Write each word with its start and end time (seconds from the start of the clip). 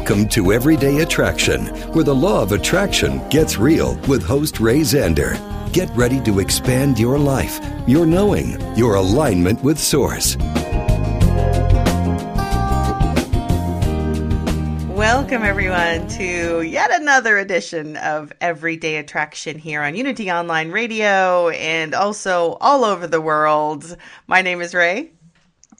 Welcome 0.00 0.28
to 0.30 0.54
Everyday 0.54 1.02
Attraction, 1.02 1.66
where 1.92 2.02
the 2.02 2.14
law 2.14 2.42
of 2.42 2.52
attraction 2.52 3.20
gets 3.28 3.58
real 3.58 3.96
with 4.08 4.24
host 4.24 4.58
Ray 4.58 4.80
Zander. 4.80 5.36
Get 5.74 5.90
ready 5.94 6.18
to 6.22 6.38
expand 6.38 6.98
your 6.98 7.18
life, 7.18 7.60
your 7.86 8.06
knowing, 8.06 8.58
your 8.78 8.94
alignment 8.94 9.62
with 9.62 9.78
Source. 9.78 10.38
Welcome, 14.88 15.42
everyone, 15.42 16.08
to 16.08 16.62
yet 16.62 16.90
another 16.98 17.36
edition 17.36 17.98
of 17.98 18.32
Everyday 18.40 18.96
Attraction 18.96 19.58
here 19.58 19.82
on 19.82 19.94
Unity 19.94 20.32
Online 20.32 20.70
Radio 20.70 21.50
and 21.50 21.94
also 21.94 22.54
all 22.62 22.86
over 22.86 23.06
the 23.06 23.20
world. 23.20 23.98
My 24.26 24.40
name 24.40 24.62
is 24.62 24.74
Ray, 24.74 25.12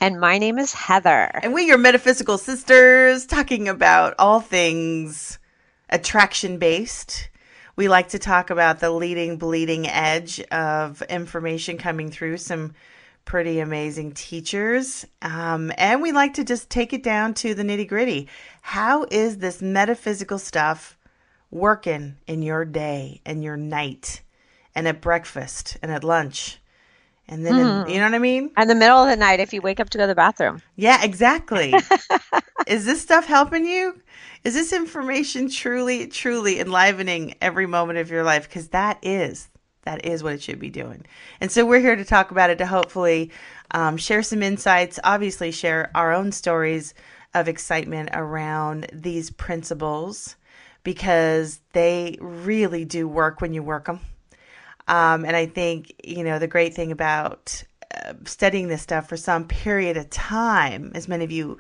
And 0.03 0.19
my 0.19 0.39
name 0.39 0.59
is 0.59 0.73
Heather. 0.73 1.31
and 1.43 1.53
we 1.53 1.71
are 1.71 1.77
metaphysical 1.77 2.39
sisters 2.39 3.27
talking 3.27 3.69
about 3.69 4.15
all 4.19 4.41
things 4.41 5.39
attraction 5.91 6.57
based. 6.57 7.29
We 7.77 7.89
like 7.89 8.09
to 8.09 8.19
talk 8.19 8.49
about 8.49 8.81
the 8.81 8.91
leading, 8.91 9.37
bleeding 9.37 9.87
edge 9.87 10.41
of 10.51 11.03
information 11.03 11.77
coming 11.77 12.11
through 12.11 12.39
some 12.39 12.73
pretty 13.27 13.61
amazing 13.61 14.13
teachers. 14.13 15.05
Um, 15.21 15.71
and 15.77 16.01
we 16.01 16.13
like 16.13 16.33
to 16.35 16.45
just 16.45 16.71
take 16.71 16.95
it 16.95 17.03
down 17.03 17.35
to 17.35 17.55
the 17.55 17.63
nitty 17.63 17.87
gritty. 17.87 18.29
How 18.63 19.05
is 19.11 19.37
this 19.37 19.61
metaphysical 19.61 20.39
stuff 20.39 20.97
working 21.51 22.17
in 22.27 22.41
your 22.41 22.65
day 22.65 23.21
and 23.27 23.45
your 23.45 23.59
night 23.59 24.23
and 24.75 24.89
at 24.89 25.03
breakfast 25.03 25.77
and 25.83 25.93
at 25.93 26.05
lunch? 26.05 26.60
And 27.31 27.47
then, 27.47 27.55
in- 27.55 27.89
you 27.89 27.99
know 27.99 28.07
what 28.07 28.15
I 28.15 28.19
mean? 28.19 28.51
In 28.59 28.67
the 28.67 28.75
middle 28.75 28.99
of 28.99 29.09
the 29.09 29.17
night, 29.17 29.39
if 29.39 29.53
you 29.53 29.63
wake 29.63 29.79
up 29.79 29.89
to 29.91 29.99
go 29.99 30.05
to 30.05 30.09
the 30.09 30.15
bathroom. 30.17 30.61
Yeah, 30.75 31.03
exactly. 31.03 31.73
is 32.67 32.85
this 32.85 33.01
stuff 33.01 33.25
helping 33.25 33.65
you? 33.65 34.03
Is 34.43 34.55
this 34.55 34.73
information 34.73 35.49
truly, 35.49 36.09
truly 36.09 36.59
enlivening 36.59 37.37
every 37.41 37.67
moment 37.67 38.01
of 38.01 38.11
your 38.11 38.25
life? 38.25 38.49
Because 38.49 38.69
that 38.69 38.99
is, 39.03 39.49
that 39.83 40.05
is 40.05 40.25
what 40.25 40.33
it 40.33 40.43
should 40.43 40.59
be 40.59 40.71
doing. 40.71 41.07
And 41.41 41.53
so 41.53 41.65
we're 41.65 41.81
here 41.81 41.97
to 41.97 42.05
talk 42.05 42.33
about 42.33 42.51
it 42.51 42.59
to 42.59 42.67
hopefully 42.67 43.31
um, 43.71 43.97
share 43.97 44.25
some 44.25 44.43
insights, 44.43 44.99
obviously, 45.05 45.53
share 45.53 45.91
our 45.95 46.13
own 46.13 46.33
stories 46.33 46.95
of 47.33 47.47
excitement 47.47 48.11
around 48.13 48.87
these 48.93 49.31
principles 49.31 50.35
because 50.83 51.61
they 51.75 52.17
really 52.21 52.85
do 52.85 53.07
work 53.07 53.41
when 53.41 53.55
you 53.55 53.63
work 53.63 53.85
them. 53.85 54.01
Um, 54.91 55.25
and 55.25 55.37
I 55.37 55.47
think, 55.47 55.95
you 56.03 56.25
know, 56.25 56.41
the 56.41 56.49
great 56.49 56.75
thing 56.75 56.91
about 56.91 57.63
uh, 57.95 58.15
studying 58.25 58.67
this 58.67 58.83
stuff 58.83 59.09
for 59.09 59.17
some 59.17 59.47
period 59.47 59.97
of 59.97 60.11
time, 60.11 60.91
as 60.97 61.07
many 61.07 61.25
of 61.25 61.31
you 61.31 61.59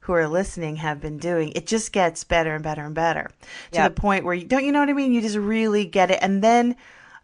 who 0.00 0.14
are 0.14 0.26
listening 0.26 0.76
have 0.76 0.98
been 0.98 1.18
doing, 1.18 1.52
it 1.54 1.66
just 1.66 1.92
gets 1.92 2.24
better 2.24 2.54
and 2.54 2.64
better 2.64 2.82
and 2.82 2.94
better 2.94 3.28
to 3.72 3.82
the 3.82 3.90
point 3.90 4.24
where 4.24 4.34
you 4.34 4.46
don't, 4.46 4.64
you 4.64 4.72
know 4.72 4.80
what 4.80 4.88
I 4.88 4.94
mean? 4.94 5.12
You 5.12 5.20
just 5.20 5.36
really 5.36 5.84
get 5.84 6.10
it. 6.10 6.20
And 6.22 6.42
then 6.42 6.74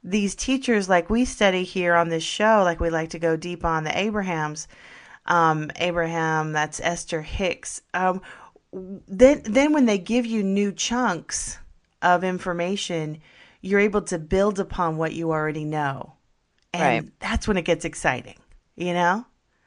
these 0.04 0.34
teachers, 0.34 0.90
like 0.90 1.08
we 1.08 1.24
study 1.24 1.64
here 1.64 1.94
on 1.94 2.10
this 2.10 2.22
show, 2.22 2.60
like 2.62 2.78
we 2.78 2.90
like 2.90 3.08
to 3.10 3.18
go 3.18 3.34
deep 3.34 3.64
on 3.64 3.84
the 3.84 3.98
Abrahams, 3.98 4.68
um, 5.24 5.70
Abraham, 5.76 6.52
that's 6.52 6.80
Esther 6.80 7.22
Hicks. 7.22 7.80
Um, 7.94 8.20
then, 9.08 9.40
then 9.44 9.72
when 9.72 9.86
they 9.86 9.96
give 9.96 10.26
you 10.26 10.42
new 10.42 10.70
chunks 10.70 11.58
of 12.02 12.22
information, 12.24 13.22
you're 13.66 13.80
able 13.80 14.02
to 14.02 14.18
build 14.18 14.60
upon 14.60 14.96
what 14.96 15.12
you 15.12 15.32
already 15.32 15.64
know. 15.64 16.12
And 16.72 16.82
Right. 17.04 17.12
that's 17.20 17.48
when 17.48 17.56
it 17.56 17.64
gets 17.64 17.84
exciting, 17.84 18.38
you 18.76 18.92
know? 18.92 19.24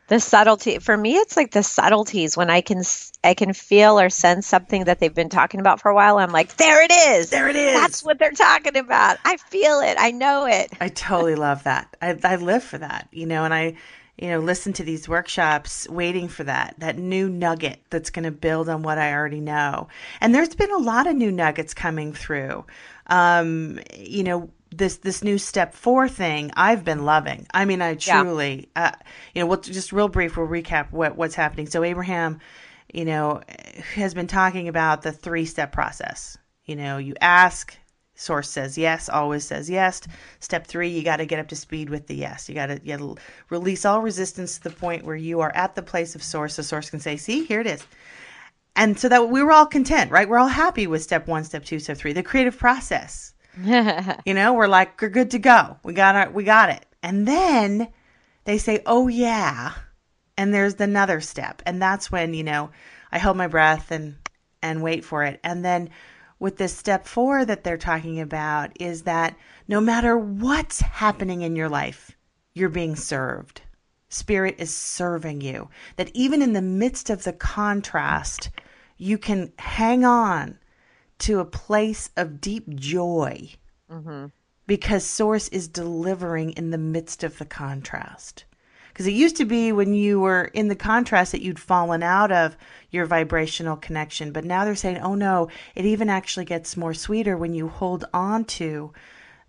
The 0.08 0.20
subtlety 0.20 0.80
for 0.80 0.98
me, 0.98 1.18
it's 1.18 1.38
like 1.38 1.52
the 1.52 1.62
subtleties 1.62 2.36
when 2.36 2.50
I 2.50 2.62
can 2.62 2.82
I 3.24 3.36
can 3.36 3.54
feel 3.54 4.00
or 4.00 4.10
sense 4.10 4.48
something 4.48 4.86
that 4.86 5.00
they've 5.00 5.14
been 5.14 5.30
talking 5.30 5.60
about 5.60 5.80
for 5.82 5.90
a 5.90 5.94
while. 5.94 6.18
I'm 6.18 6.32
like, 6.32 6.56
there 6.56 6.84
it 6.84 6.92
is. 6.92 7.30
There 7.30 7.48
it 7.48 7.56
is. 7.56 7.80
That's 7.80 8.04
what 8.04 8.18
they're 8.18 8.32
talking 8.32 8.76
about. 8.76 9.18
I 9.24 9.38
feel 9.38 9.82
it. 9.82 9.98
I 10.00 10.10
know 10.10 10.48
it. 10.48 10.72
I 10.82 10.88
totally 10.88 11.36
love 11.36 11.64
that. 11.66 11.96
I, 12.02 12.18
I 12.24 12.38
live 12.38 12.64
for 12.64 12.80
that, 12.80 13.08
you 13.12 13.28
know, 13.28 13.44
and 13.44 13.54
I, 13.54 13.76
you 14.18 14.30
know, 14.30 14.40
listen 14.40 14.74
to 14.74 14.84
these 14.84 15.08
workshops 15.08 15.88
waiting 15.90 16.28
for 16.28 16.44
that, 16.44 16.74
that 16.80 16.98
new 16.98 17.30
nugget 17.30 17.80
that's 17.92 18.10
going 18.10 18.26
to 18.26 18.32
build 18.32 18.68
on 18.68 18.82
what 18.82 18.98
I 18.98 19.14
already 19.14 19.40
know. 19.40 19.90
And 20.22 20.34
there's 20.34 20.56
been 20.56 20.72
a 20.72 20.78
lot 20.78 21.06
of 21.06 21.16
new 21.16 21.32
nuggets 21.32 21.76
coming 21.76 22.14
through. 22.14 22.66
Um, 23.10 23.80
you 23.98 24.24
know, 24.24 24.50
this 24.72 24.98
this 24.98 25.24
new 25.24 25.38
step 25.38 25.74
four 25.74 26.08
thing 26.08 26.52
I've 26.56 26.84
been 26.86 27.04
loving. 27.06 27.48
I 27.54 27.66
mean, 27.66 27.82
I 27.82 27.98
Yeah. 28.00 28.22
truly, 28.24 28.70
uh, 28.76 28.92
you 29.34 29.42
know, 29.42 29.48
we'll 29.48 29.62
just 29.62 29.92
real 29.92 30.08
brief. 30.08 30.38
We'll 30.38 30.48
recap 30.48 30.92
what 30.92 31.16
what's 31.18 31.36
happening. 31.36 31.68
So 31.68 31.84
Abraham, 31.84 32.40
you 32.94 33.06
know, 33.06 33.42
has 33.96 34.14
been 34.14 34.28
talking 34.28 34.68
about 34.68 35.02
the 35.02 35.12
three 35.12 35.46
step 35.46 35.72
process. 35.72 36.38
You 36.66 36.76
know, 36.76 36.98
you 36.98 37.16
ask, 37.20 37.76
source 38.14 38.50
says 38.50 38.78
yes, 38.78 39.10
always 39.10 39.44
says 39.44 39.70
yes. 39.70 40.02
Step 40.40 40.68
three, 40.68 40.90
you 40.90 41.04
got 41.04 41.18
to 41.18 41.26
get 41.26 41.40
up 41.40 41.48
to 41.48 41.56
speed 41.56 41.90
with 41.90 42.06
the 42.06 42.16
yes. 42.16 42.48
You 42.48 42.54
got 42.54 42.68
to 42.68 42.80
you 42.84 43.16
release 43.50 43.86
all 43.86 44.02
resistance 44.02 44.58
to 44.58 44.64
the 44.64 44.76
point 44.76 45.04
where 45.04 45.16
you 45.16 45.40
are 45.40 45.52
at 45.56 45.74
the 45.74 45.82
place 45.82 46.14
of 46.14 46.22
source. 46.22 46.58
The 46.58 46.64
source 46.64 46.92
can 46.92 47.00
say, 47.00 47.18
"See, 47.18 47.44
here 47.46 47.62
it 47.62 47.68
is." 47.68 47.84
And 48.80 48.98
so 48.98 49.10
that 49.10 49.30
we 49.30 49.44
were 49.44 49.52
all 49.52 49.66
content, 49.66 50.10
right? 50.10 50.28
We're 50.28 50.40
all 50.40 50.48
happy 50.48 50.88
with 50.88 51.04
step 51.04 51.28
one, 51.28 51.44
step 51.44 51.66
two, 51.66 51.80
step 51.80 51.98
three, 51.98 52.14
the 52.14 52.24
creative 52.24 52.58
process. 52.58 53.34
You 54.26 54.34
know, 54.34 54.54
we're 54.54 54.68
like, 54.68 55.02
we're 55.02 55.10
good 55.10 55.32
to 55.32 55.40
go. 55.40 55.76
We 55.84 55.92
got 55.92 56.16
our, 56.16 56.30
we 56.30 56.46
got 56.46 56.70
it. 56.70 56.86
And 57.04 57.28
then 57.28 57.90
they 58.46 58.58
say, 58.58 58.82
oh 58.86 59.10
yeah. 59.10 59.74
And 60.38 60.54
there's 60.54 60.80
another 60.80 61.20
step. 61.20 61.62
And 61.66 61.82
that's 61.82 62.10
when, 62.10 62.34
you 62.34 62.46
know, 62.46 62.70
I 63.12 63.20
hold 63.20 63.36
my 63.36 63.48
breath 63.48 63.92
and, 63.92 64.16
and 64.62 64.82
wait 64.82 65.04
for 65.04 65.26
it. 65.26 65.42
And 65.44 65.66
then 65.66 65.90
with 66.40 66.56
this 66.56 66.74
step 66.74 67.06
four 67.06 67.44
that 67.44 67.66
they're 67.66 67.78
talking 67.78 68.22
about 68.22 68.72
is 68.80 69.02
that 69.04 69.36
no 69.68 69.82
matter 69.82 70.18
what's 70.18 70.80
happening 70.80 71.42
in 71.42 71.58
your 71.58 71.70
life, 71.70 72.16
you're 72.54 72.70
being 72.70 72.96
served. 72.96 73.62
Spirit 74.08 74.56
is 74.58 74.74
serving 74.74 75.42
you. 75.42 75.70
That 75.98 76.12
even 76.14 76.42
in 76.42 76.54
the 76.54 76.62
midst 76.62 77.10
of 77.10 77.26
the 77.26 77.34
contrast, 77.34 78.50
you 79.00 79.18
can 79.18 79.52
hang 79.58 80.06
on 80.06 80.60
to 81.18 81.40
a 81.40 81.46
place 81.46 82.10
of 82.16 82.40
deep 82.40 82.70
joy 82.76 83.50
mm-hmm. 83.92 84.28
because 84.68 85.04
Source 85.04 85.48
is 85.48 85.68
delivering 85.68 86.52
in 86.52 86.70
the 86.70 86.78
midst 86.78 87.24
of 87.24 87.38
the 87.40 87.46
contrast. 87.46 88.44
Because 88.90 89.08
it 89.08 89.14
used 89.14 89.38
to 89.38 89.46
be 89.46 89.72
when 89.72 89.94
you 89.94 90.20
were 90.20 90.46
in 90.54 90.68
the 90.68 90.76
contrast 90.76 91.32
that 91.32 91.42
you'd 91.42 91.60
fallen 91.60 92.04
out 92.04 92.32
of 92.34 92.58
your 92.92 93.06
vibrational 93.06 93.78
connection, 93.78 94.34
but 94.34 94.44
now 94.44 94.66
they're 94.66 94.76
saying, 94.76 94.98
oh 94.98 95.16
no, 95.16 95.48
it 95.76 95.86
even 95.86 96.10
actually 96.10 96.46
gets 96.46 96.76
more 96.76 96.94
sweeter 96.94 97.38
when 97.38 97.54
you 97.54 97.70
hold 97.70 98.04
on 98.14 98.44
to 98.44 98.92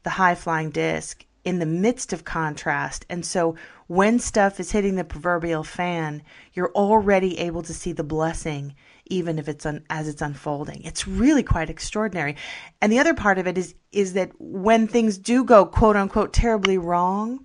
the 0.05 0.11
high 0.11 0.37
flying 0.37 0.71
disc 0.71 1.25
in 1.45 1.59
the 1.59 1.67
midst 1.67 2.13
of 2.13 2.25
contrast. 2.25 3.05
And 3.09 3.27
so 3.27 3.57
when 3.89 4.21
stuff 4.21 4.61
is 4.61 4.71
hitting 4.71 4.95
the 4.95 5.05
proverbial 5.05 5.65
fan, 5.65 6.23
you're 6.53 6.73
already 6.73 7.39
able 7.41 7.63
to 7.63 7.75
see 7.75 7.93
the 7.93 8.05
blessing 8.05 8.77
even 9.11 9.39
if 9.39 9.49
it's 9.49 9.67
un- 9.67 9.85
as 9.91 10.09
it's 10.09 10.23
unfolding. 10.23 10.83
It's 10.85 11.07
really 11.07 11.43
quite 11.43 11.69
extraordinary. 11.69 12.37
And 12.81 12.91
the 12.93 12.99
other 12.99 13.15
part 13.15 13.39
of 13.39 13.47
it 13.47 13.59
is 13.59 13.75
is 13.93 14.15
that 14.15 14.31
when 14.39 14.87
things 14.87 15.19
do 15.19 15.45
go 15.45 15.67
quote 15.67 15.97
unquote 15.97 16.33
terribly 16.33 16.79
wrong, 16.79 17.45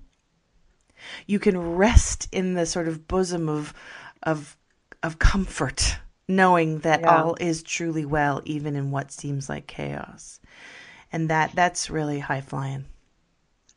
you 1.28 1.40
can 1.40 1.76
rest 1.76 2.28
in 2.32 2.54
the 2.54 2.66
sort 2.66 2.88
of 2.88 3.08
bosom 3.08 3.50
of 3.50 3.74
of 4.24 4.56
of 5.04 5.20
comfort 5.20 5.98
knowing 6.28 6.80
that 6.80 7.02
Yeah. 7.02 7.22
all 7.24 7.36
is 7.40 7.62
truly 7.62 8.06
well 8.06 8.42
even 8.46 8.76
in 8.76 8.92
what 8.92 9.12
seems 9.12 9.50
like 9.50 9.68
chaos. 9.68 10.40
And 11.12 11.30
that 11.30 11.52
that's 11.54 11.90
really 11.90 12.20
high 12.20 12.42
flying. 12.42 12.86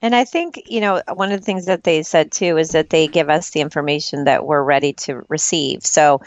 And 0.00 0.14
I 0.14 0.24
think, 0.24 0.62
you 0.66 0.80
know, 0.80 1.02
one 1.12 1.32
of 1.32 1.40
the 1.40 1.44
things 1.44 1.66
that 1.66 1.82
they 1.82 2.02
said 2.04 2.30
too 2.30 2.56
is 2.56 2.70
that 2.70 2.90
they 2.90 3.08
give 3.08 3.28
us 3.28 3.50
the 3.50 3.60
information 3.60 4.24
that 4.24 4.46
we're 4.46 4.62
ready 4.62 4.92
to 4.92 5.22
receive. 5.28 5.84
So 5.84 6.20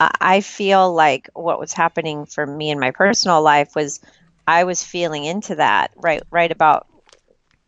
I 0.00 0.10
I 0.20 0.40
feel 0.40 0.92
like 0.92 1.28
what 1.34 1.58
was 1.60 1.72
happening 1.72 2.26
for 2.26 2.46
me 2.46 2.70
in 2.70 2.78
my 2.78 2.90
personal 2.90 3.42
life 3.42 3.74
was 3.74 4.00
I 4.46 4.64
was 4.64 4.82
feeling 4.82 5.24
into 5.24 5.56
that 5.56 5.90
right 5.96 6.22
right 6.30 6.50
about 6.50 6.86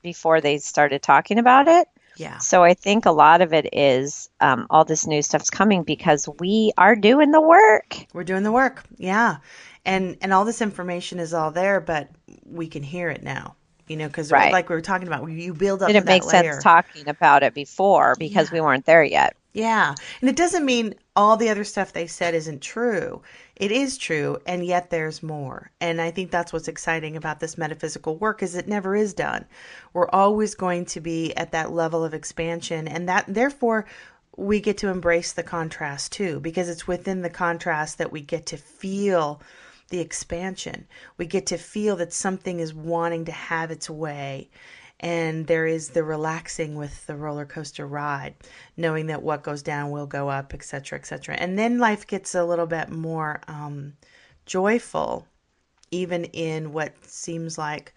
before 0.03 0.41
they 0.41 0.59
started 0.59 1.03
talking 1.03 1.39
about 1.39 1.69
it. 1.69 1.89
Yeah. 2.17 2.39
So 2.39 2.63
I 2.63 2.75
think 2.75 3.07
a 3.07 3.13
lot 3.13 3.41
of 3.41 3.53
it 3.55 3.69
is 3.73 4.29
um, 4.41 4.67
all 4.69 4.85
this 4.85 5.07
new 5.07 5.23
stuff's 5.23 5.49
coming 5.51 5.85
because 5.85 6.29
we 6.39 6.73
are 6.77 6.95
doing 6.97 7.31
the 7.31 7.41
work. 7.41 7.97
We're 8.13 8.25
doing 8.25 8.43
the 8.43 8.53
work. 8.53 8.83
Yeah. 8.99 9.39
And 9.85 10.19
and 10.21 10.33
all 10.33 10.45
this 10.45 10.61
information 10.61 11.19
is 11.19 11.33
all 11.33 11.51
there, 11.51 11.81
but 11.81 12.11
we 12.45 12.69
can 12.69 12.83
hear 12.83 13.09
it 13.09 13.23
now. 13.23 13.57
You 13.89 13.97
know, 13.97 14.07
because 14.07 14.31
Right. 14.31 14.53
like 14.53 14.69
we 14.69 14.77
were 14.77 14.83
talking 14.83 15.09
about, 15.09 15.27
you 15.29 15.53
build 15.53 15.83
up 15.83 15.89
Didn't 15.89 16.07
make 16.07 16.25
layer. 16.25 16.53
sense 16.53 16.63
talking 16.63 17.09
about 17.09 17.43
it 17.43 17.55
before 17.55 18.15
because 18.19 18.53
we 18.53 18.61
weren't 18.61 18.87
there 18.87 19.03
yet. 19.03 19.35
Yeah. 19.53 19.95
And 20.21 20.31
it 20.31 20.37
doesn't 20.37 20.65
mean 20.65 20.95
all 21.17 21.37
the 21.37 21.49
other 21.49 21.65
stuff 21.65 21.93
they 21.93 22.07
said 22.07 22.35
isn't 22.35 22.63
true. 22.63 23.23
It 23.57 23.73
is 23.73 23.99
true, 23.99 24.39
and 24.47 24.65
yet 24.65 24.91
there's 24.91 25.23
more. 25.23 25.71
And 25.81 26.01
I 26.01 26.11
think 26.11 26.31
that's 26.31 26.53
what's 26.53 26.69
exciting 26.69 27.17
about 27.17 27.41
this 27.41 27.59
metaphysical 27.59 28.17
work 28.17 28.43
is 28.43 28.55
it 28.55 28.69
never 28.69 28.95
is 28.95 29.13
done. 29.13 29.45
We're 29.93 30.09
always 30.09 30.55
going 30.55 30.87
to 30.87 31.01
be 31.01 31.35
at 31.37 31.53
that 31.53 31.73
level 31.73 32.05
of 32.05 32.15
expansion 32.15 32.89
and 32.89 33.09
that 33.09 33.25
therefore 33.29 33.87
we 34.37 34.61
get 34.61 34.79
to 34.79 34.89
embrace 34.89 35.33
the 35.33 35.43
contrast 35.43 36.13
too 36.13 36.41
because 36.41 36.69
it's 36.69 36.87
within 36.87 37.21
the 37.21 37.29
contrast 37.29 37.99
that 37.99 38.13
we 38.13 38.21
get 38.21 38.47
to 38.47 38.57
feel 38.57 39.43
the 39.91 40.01
expansion. 40.01 40.87
We 41.19 41.27
get 41.27 41.47
to 41.47 41.59
feel 41.59 41.97
that 41.97 42.13
something 42.13 42.61
is 42.61 42.73
wanting 42.73 43.27
to 43.27 43.33
have 43.33 43.71
its 43.71 43.91
way. 43.91 44.49
And 45.01 45.47
there 45.47 45.67
is 45.67 45.91
the 45.91 46.05
relaxing 46.05 46.75
with 46.77 47.07
the 47.07 47.17
roller 47.17 47.47
coaster 47.47 47.87
ride, 47.87 48.35
knowing 48.77 49.07
that 49.07 49.23
what 49.23 49.43
goes 49.43 49.63
down 49.63 49.91
will 49.91 50.07
go 50.07 50.29
up, 50.29 50.53
et 50.55 50.63
cetera, 50.63 50.99
et 50.99 51.07
cetera. 51.07 51.35
And 51.37 51.59
then 51.59 51.79
life 51.79 52.07
gets 52.07 52.35
a 52.35 52.45
little 52.45 52.67
bit 52.67 52.91
more 52.91 53.41
um, 53.49 53.95
joyful, 54.47 55.27
even 55.91 56.25
in 56.27 56.73
what 56.73 56.93
seems 57.07 57.57
like 57.57 57.95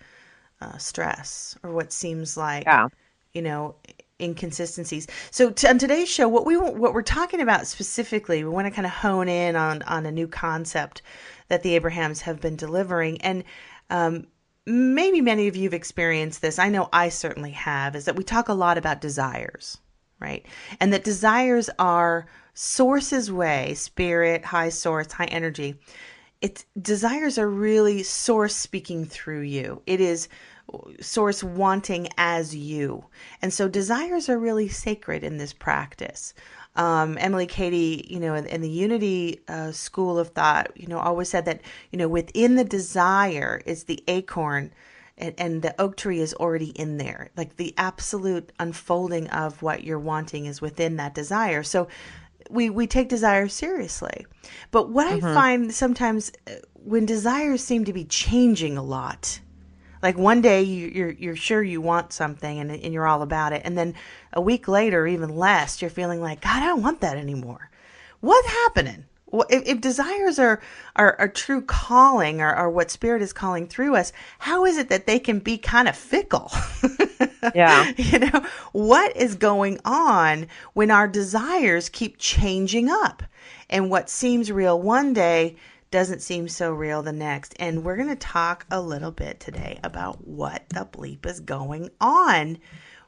uh, 0.62 0.78
stress 0.78 1.58
or 1.64 1.72
what 1.72 1.92
seems 1.92 2.38
like 2.38 2.64
Yeah. 2.66 2.88
you 3.34 3.42
know 3.42 3.76
inconsistencies 4.22 5.08
so 5.32 5.50
t- 5.50 5.68
on 5.68 5.78
today's 5.78 6.08
show 6.10 6.30
what 6.30 6.46
we 6.46 6.56
what 6.56 6.94
we're 6.94 7.02
talking 7.02 7.42
about 7.42 7.68
specifically 7.68 8.44
we 8.44 8.50
want 8.50 8.66
to 8.66 8.72
kind 8.72 8.86
of 8.86 8.92
hone 8.94 9.28
in 9.28 9.56
on 9.58 9.82
on 9.84 10.06
a 10.06 10.12
new 10.12 10.28
concept 10.28 11.02
that 11.50 11.64
the 11.64 11.76
abrahams 11.76 12.22
have 12.22 12.40
been 12.40 12.56
delivering 12.56 13.20
and 13.22 13.44
um, 13.90 14.26
maybe 14.66 15.22
many 15.22 15.48
of 15.48 15.56
you 15.56 15.64
have 15.64 15.74
experienced 15.74 16.42
this. 16.42 16.60
I 16.60 16.70
know 16.70 16.90
i 16.94 17.10
certainly 17.10 17.52
have 17.52 17.96
is 17.96 18.06
that 18.06 18.16
we 18.16 18.24
talk 18.24 18.48
a 18.50 18.54
lot 18.54 18.78
about 18.78 19.02
desires 19.02 19.78
right? 20.24 20.46
And 20.80 20.94
that 20.94 21.04
desires 21.04 21.70
are 21.78 22.26
source's 22.56 23.32
way 23.32 23.74
spirit 23.74 24.46
high 24.46 24.70
source 24.70 25.12
high 25.12 25.26
energy. 25.26 25.76
It's 26.42 26.66
desires 26.82 27.38
are 27.38 27.50
really 27.50 28.04
source 28.04 28.56
speaking 28.56 29.06
through 29.06 29.42
you. 29.42 29.82
It 29.86 30.00
is 30.00 30.30
source 31.02 31.44
wanting 31.44 32.08
as 32.18 32.56
you. 32.56 33.06
And 33.42 33.54
so 33.54 33.68
desires 33.68 34.30
are 34.30 34.40
really 34.40 34.70
sacred 34.70 35.24
in 35.24 35.38
this 35.38 35.54
practice 35.54 36.34
um, 36.76 37.18
Emilie 37.20 37.46
Cady 37.46 38.06
you 38.10 38.20
know 38.20 38.36
in, 38.36 38.62
the 38.62 38.70
unity 38.70 39.42
uh, 39.48 39.72
school 39.72 40.18
of 40.18 40.30
thought 40.30 40.72
you 40.76 40.88
know 40.88 41.00
always 41.00 41.30
said 41.30 41.46
that 41.46 41.62
you 41.92 41.98
know 41.98 42.08
within 42.08 42.56
the 42.56 42.64
desire 42.64 43.62
is 43.66 43.84
the 43.86 44.04
acorn 44.08 44.72
and, 45.18 45.36
and 45.38 45.62
the 45.62 45.80
oak 45.80 45.96
tree 45.96 46.20
is 46.20 46.34
already 46.34 46.70
in 46.70 46.98
there. 46.98 47.30
Like 47.38 47.56
the 47.58 47.74
absolute 47.78 48.52
unfolding 48.60 49.30
of 49.30 49.62
what 49.62 49.84
you're 49.84 50.00
wanting 50.00 50.46
is 50.46 50.62
within 50.62 50.98
that 50.98 51.14
desire. 51.14 51.64
So 51.64 51.88
we 52.50 52.70
we 52.70 52.88
take 52.88 53.10
desire 53.10 53.48
seriously. 53.48 54.26
But 54.72 54.90
what 54.90 55.08
i 55.08 55.20
find 55.20 55.74
sometimes 55.74 56.32
uh, 56.48 56.54
when 56.74 57.06
desires 57.06 57.64
seem 57.64 57.86
to 57.86 57.94
be 57.94 58.04
changing 58.06 58.78
a 58.78 58.84
lot 58.84 59.40
like 60.04 60.18
one 60.18 60.42
day 60.42 60.62
you, 60.62 60.88
you're 60.88 61.12
you're 61.12 61.36
sure 61.36 61.64
you 61.64 61.82
want 61.82 62.14
something 62.14 62.60
and, 62.60 62.70
and 62.70 62.94
you're 62.94 63.08
all 63.08 63.22
about 63.22 63.54
it. 63.54 63.62
And 63.64 63.78
then 63.78 63.96
a 64.34 64.42
week 64.42 64.68
later 64.68 65.08
even 65.08 65.36
less 65.36 65.82
you're 65.82 65.90
feeling 65.90 66.22
like 66.22 66.42
god 66.42 66.62
i 66.62 66.68
don't 66.68 66.84
want 66.84 67.02
that 67.02 67.18
anymore. 67.18 67.72
What's 68.20 68.48
happening? 68.48 69.06
If, 69.50 69.66
if 69.66 69.82
desires 69.82 70.38
are, 70.38 70.62
are 70.96 71.16
are 71.18 71.28
true 71.28 71.62
calling 71.62 72.42
or, 72.42 72.56
or 72.56 72.70
what 72.70 72.92
spirit 72.92 73.24
is 73.24 73.34
calling 73.34 73.66
through 73.66 73.96
us 73.96 74.14
how 74.38 74.66
is 74.66 74.78
it 74.78 74.90
that 74.90 75.08
they 75.08 75.18
can 75.18 75.40
be 75.40 75.58
kind 75.58 75.88
of 75.88 75.96
fickle? 75.96 76.52
Yeah. 77.54 77.92
you 77.98 78.20
know 78.20 78.46
what 78.72 79.18
is 79.18 79.36
going 79.36 79.78
on 79.84 80.48
when 80.72 80.92
our 80.92 81.10
desires 81.10 81.90
keep 81.90 82.18
changing 82.18 82.90
up? 82.90 83.22
And 83.70 83.90
what 83.90 84.10
seems 84.10 84.50
real 84.50 84.82
one 84.82 85.12
day 85.12 85.58
doesn't 85.94 86.24
seem 86.24 86.48
so 86.48 86.74
real 86.74 87.04
the 87.04 87.14
next. 87.14 87.54
And 87.60 87.84
we're 87.84 87.98
going 87.98 88.10
to 88.10 88.16
talk 88.16 88.66
a 88.72 88.82
little 88.82 89.12
bit 89.12 89.40
today 89.40 89.80
about 89.84 90.28
what 90.28 90.68
the 90.70 90.88
bleep 90.92 91.28
is 91.28 91.40
going 91.40 91.92
on 92.02 92.58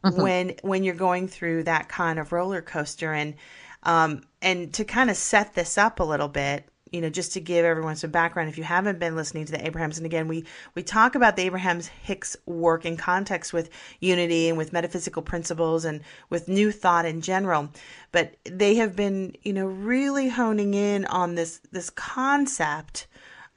when 0.03 0.53
when 0.61 0.83
you're 0.83 0.93
going 0.93 1.27
through 1.27 1.63
that 1.63 1.89
kind 1.89 2.19
of 2.19 2.31
roller 2.31 2.61
coaster. 2.61 3.11
And 3.11 3.33
um 3.81 4.21
and 4.39 4.71
to 4.75 4.85
kind 4.85 5.09
of 5.09 5.17
set 5.17 5.55
this 5.55 5.79
up 5.79 5.99
a 5.99 6.03
little 6.03 6.27
bit 6.27 6.69
you 6.95 7.01
know 7.01 7.09
just 7.09 7.33
to 7.33 7.39
give 7.39 7.65
everyone 7.65 7.95
some 7.95 8.09
background 8.09 8.50
if 8.50 8.57
you 8.57 8.63
haven't 8.63 9.00
been 9.00 9.15
listening 9.15 9.45
to 9.45 9.51
the 9.51 9.65
abrahams 9.65 9.97
and 9.97 10.06
again 10.06 10.27
we 10.27 10.45
we 10.74 10.81
talk 10.81 11.15
about 11.15 11.36
the 11.36 11.44
abrahams 11.44 11.88
hicks 11.88 12.36
work 12.45 12.86
in 12.86 12.97
context 12.97 13.53
with 13.53 13.69
unity 14.00 14.50
and 14.50 14.57
with 14.57 14.74
metaphysical 14.74 15.21
principles 15.21 15.86
and 15.86 16.01
with 16.30 16.47
new 16.47 16.71
thought 16.71 17.06
in 17.06 17.21
general. 17.21 17.69
But 18.12 18.36
they 18.44 18.75
have 18.75 18.95
been 18.95 19.36
you 19.44 19.53
know 19.53 19.65
really 19.65 20.30
honing 20.30 20.74
in 20.74 21.06
on 21.06 21.36
this 21.36 21.59
this 21.71 21.89
concept 21.89 23.07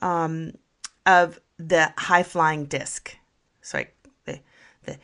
um, 0.00 0.52
of 1.06 1.40
the 1.58 1.92
high 1.96 2.22
flying 2.22 2.66
disc. 2.66 3.16
Sorry 3.60 3.88
the 4.24 4.40
the 4.84 4.98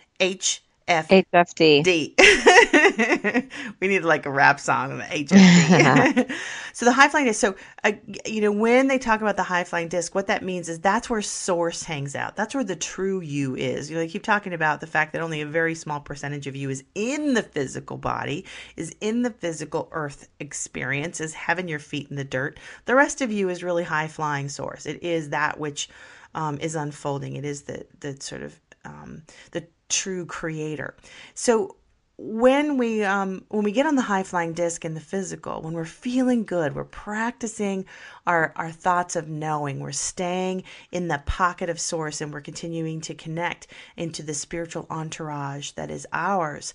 hf 0.89 1.25
HFD. 1.33 1.83
D. 1.83 2.15
we 3.81 3.89
need 3.89 4.01
like 4.01 4.27
a 4.27 4.31
rap 4.31 4.61
song 4.61 4.93
on 4.93 4.99
the 4.99 5.05
HFD. 5.05 6.31
so 6.75 6.85
the 6.85 6.93
high 6.93 7.09
flying 7.09 7.27
disc. 7.27 7.41
So 7.41 7.55
uh, 7.83 7.93
you 8.27 8.43
know 8.43 8.53
when 8.53 8.89
they 8.89 8.99
talk 8.99 9.21
about 9.23 9.37
the 9.37 9.43
high 9.43 9.65
flying 9.65 9.89
disc, 9.89 10.15
what 10.15 10.27
that 10.27 10.43
means 10.43 10.69
is 10.69 10.81
that's 10.81 11.09
where 11.09 11.23
source 11.23 11.83
hangs 11.85 12.15
out. 12.15 12.37
That's 12.37 12.55
where 12.55 12.65
the 12.65 12.77
true 12.77 13.21
you 13.21 13.57
is. 13.57 13.89
You 13.89 13.97
know, 13.97 14.03
they 14.03 14.09
keep 14.09 14.23
talking 14.23 14.53
about 14.53 14.81
the 14.81 14.87
fact 14.87 15.13
that 15.13 15.23
only 15.23 15.41
a 15.41 15.47
very 15.47 15.75
small 15.75 16.01
percentage 16.01 16.47
of 16.47 16.55
you 16.55 16.69
is 16.69 16.85
in 16.95 17.35
the 17.35 17.43
physical 17.43 17.97
body, 17.97 18.45
is 18.77 18.95
in 19.01 19.23
the 19.23 19.31
physical 19.31 19.89
earth 19.93 20.29
experience, 20.39 21.21
is 21.21 21.33
having 21.33 21.69
your 21.69 21.79
feet 21.79 22.11
in 22.11 22.17
the 22.17 22.25
dirt. 22.25 22.59
The 22.85 22.95
rest 22.95 23.23
of 23.23 23.33
you 23.33 23.49
is 23.49 23.63
really 23.63 23.85
high 23.85 24.09
flying 24.09 24.49
source. 24.51 24.85
It 24.85 25.03
is 25.03 25.31
that 25.31 25.59
which 25.59 25.89
um, 26.35 26.59
is 26.61 26.75
unfolding. 26.75 27.37
It 27.37 27.45
is 27.45 27.63
the 27.63 27.87
the 28.01 28.21
sort 28.21 28.43
of 28.43 28.61
um, 28.85 29.23
the 29.53 29.67
true 29.95 30.27
creator. 30.27 30.97
So 31.35 31.77
when 32.17 32.79
we 32.79 33.03
um, 33.03 33.45
when 33.49 33.65
we 33.65 33.73
get 33.73 33.87
on 33.87 33.97
the 33.97 34.03
high 34.03 34.23
flying 34.23 34.53
disc 34.53 34.85
in 34.85 34.95
the 34.95 35.01
physical, 35.01 35.63
when 35.63 35.73
we're 35.73 35.85
feeling 35.85 36.45
good, 36.45 36.75
we're 36.75 36.85
practicing 36.85 37.87
our 38.27 38.53
our 38.55 38.71
thoughts 38.71 39.17
of 39.17 39.29
knowing. 39.29 39.81
We're 39.81 39.93
staying 39.93 40.63
in 40.93 41.09
the 41.09 41.23
pocket 41.27 41.69
of 41.69 41.81
source, 41.81 42.21
and 42.21 42.33
we're 42.33 42.41
continuing 42.41 43.01
to 43.03 43.15
connect 43.15 43.67
into 43.97 44.23
the 44.23 44.35
spiritual 44.35 44.87
entourage 44.91 45.73
that 45.73 45.91
is 45.91 46.07
ours. 46.13 46.73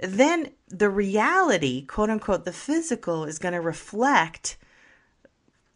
Then 0.00 0.50
the 0.68 0.90
reality, 0.90 1.86
quote 1.86 2.10
unquote, 2.10 2.44
the 2.44 2.52
physical 2.52 3.24
is 3.24 3.38
going 3.38 3.54
to 3.54 3.60
reflect 3.60 4.56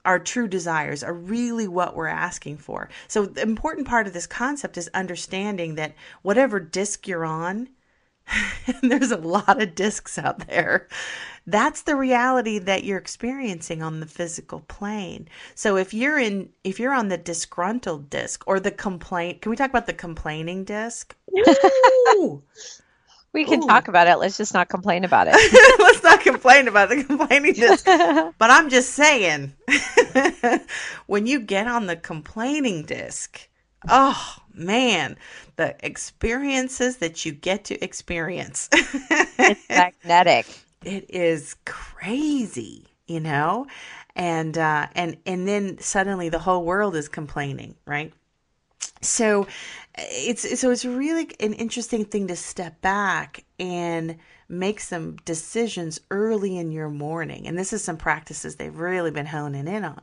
our 0.04 0.18
true 0.18 0.48
desires 0.48 1.02
are 1.02 1.14
really 1.14 1.68
what 1.68 1.96
we're 1.96 2.06
asking 2.06 2.58
for. 2.58 2.88
So 3.08 3.26
the 3.26 3.42
important 3.42 3.86
part 3.86 4.06
of 4.06 4.12
this 4.12 4.26
concept 4.26 4.76
is 4.76 4.90
understanding 4.94 5.74
that 5.76 5.94
whatever 6.22 6.60
disc 6.60 7.06
you're 7.08 7.24
on, 7.24 7.68
and 8.66 8.90
there's 8.90 9.10
a 9.10 9.18
lot 9.18 9.60
of 9.60 9.74
discs 9.74 10.18
out 10.18 10.46
there. 10.48 10.88
That's 11.46 11.82
the 11.82 11.96
reality 11.96 12.58
that 12.58 12.84
you're 12.84 12.98
experiencing 12.98 13.82
on 13.82 14.00
the 14.00 14.06
physical 14.06 14.60
plane. 14.60 15.28
So 15.54 15.76
if 15.76 15.92
you're 15.92 16.18
in 16.18 16.48
if 16.64 16.80
you're 16.80 16.94
on 16.94 17.08
the 17.08 17.18
disgruntled 17.18 18.08
disc 18.08 18.42
or 18.46 18.60
the 18.60 18.70
complaint, 18.70 19.42
can 19.42 19.50
we 19.50 19.56
talk 19.56 19.68
about 19.68 19.86
the 19.86 19.92
complaining 19.92 20.64
disc? 20.64 21.14
Ooh. 22.16 22.42
We 23.34 23.44
can 23.44 23.62
Ooh. 23.62 23.66
talk 23.66 23.88
about 23.88 24.06
it. 24.06 24.16
Let's 24.16 24.36
just 24.38 24.54
not 24.54 24.68
complain 24.68 25.02
about 25.04 25.26
it. 25.28 25.34
Let's 25.80 26.02
not 26.04 26.20
complain 26.20 26.68
about 26.68 26.88
the 26.88 27.02
complaining 27.02 27.54
disc. 27.54 27.84
But 28.38 28.50
I'm 28.50 28.70
just 28.70 28.90
saying, 28.90 29.54
when 31.06 31.26
you 31.26 31.40
get 31.40 31.66
on 31.66 31.86
the 31.86 31.96
complaining 31.96 32.84
disc, 32.84 33.48
oh 33.88 34.36
man, 34.52 35.16
the 35.56 35.74
experiences 35.84 36.98
that 36.98 37.24
you 37.24 37.32
get 37.32 37.64
to 37.66 37.82
experience, 37.82 38.68
it's 38.72 39.68
magnetic. 39.68 40.46
it 40.84 41.06
is 41.08 41.56
crazy, 41.64 42.86
you 43.06 43.20
know, 43.20 43.66
and 44.14 44.56
uh, 44.56 44.86
and 44.94 45.16
and 45.26 45.48
then 45.48 45.78
suddenly 45.78 46.28
the 46.28 46.38
whole 46.38 46.64
world 46.64 46.94
is 46.94 47.08
complaining, 47.08 47.74
right? 47.84 48.12
So 49.04 49.46
it's 49.96 50.60
so 50.60 50.70
it's 50.70 50.84
really 50.84 51.30
an 51.40 51.52
interesting 51.54 52.04
thing 52.04 52.28
to 52.28 52.36
step 52.36 52.80
back 52.80 53.44
and 53.58 54.16
make 54.48 54.80
some 54.80 55.16
decisions 55.24 56.00
early 56.10 56.56
in 56.58 56.70
your 56.72 56.90
morning. 56.90 57.46
And 57.46 57.58
this 57.58 57.72
is 57.72 57.82
some 57.82 57.96
practices 57.96 58.56
they've 58.56 58.76
really 58.76 59.10
been 59.10 59.26
honing 59.26 59.66
in 59.68 59.84
on 59.84 60.00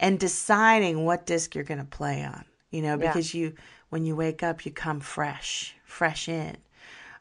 and 0.00 0.18
deciding 0.18 1.04
what 1.04 1.26
disc 1.26 1.54
you're 1.54 1.64
going 1.64 1.78
to 1.78 1.84
play 1.84 2.24
on, 2.24 2.44
you 2.70 2.82
know, 2.82 2.90
Yeah. 2.92 3.08
because 3.08 3.34
you, 3.34 3.54
when 3.90 4.04
you 4.04 4.16
wake 4.16 4.42
up, 4.42 4.64
you 4.64 4.72
come 4.72 5.00
fresh, 5.00 5.74
fresh 5.84 6.28
in. 6.28 6.56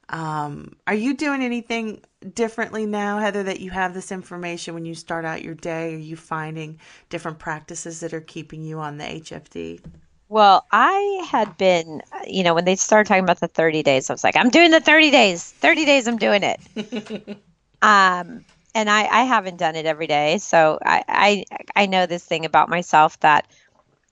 Um, 0.10 0.76
are 0.86 0.94
you 0.94 1.16
doing 1.16 1.42
anything 1.42 2.02
differently 2.34 2.86
now, 2.86 3.18
Heather, 3.20 3.44
that 3.44 3.60
you 3.60 3.72
have 3.72 3.94
this 3.94 4.12
information 4.12 4.74
when 4.76 4.86
you 4.86 4.94
start 4.94 5.26
out 5.26 5.42
your 5.42 5.56
day? 5.56 5.96
Are 5.96 5.98
you 5.98 6.16
finding 6.16 6.80
different 7.10 7.40
practices 7.40 8.00
that 8.02 8.14
are 8.14 8.22
keeping 8.22 8.64
you 8.64 8.80
on 8.80 8.98
the 8.98 9.04
HFD? 9.06 9.82
Well, 10.28 10.66
I 10.72 11.26
had 11.30 11.58
been, 11.58 12.02
you 12.26 12.44
know, 12.44 12.54
when 12.56 12.66
they 12.66 12.76
started 12.76 13.08
talking 13.08 13.24
about 13.24 13.40
the 13.40 13.48
30 13.48 13.84
days, 13.84 14.10
I 14.10 14.14
was 14.14 14.24
like, 14.24 14.36
I'm 14.36 14.50
doing 14.50 14.72
the 14.72 14.80
30 14.82 15.12
days. 15.12 15.52
30 15.52 15.86
days, 15.86 16.08
I'm 16.08 16.18
doing 16.18 16.42
it. 16.44 16.60
um, 17.82 18.44
and 18.74 18.90
I, 18.90 19.06
I 19.06 19.24
haven't 19.24 19.58
done 19.58 19.76
it 19.76 19.86
every 19.86 20.08
day. 20.08 20.40
So 20.40 20.80
I, 20.84 21.04
I, 21.08 21.46
I 21.76 21.86
know 21.86 22.06
this 22.08 22.24
thing 22.26 22.46
about 22.46 22.70
myself 22.70 23.20
that, 23.20 23.48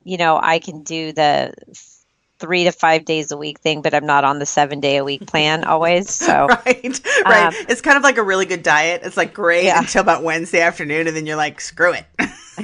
you 0.03 0.17
know, 0.17 0.39
I 0.41 0.59
can 0.59 0.83
do 0.83 1.11
the 1.13 1.53
three 2.39 2.65
to 2.65 2.71
five 2.71 3.05
days 3.05 3.31
a 3.31 3.37
week 3.37 3.59
thing, 3.59 3.81
but 3.81 3.93
I'm 3.93 4.05
not 4.05 4.23
on 4.23 4.37
the 4.39 4.45
seven 4.45 4.79
day 4.79 4.97
a 4.97 5.03
week 5.03 5.25
plan 5.27 5.63
always. 5.63 6.09
So 6.09 6.47
right 6.47 7.01
right 7.25 7.47
Um, 7.47 7.53
it's 7.69 7.81
kind 7.81 7.97
of 7.97 8.03
like 8.03 8.17
a 8.17 8.23
really 8.23 8.45
good 8.45 8.63
diet 8.63 9.01
it's 9.03 9.15
like 9.17 9.33
great 9.33 9.65
Yeah. 9.65 9.79
until 9.79 10.01
about 10.01 10.23
wednesday 10.23 10.59
afternoon 10.61 11.07
and 11.07 11.15
then 11.15 11.25
you're 11.25 11.37
like 11.37 11.61
screw 11.61 11.93
it 11.93 12.05
so 12.57 12.63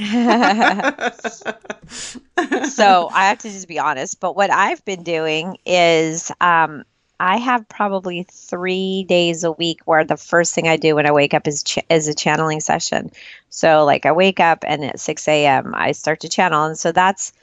I 3.11 3.25
have 3.25 3.39
to 3.39 3.49
just 3.49 3.67
be 3.67 3.79
honest. 3.79 4.19
But 4.19 4.35
what 4.35 4.51
I've 4.51 4.83
been 4.85 5.03
doing 5.03 5.57
is 5.65 6.31
um, 6.41 6.83
I 7.19 7.37
have 7.37 7.67
probably 7.67 8.23
three 8.23 9.03
days 9.09 9.43
a 9.43 9.51
week 9.51 9.81
where 9.85 10.05
the 10.05 10.15
first 10.15 10.53
thing 10.53 10.67
I 10.67 10.77
do 10.77 10.95
when 10.95 11.05
I 11.05 11.11
wake 11.11 11.33
up 11.33 11.47
is 11.47 11.63
ch- 11.63 11.79
is 11.89 12.07
a 12.07 12.13
channeling 12.13 12.59
session. 12.61 13.11
So 13.49 13.83
like 13.83 14.05
I 14.05 14.11
wake 14.11 14.39
up 14.39 14.63
and 14.65 14.85
at 14.85 14.99
six 14.99 15.27
a.m. 15.27 15.73
I 15.75 15.91
start 15.91 16.21
to 16.21 16.29
channel, 16.29 16.65
and 16.65 16.77
so 16.77 16.91
that's 16.91 17.33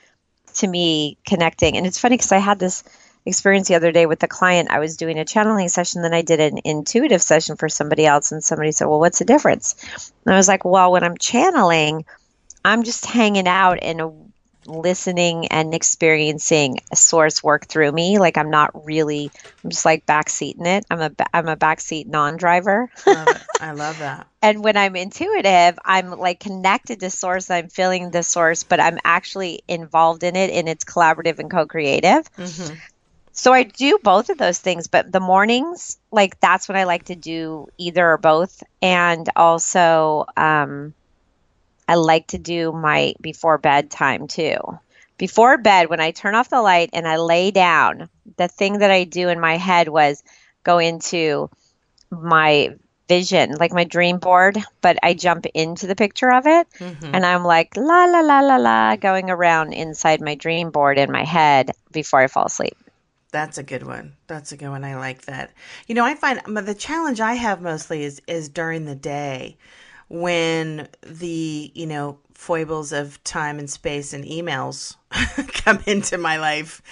to 0.54 0.66
me 0.66 1.18
connecting. 1.26 1.76
And 1.76 1.86
it's 1.86 1.98
funny 1.98 2.16
because 2.16 2.32
I 2.32 2.38
had 2.38 2.58
this 2.58 2.84
experience 3.26 3.68
the 3.68 3.74
other 3.74 3.92
day 3.92 4.06
with 4.06 4.20
the 4.20 4.28
client. 4.28 4.70
I 4.70 4.78
was 4.78 4.96
doing 4.96 5.18
a 5.18 5.24
channeling 5.24 5.68
session, 5.68 6.02
then 6.02 6.14
I 6.14 6.22
did 6.22 6.40
an 6.40 6.58
intuitive 6.64 7.20
session 7.22 7.56
for 7.56 7.68
somebody 7.68 8.06
else, 8.06 8.32
and 8.32 8.42
somebody 8.42 8.72
said, 8.72 8.86
"Well, 8.86 9.00
what's 9.00 9.18
the 9.18 9.24
difference?" 9.24 9.74
And 10.24 10.32
I 10.32 10.38
was 10.38 10.48
like, 10.48 10.64
"Well, 10.64 10.92
when 10.92 11.04
I'm 11.04 11.18
channeling." 11.18 12.04
I'm 12.66 12.82
just 12.82 13.06
hanging 13.06 13.46
out 13.46 13.78
and 13.80 14.32
listening 14.66 15.46
and 15.48 15.72
experiencing 15.72 16.78
a 16.92 16.96
source 16.96 17.42
work 17.42 17.66
through 17.68 17.92
me. 17.92 18.18
Like 18.18 18.36
I'm 18.36 18.50
not 18.50 18.84
really, 18.84 19.30
I'm 19.62 19.70
just 19.70 19.84
like 19.84 20.04
backseating 20.04 20.66
it. 20.66 20.84
I'm 20.90 21.00
a, 21.00 21.10
I'm 21.32 21.48
a 21.48 21.56
backseat 21.56 22.06
non-driver. 22.08 22.90
love 23.06 23.42
i 23.60 23.70
love 23.72 23.98
that 23.98 24.26
and 24.42 24.62
when 24.62 24.76
I'm 24.76 24.96
intuitive, 24.96 25.78
I'm 25.84 26.10
like 26.10 26.40
connected 26.40 27.00
to 27.00 27.10
source. 27.10 27.50
I'm 27.50 27.68
feeling 27.68 28.10
the 28.10 28.22
source, 28.22 28.64
but 28.64 28.80
I'm 28.80 28.98
actually 29.04 29.60
involved 29.66 30.22
in 30.24 30.36
it 30.36 30.50
and 30.50 30.68
it's 30.68 30.84
collaborative 30.84 31.38
and 31.38 31.50
co-creative. 31.50 32.26
hmm 32.36 32.74
So 33.32 33.52
I 33.52 33.64
do 33.64 33.98
both 34.02 34.28
of 34.30 34.38
those 34.38 34.58
things, 34.58 34.88
but 34.88 35.10
the 35.12 35.20
mornings, 35.20 35.98
like 36.12 36.38
that's 36.40 36.68
when 36.68 36.76
I 36.76 36.84
like 36.84 37.04
to 37.04 37.16
do 37.16 37.66
either 37.78 38.12
or 38.12 38.18
both. 38.18 38.62
And 38.82 39.28
also, 39.36 40.26
um, 40.36 40.94
I 41.88 41.94
like 41.94 42.28
to 42.28 42.38
do 42.38 42.72
my 42.72 43.14
before 43.20 43.58
bedtime 43.58 44.28
too. 44.28 44.56
Before 45.18 45.56
bed, 45.56 45.88
when 45.88 46.00
I 46.00 46.10
turn 46.10 46.34
off 46.34 46.50
the 46.50 46.60
light 46.60 46.90
and 46.92 47.08
I 47.08 47.16
lay 47.16 47.50
down, 47.50 48.08
the 48.36 48.48
thing 48.48 48.78
that 48.78 48.90
I 48.90 49.04
do 49.04 49.28
in 49.28 49.40
my 49.40 49.56
head 49.56 49.88
was 49.88 50.22
go 50.62 50.78
into 50.78 51.48
my 52.10 52.70
vision, 53.08 53.52
like 53.58 53.72
my 53.72 53.84
dream 53.84 54.18
board, 54.18 54.58
but 54.80 54.98
I 55.02 55.14
jump 55.14 55.46
into 55.54 55.86
the 55.86 55.96
picture 55.96 56.30
of 56.32 56.46
it 56.46 56.66
hmm 56.78 56.92
and 57.12 57.24
I'm 57.24 57.44
like 57.44 57.76
la 57.76 58.04
la 58.04 58.20
la 58.20 58.40
la 58.40 58.56
la 58.56 58.96
going 58.96 59.30
around 59.30 59.72
inside 59.72 60.20
my 60.20 60.34
dream 60.34 60.70
board 60.70 60.98
in 60.98 61.10
my 61.10 61.24
head 61.24 61.70
before 61.92 62.20
I 62.20 62.26
fall 62.26 62.46
asleep. 62.46 62.76
That's 63.30 63.58
a 63.58 63.62
good 63.62 63.84
one. 63.84 64.14
That's 64.26 64.52
a 64.52 64.56
good 64.56 64.70
one. 64.70 64.84
I 64.84 64.96
like 64.96 65.22
that. 65.26 65.50
You 65.86 65.94
know, 65.94 66.04
I 66.04 66.14
find 66.14 66.40
the 66.44 66.74
challenge 66.74 67.20
I 67.20 67.34
have 67.34 67.60
mostly 67.60 68.02
is 68.02 68.20
is 68.26 68.48
during 68.48 68.84
the 68.84 68.94
day 68.94 69.56
when 70.08 70.88
the, 71.02 71.70
you 71.74 71.86
know, 71.86 72.18
foibles 72.34 72.92
of 72.92 73.22
time 73.24 73.58
and 73.58 73.68
space 73.68 74.12
and 74.12 74.24
emails 74.24 74.96
come 75.64 75.78
into 75.86 76.18
my 76.18 76.36
life. 76.36 76.82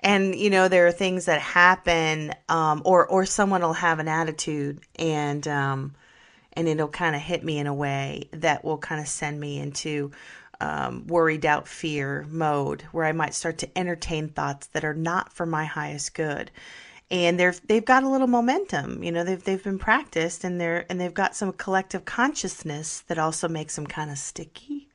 And 0.00 0.34
you 0.34 0.50
know, 0.50 0.68
there 0.68 0.86
are 0.86 0.92
things 0.92 1.26
that 1.26 1.40
happen 1.40 2.32
um 2.48 2.82
or 2.84 3.06
or 3.06 3.26
someone 3.26 3.62
will 3.62 3.72
have 3.72 3.98
an 3.98 4.08
attitude 4.08 4.80
and 4.96 5.46
um 5.48 5.94
and 6.52 6.68
it'll 6.68 6.88
kind 6.88 7.16
of 7.16 7.22
hit 7.22 7.42
me 7.42 7.58
in 7.58 7.66
a 7.66 7.74
way 7.74 8.28
that 8.32 8.64
will 8.64 8.78
kind 8.78 9.00
of 9.00 9.08
send 9.08 9.40
me 9.40 9.58
into 9.58 10.12
um, 10.60 11.06
worry, 11.06 11.36
doubt, 11.36 11.66
fear 11.66 12.24
mode, 12.30 12.82
where 12.92 13.04
I 13.04 13.12
might 13.12 13.34
start 13.34 13.58
to 13.58 13.78
entertain 13.78 14.28
thoughts 14.28 14.68
that 14.68 14.84
are 14.84 14.94
not 14.94 15.32
for 15.32 15.46
my 15.46 15.64
highest 15.64 16.14
good. 16.14 16.50
And 17.10 17.38
they're 17.38 17.54
they've 17.68 17.84
got 17.84 18.02
a 18.02 18.08
little 18.08 18.26
momentum, 18.26 19.02
you 19.02 19.12
know. 19.12 19.24
They've 19.24 19.42
they've 19.42 19.62
been 19.62 19.78
practiced, 19.78 20.42
and 20.44 20.60
they're 20.60 20.86
and 20.88 21.00
they've 21.00 21.12
got 21.14 21.36
some 21.36 21.52
collective 21.52 22.04
consciousness 22.04 23.00
that 23.08 23.18
also 23.18 23.46
makes 23.48 23.76
them 23.76 23.86
kind 23.86 24.10
of 24.10 24.18
sticky. 24.18 24.88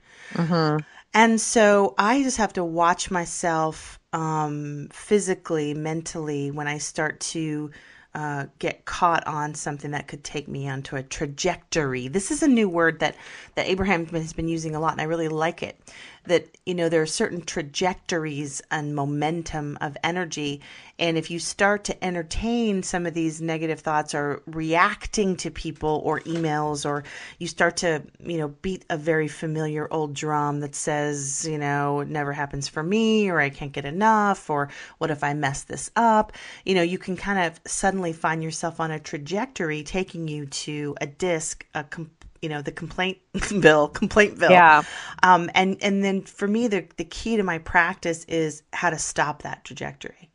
And 1.14 1.42
so 1.42 1.96
I 1.98 2.22
just 2.24 2.38
have 2.38 2.54
to 2.54 2.64
watch 2.64 3.10
myself 3.10 4.00
um, 4.14 4.90
physically, 4.92 5.74
mentally, 5.74 6.52
when 6.52 6.68
I 6.68 6.78
start 6.78 7.20
to 7.22 7.72
uh, 8.16 8.46
get 8.58 8.86
caught 8.86 9.26
on 9.28 9.54
something 9.54 9.92
that 9.92 10.08
could 10.08 10.24
take 10.24 10.48
me 10.48 10.68
onto 10.68 10.96
a 10.96 11.04
trajectory. 11.04 12.08
This 12.08 12.32
is 12.32 12.42
a 12.44 12.48
new 12.48 12.68
word 12.68 13.00
that, 13.00 13.16
that 13.56 13.68
Abraham 13.68 14.06
has 14.08 14.34
been 14.34 14.48
using 14.48 14.76
a 14.76 14.80
lot, 14.80 14.94
and 14.94 15.02
I 15.02 15.06
really 15.06 15.28
like 15.28 15.64
it. 15.64 15.80
That, 16.26 16.58
you 16.66 16.76
know, 16.76 16.90
there 16.90 17.02
are 17.02 17.08
certain 17.08 17.42
trajectories 17.42 18.62
and 18.70 18.96
momentum 18.96 19.78
of 19.82 19.98
energy. 20.04 20.62
And 21.00 21.18
if 21.18 21.32
you 21.32 21.40
start 21.40 21.86
to 21.86 22.04
entertain 22.04 22.84
some 22.84 23.06
of 23.06 23.14
these 23.14 23.42
negative 23.42 23.80
thoughts 23.80 24.14
or 24.14 24.44
reacting 24.46 25.38
to 25.38 25.50
people 25.50 26.02
or 26.04 26.20
emails, 26.22 26.86
or 26.86 27.04
you 27.40 27.48
start 27.48 27.78
to, 27.78 28.04
you 28.20 28.38
know, 28.38 28.50
beat 28.62 28.86
a 28.90 28.98
very 28.98 29.28
familiar 29.28 29.88
old 29.92 30.14
drum 30.14 30.60
that 30.60 30.76
says, 30.76 31.48
you 31.50 31.58
know, 31.58 32.02
it 32.02 32.10
never 32.10 32.34
happens 32.34 32.68
for 32.68 32.84
me, 32.84 33.30
or 33.30 33.40
I 33.40 33.50
can't 33.50 33.72
get 33.72 33.86
enough, 33.86 34.50
or 34.50 34.70
what 34.98 35.12
if 35.12 35.24
I 35.24 35.34
mess 35.34 35.64
this 35.64 35.90
up? 35.96 36.34
You 36.66 36.76
know, 36.76 36.82
you 36.82 36.98
can 36.98 37.16
kind 37.16 37.40
of 37.40 37.60
suddenly 37.66 38.14
find 38.14 38.44
yourself 38.44 38.80
on 38.80 38.92
a 38.92 39.00
trajectory 39.00 39.84
taking 39.84 40.28
you 40.28 40.46
to 40.48 40.96
a 41.00 41.08
disc, 41.08 41.66
a 41.74 41.84
com- 41.86 42.12
you 42.42 42.50
know, 42.50 42.62
the 42.62 42.72
complaint 42.72 43.18
bill, 43.62 43.88
complaint 43.88 44.40
bill. 44.40 44.52
Yeah. 44.52 44.84
Um, 45.24 45.50
and 45.54 45.78
and 45.82 46.04
then 46.04 46.22
for 46.22 46.48
me, 46.48 46.68
the 46.68 46.86
the 46.98 47.06
key 47.06 47.38
to 47.38 47.44
my 47.44 47.60
practice 47.60 48.26
is 48.26 48.64
how 48.74 48.90
to 48.90 48.98
stop 48.98 49.44
that 49.44 49.64
trajectory. 49.66 50.30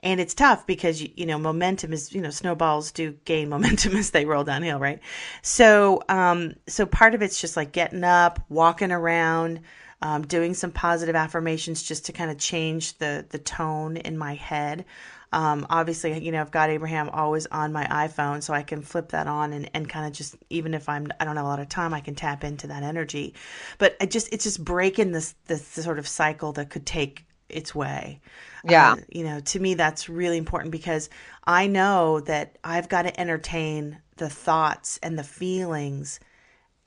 And 0.00 0.20
it's 0.20 0.34
tough 0.34 0.64
because 0.64 1.02
you, 1.02 1.10
you 1.16 1.26
know 1.26 1.38
momentum 1.38 1.92
is 1.92 2.12
you 2.12 2.20
know 2.20 2.30
snowballs 2.30 2.92
do 2.92 3.12
gain 3.24 3.48
momentum 3.54 3.96
as 3.96 4.10
they 4.10 4.24
roll 4.24 4.44
downhill, 4.44 4.78
right? 4.78 5.00
So 5.42 6.02
um, 6.08 6.54
so 6.66 6.86
part 6.86 7.14
of 7.14 7.22
it's 7.22 7.40
just 7.40 7.56
like 7.56 7.72
getting 7.72 8.04
up, 8.04 8.40
walking 8.48 8.92
around, 8.92 9.60
um, 10.02 10.22
doing 10.22 10.54
some 10.54 10.70
positive 10.70 11.16
affirmations 11.16 11.82
just 11.82 12.06
to 12.06 12.12
kind 12.12 12.30
of 12.30 12.38
change 12.38 12.98
the 12.98 13.26
the 13.28 13.38
tone 13.38 13.96
in 13.96 14.16
my 14.16 14.34
head. 14.34 14.84
Um, 15.32 15.66
obviously, 15.68 16.18
you 16.24 16.32
know, 16.32 16.40
I've 16.40 16.50
got 16.50 16.70
Abraham 16.70 17.10
always 17.10 17.46
on 17.46 17.72
my 17.72 17.84
iPhone, 17.86 18.42
so 18.42 18.54
I 18.54 18.62
can 18.62 18.80
flip 18.80 19.10
that 19.10 19.26
on 19.26 19.52
and, 19.52 19.70
and 19.74 19.88
kind 19.88 20.06
of 20.06 20.12
just, 20.12 20.36
even 20.48 20.72
if 20.72 20.88
I'm, 20.88 21.08
I 21.20 21.24
don't 21.24 21.36
have 21.36 21.44
a 21.44 21.48
lot 21.48 21.60
of 21.60 21.68
time, 21.68 21.92
I 21.92 22.00
can 22.00 22.14
tap 22.14 22.44
into 22.44 22.68
that 22.68 22.82
energy. 22.82 23.34
But 23.76 23.96
I 24.00 24.06
just, 24.06 24.32
it's 24.32 24.44
just 24.44 24.64
breaking 24.64 25.12
this, 25.12 25.34
this 25.46 25.66
sort 25.66 25.98
of 25.98 26.08
cycle 26.08 26.52
that 26.52 26.70
could 26.70 26.86
take 26.86 27.26
its 27.48 27.74
way. 27.74 28.20
Yeah. 28.64 28.92
Uh, 28.92 28.96
you 29.10 29.24
know, 29.24 29.40
to 29.40 29.60
me, 29.60 29.74
that's 29.74 30.08
really 30.08 30.38
important 30.38 30.72
because 30.72 31.10
I 31.44 31.66
know 31.66 32.20
that 32.20 32.56
I've 32.64 32.88
got 32.88 33.02
to 33.02 33.20
entertain 33.20 33.98
the 34.16 34.30
thoughts 34.30 34.98
and 35.02 35.18
the 35.18 35.24
feelings 35.24 36.20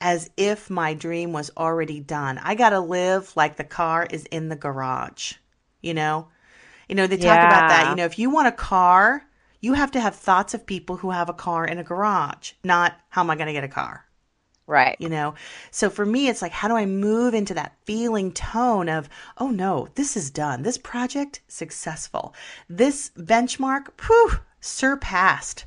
as 0.00 0.30
if 0.36 0.68
my 0.68 0.94
dream 0.94 1.32
was 1.32 1.52
already 1.56 2.00
done. 2.00 2.38
I 2.38 2.56
got 2.56 2.70
to 2.70 2.80
live 2.80 3.36
like 3.36 3.56
the 3.56 3.64
car 3.64 4.04
is 4.10 4.24
in 4.26 4.48
the 4.48 4.56
garage, 4.56 5.34
you 5.80 5.94
know? 5.94 6.28
You 6.92 6.96
know, 6.96 7.06
they 7.06 7.16
talk 7.16 7.42
about 7.42 7.68
that. 7.68 7.88
You 7.90 7.96
know, 7.96 8.04
if 8.04 8.18
you 8.18 8.28
want 8.28 8.48
a 8.48 8.52
car, 8.52 9.24
you 9.60 9.72
have 9.72 9.90
to 9.92 10.00
have 10.00 10.14
thoughts 10.14 10.52
of 10.52 10.66
people 10.66 10.96
who 10.98 11.10
have 11.10 11.28
a 11.30 11.32
car 11.32 11.64
in 11.66 11.78
a 11.78 11.82
garage, 11.82 12.52
not 12.62 12.92
how 13.08 13.22
am 13.22 13.30
I 13.30 13.34
going 13.36 13.46
to 13.46 13.52
get 13.54 13.64
a 13.64 13.68
car? 13.68 14.04
Right. 14.66 14.96
you 15.00 15.08
know 15.08 15.34
so 15.70 15.90
for 15.90 16.06
me 16.06 16.28
it's 16.28 16.40
like 16.40 16.52
how 16.52 16.68
do 16.68 16.76
i 16.76 16.86
move 16.86 17.34
into 17.34 17.52
that 17.54 17.76
feeling 17.84 18.32
tone 18.32 18.88
of 18.88 19.08
oh 19.38 19.50
no 19.50 19.88
this 19.96 20.16
is 20.16 20.30
done 20.30 20.62
this 20.62 20.78
project 20.78 21.40
successful 21.48 22.32
this 22.70 23.10
benchmark 23.18 23.88
whew, 24.06 24.38
surpassed 24.60 25.66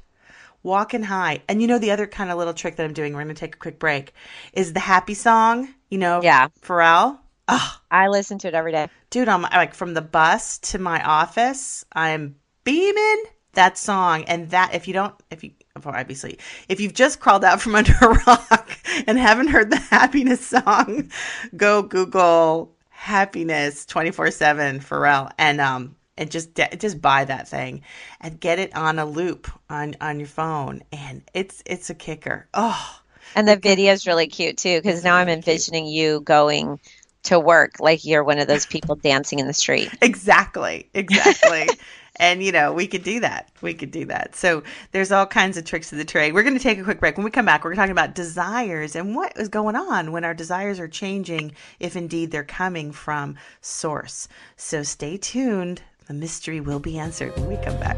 walking 0.63 1.03
high 1.03 1.41
and 1.49 1.61
you 1.61 1.67
know 1.67 1.77
the 1.77 1.91
other 1.91 2.07
kind 2.07 2.31
of 2.31 2.37
little 2.37 2.53
trick 2.53 2.77
that 2.77 2.85
i'm 2.85 2.93
doing 2.93 3.13
we're 3.13 3.23
going 3.23 3.35
to 3.35 3.39
take 3.39 3.55
a 3.55 3.59
quick 3.59 3.77
break 3.79 4.13
is 4.53 4.73
the 4.73 4.79
happy 4.79 5.13
song 5.13 5.67
you 5.89 5.97
know 5.97 6.21
Yeah. 6.23 6.47
pharrell 6.61 7.19
I 7.47 8.07
listen 8.07 8.39
to 8.39 8.47
it 8.47 8.53
every 8.53 8.71
day. 8.71 8.87
dude 9.09 9.29
I'm 9.29 9.43
like 9.43 9.73
from 9.73 9.93
the 9.93 10.01
bus 10.01 10.57
to 10.59 10.79
my 10.79 11.03
office 11.03 11.85
i'm 11.93 12.35
beaming 12.63 13.23
that 13.53 13.77
song. 13.77 14.25
And 14.25 14.49
that 14.51 14.73
if 14.75 14.87
you 14.87 14.93
don't 14.93 15.15
if 15.31 15.43
you 15.43 15.51
obviously 15.85 16.39
if 16.69 16.79
you've 16.79 16.93
just 16.93 17.19
crawled 17.19 17.43
out 17.43 17.61
from 17.61 17.75
under 17.81 17.93
a 18.01 18.09
rock 18.27 18.77
and 19.07 19.17
haven't 19.17 19.47
heard 19.47 19.69
the 19.71 19.77
happiness 19.77 20.45
song 20.45 21.11
go 21.55 21.81
google 21.81 22.75
happiness 22.89 23.85
24-7 23.85 24.83
pharrell. 24.83 25.31
And 25.37 25.59
um 25.61 25.95
and 26.17 26.31
just 26.31 26.53
de- 26.53 26.75
just 26.77 27.01
buy 27.01 27.25
that 27.25 27.47
thing 27.47 27.81
and 28.21 28.39
get 28.39 28.57
it 28.59 28.75
on 28.75 28.99
a 28.99 29.05
loop 29.05 29.49
on 29.69 29.95
on 30.01 30.19
your 30.19 30.27
phone. 30.27 30.83
And 30.91 31.23
it's 31.33 31.61
it's 31.65 31.89
a 31.89 31.95
kicker. 31.95 32.47
Oh 32.53 32.99
And 33.35 33.47
the 33.47 33.57
video 33.57 33.91
is 33.93 34.07
really 34.07 34.27
cute 34.27 34.57
too, 34.57 34.81
because 34.81 35.03
now 35.03 35.15
I'm 35.15 35.29
envisioning 35.29 35.87
you 35.87 36.21
going 36.21 36.79
to 37.25 37.39
work 37.39 37.79
like 37.79 38.05
you're 38.05 38.23
one 38.23 38.39
of 38.39 38.47
those 38.47 38.65
people 38.65 38.95
dancing 38.95 39.39
in 39.39 39.47
the 39.47 39.53
street. 39.53 39.91
Exactly. 40.01 40.87
Exactly. 40.93 41.67
and 42.17 42.43
you 42.43 42.51
know, 42.51 42.71
we 42.71 42.85
could 42.87 43.03
do 43.03 43.19
that. 43.19 43.49
We 43.61 43.73
could 43.73 43.91
do 43.91 44.05
that. 44.05 44.35
So 44.35 44.63
there's 44.91 45.11
all 45.11 45.25
kinds 45.25 45.57
of 45.57 45.65
tricks 45.65 45.91
of 45.91 45.97
the 45.97 46.05
trade. 46.05 46.33
We're 46.33 46.43
going 46.43 46.57
to 46.57 46.63
take 46.63 46.77
a 46.77 46.83
quick 46.83 46.99
break. 46.99 47.17
When 47.17 47.25
we 47.25 47.31
come 47.31 47.45
back, 47.45 47.63
we're 47.63 47.75
talking 47.75 47.91
about 47.91 48.13
desires 48.13 48.95
and 48.95 49.15
what 49.15 49.33
is 49.37 49.49
going 49.49 49.75
on 49.75 50.11
when 50.11 50.23
our 50.23 50.33
desires 50.33 50.79
are 50.79 50.87
changing, 50.87 51.53
if 51.79 51.95
indeed 51.95 52.31
they're 52.31 52.43
coming 52.43 52.91
from 52.91 53.35
source. 53.61 54.27
So 54.57 54.83
stay 54.83 55.17
tuned. 55.17 55.81
The 56.07 56.13
mystery 56.13 56.59
will 56.59 56.79
be 56.79 56.99
answered 56.99 57.35
when 57.35 57.47
we 57.47 57.57
come 57.57 57.79
back. 57.79 57.97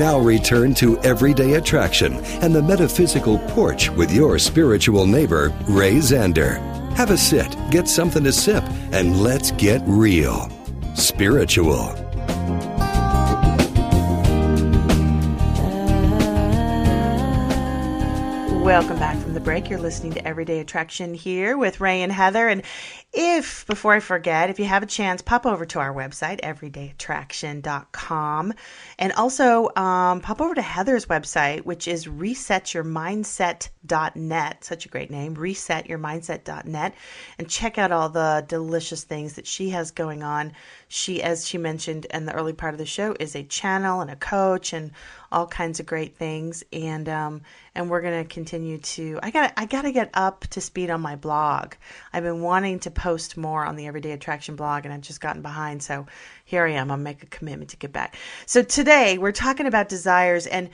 Now 0.00 0.18
return 0.18 0.72
to 0.72 0.98
Everyday 1.00 1.54
Attraction 1.54 2.14
and 2.40 2.54
the 2.54 2.62
Metaphysical 2.62 3.38
Porch 3.50 3.90
with 3.90 4.10
your 4.10 4.38
spiritual 4.38 5.04
neighbor, 5.04 5.52
Ray 5.68 5.96
Zander. 5.96 6.58
Have 6.94 7.10
a 7.10 7.18
sit, 7.18 7.54
get 7.70 7.86
something 7.86 8.24
to 8.24 8.32
sip, 8.32 8.64
and 8.92 9.22
let's 9.22 9.50
get 9.52 9.82
real. 9.84 10.50
Spiritual. 10.94 11.94
Welcome 18.64 18.98
back 18.98 19.18
from 19.18 19.34
the 19.34 19.40
break. 19.40 19.68
You're 19.68 19.80
listening 19.80 20.12
to 20.12 20.26
Everyday 20.26 20.60
Attraction 20.60 21.12
here 21.12 21.58
with 21.58 21.80
Ray 21.80 22.02
and 22.02 22.12
Heather. 22.12 22.48
And 22.48 22.62
if, 23.12 23.66
before 23.66 23.92
I 23.92 23.98
forget, 23.98 24.50
if 24.50 24.60
you 24.60 24.66
have 24.66 24.84
a 24.84 24.86
chance, 24.86 25.20
pop 25.20 25.44
over 25.44 25.66
to 25.66 25.80
our 25.80 25.92
website, 25.92 26.40
everydayattraction.com. 26.42 28.54
And 29.00 29.12
also 29.14 29.68
um, 29.74 30.20
pop 30.20 30.40
over 30.40 30.54
to 30.54 30.62
Heather's 30.62 31.06
website, 31.06 31.64
which 31.64 31.88
is 31.88 32.06
resetyourmindset.net. 32.06 34.64
Such 34.64 34.86
a 34.86 34.88
great 34.88 35.10
name, 35.10 35.34
resetyourmindset.net. 35.34 36.94
And 37.38 37.48
check 37.48 37.78
out 37.78 37.90
all 37.90 38.10
the 38.10 38.44
delicious 38.46 39.02
things 39.02 39.34
that 39.34 39.46
she 39.46 39.70
has 39.70 39.90
going 39.90 40.22
on. 40.22 40.52
She, 40.86 41.20
as 41.20 41.48
she 41.48 41.58
mentioned 41.58 42.04
in 42.06 42.26
the 42.26 42.34
early 42.34 42.52
part 42.52 42.74
of 42.74 42.78
the 42.78 42.86
show, 42.86 43.16
is 43.18 43.34
a 43.34 43.42
channel 43.42 44.02
and 44.02 44.10
a 44.10 44.16
coach 44.16 44.72
and 44.72 44.92
all 45.32 45.46
kinds 45.46 45.80
of 45.80 45.86
great 45.86 46.16
things. 46.16 46.62
And 46.72 47.08
um, 47.08 47.42
and 47.74 47.88
we're 47.88 48.02
gonna 48.02 48.24
continue 48.24 48.78
to. 48.78 49.18
I 49.22 49.30
got 49.30 49.52
I 49.56 49.66
gotta 49.66 49.92
get 49.92 50.10
up 50.14 50.46
to 50.48 50.60
speed 50.60 50.90
on 50.90 51.00
my 51.00 51.16
blog. 51.16 51.74
I've 52.12 52.24
been 52.24 52.42
wanting 52.42 52.80
to 52.80 52.90
post 53.00 53.38
more 53.38 53.64
on 53.64 53.76
the 53.76 53.86
Everyday 53.86 54.12
Attraction 54.12 54.56
blog, 54.56 54.84
and 54.84 54.92
I've 54.92 55.00
just 55.00 55.22
gotten 55.22 55.40
behind. 55.40 55.82
So 55.82 56.06
here 56.44 56.66
I 56.66 56.72
am. 56.72 56.90
I'll 56.90 56.98
make 56.98 57.22
a 57.22 57.26
commitment 57.26 57.70
to 57.70 57.78
get 57.78 57.92
back. 57.92 58.14
So 58.44 58.62
today 58.62 59.16
we're 59.16 59.32
talking 59.32 59.66
about 59.66 59.88
desires 59.88 60.46
and 60.46 60.68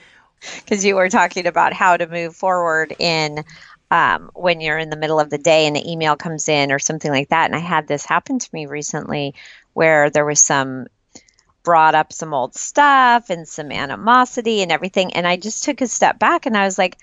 because 0.57 0.83
you 0.83 0.95
were 0.95 1.07
talking 1.07 1.47
about 1.47 1.71
how 1.71 1.95
to 1.95 2.05
move 2.05 2.35
forward 2.35 2.93
in 2.99 3.45
um, 3.91 4.29
when 4.33 4.59
you're 4.59 4.77
in 4.77 4.89
the 4.89 4.97
middle 4.97 5.21
of 5.21 5.29
the 5.29 5.37
day 5.37 5.67
and 5.67 5.77
an 5.77 5.87
email 5.87 6.17
comes 6.17 6.49
in 6.49 6.69
or 6.69 6.79
something 6.79 7.11
like 7.11 7.29
that. 7.29 7.45
And 7.45 7.55
I 7.55 7.59
had 7.59 7.87
this 7.87 8.05
happen 8.05 8.39
to 8.39 8.49
me 8.51 8.65
recently 8.65 9.33
where 9.73 10.09
there 10.09 10.25
was 10.25 10.41
some 10.41 10.87
brought 11.63 11.95
up 11.95 12.11
some 12.11 12.33
old 12.33 12.55
stuff 12.55 13.29
and 13.29 13.47
some 13.47 13.71
animosity 13.71 14.61
and 14.61 14.71
everything. 14.71 15.13
And 15.13 15.25
I 15.25 15.37
just 15.37 15.63
took 15.63 15.79
a 15.79 15.87
step 15.87 16.19
back 16.19 16.45
and 16.45 16.57
I 16.57 16.65
was 16.65 16.77
like, 16.77 16.97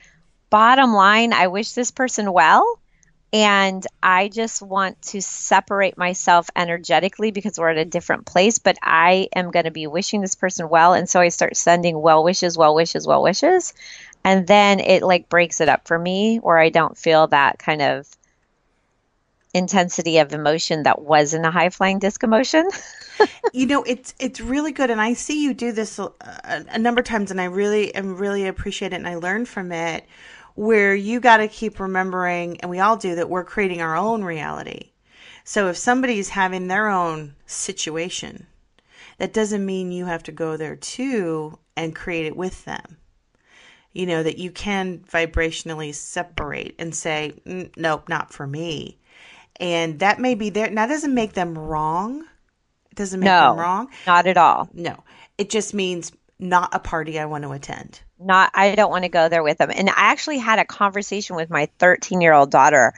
bottom 0.50 0.92
line, 0.92 1.32
I 1.32 1.46
wish 1.46 1.72
this 1.72 1.90
person 1.90 2.30
well. 2.30 2.78
And 3.34 3.84
I 4.00 4.28
just 4.28 4.62
want 4.62 5.02
to 5.02 5.20
separate 5.20 5.98
myself 5.98 6.48
energetically 6.54 7.32
because 7.32 7.58
we're 7.58 7.70
at 7.70 7.78
a 7.78 7.84
different 7.84 8.26
place, 8.26 8.58
but 8.58 8.78
I 8.80 9.26
am 9.34 9.50
going 9.50 9.64
to 9.64 9.72
be 9.72 9.88
wishing 9.88 10.20
this 10.20 10.36
person 10.36 10.68
well. 10.68 10.94
And 10.94 11.08
so 11.08 11.18
I 11.18 11.30
start 11.30 11.56
sending 11.56 12.00
well 12.00 12.22
wishes, 12.22 12.56
well 12.56 12.76
wishes, 12.76 13.08
well 13.08 13.24
wishes. 13.24 13.74
And 14.22 14.46
then 14.46 14.78
it 14.78 15.02
like 15.02 15.28
breaks 15.28 15.60
it 15.60 15.68
up 15.68 15.88
for 15.88 15.98
me 15.98 16.36
where 16.36 16.58
I 16.58 16.68
don't 16.68 16.96
feel 16.96 17.26
that 17.26 17.58
kind 17.58 17.82
of 17.82 18.06
intensity 19.52 20.18
of 20.18 20.32
emotion 20.32 20.84
that 20.84 21.02
was 21.02 21.34
in 21.34 21.44
a 21.44 21.50
high 21.50 21.70
flying 21.70 21.98
disc 21.98 22.22
emotion. 22.22 22.70
you 23.52 23.66
know 23.66 23.82
it's 23.84 24.12
it's 24.18 24.40
really 24.40 24.72
good 24.72 24.90
and 24.90 25.00
i 25.00 25.12
see 25.12 25.44
you 25.44 25.54
do 25.54 25.70
this 25.70 26.00
a, 26.00 26.10
a 26.48 26.78
number 26.80 26.98
of 26.98 27.06
times 27.06 27.30
and 27.30 27.40
i 27.40 27.44
really 27.44 27.94
am 27.94 28.16
really 28.16 28.44
appreciate 28.44 28.92
it 28.92 28.96
and 28.96 29.06
i 29.06 29.14
learn 29.14 29.46
from 29.46 29.70
it 29.70 30.04
where 30.54 30.94
you 30.94 31.20
got 31.20 31.38
to 31.38 31.48
keep 31.48 31.80
remembering 31.80 32.60
and 32.60 32.70
we 32.70 32.78
all 32.80 32.96
do 32.96 33.14
that 33.14 33.28
we're 33.30 33.44
creating 33.44 33.80
our 33.80 33.96
own 33.96 34.22
reality 34.24 34.90
so 35.44 35.68
if 35.68 35.76
somebody's 35.76 36.30
having 36.30 36.68
their 36.68 36.88
own 36.88 37.34
situation 37.46 38.46
that 39.18 39.32
doesn't 39.32 39.64
mean 39.66 39.92
you 39.92 40.06
have 40.06 40.22
to 40.22 40.32
go 40.32 40.56
there 40.56 40.76
too 40.76 41.58
and 41.76 41.94
create 41.94 42.26
it 42.26 42.36
with 42.36 42.64
them 42.64 42.96
you 43.92 44.06
know 44.06 44.22
that 44.22 44.38
you 44.38 44.50
can 44.50 44.98
vibrationally 45.10 45.94
separate 45.94 46.74
and 46.78 46.94
say 46.94 47.32
"Mm, 47.46 47.76
nope 47.76 48.08
not 48.08 48.32
for 48.32 48.46
me 48.46 48.98
and 49.60 50.00
that 50.00 50.18
may 50.18 50.34
be 50.34 50.50
there. 50.50 50.70
Now, 50.70 50.86
that 50.86 50.92
doesn't 50.94 51.14
make 51.14 51.32
them 51.34 51.56
wrong. 51.56 52.22
It 52.90 52.96
doesn't 52.96 53.20
make 53.20 53.26
No. 53.26 53.50
them 53.50 53.58
wrong. 53.60 53.88
Not 54.06 54.26
at 54.26 54.36
all. 54.36 54.68
No, 54.72 55.04
it 55.38 55.50
just 55.50 55.74
means 55.74 56.12
not 56.38 56.74
a 56.74 56.78
party 56.78 57.18
I 57.18 57.26
want 57.26 57.44
to 57.44 57.52
attend. 57.52 58.00
Not 58.18 58.50
I 58.54 58.74
don't 58.74 58.90
want 58.90 59.04
to 59.04 59.08
go 59.08 59.28
there 59.28 59.42
with 59.42 59.58
them. 59.58 59.70
And 59.74 59.90
I 59.90 59.94
actually 59.96 60.38
had 60.38 60.58
a 60.58 60.64
conversation 60.64 61.36
with 61.36 61.50
my 61.50 61.68
13 61.78 62.20
year 62.20 62.32
old 62.32 62.50
daughter 62.50 62.94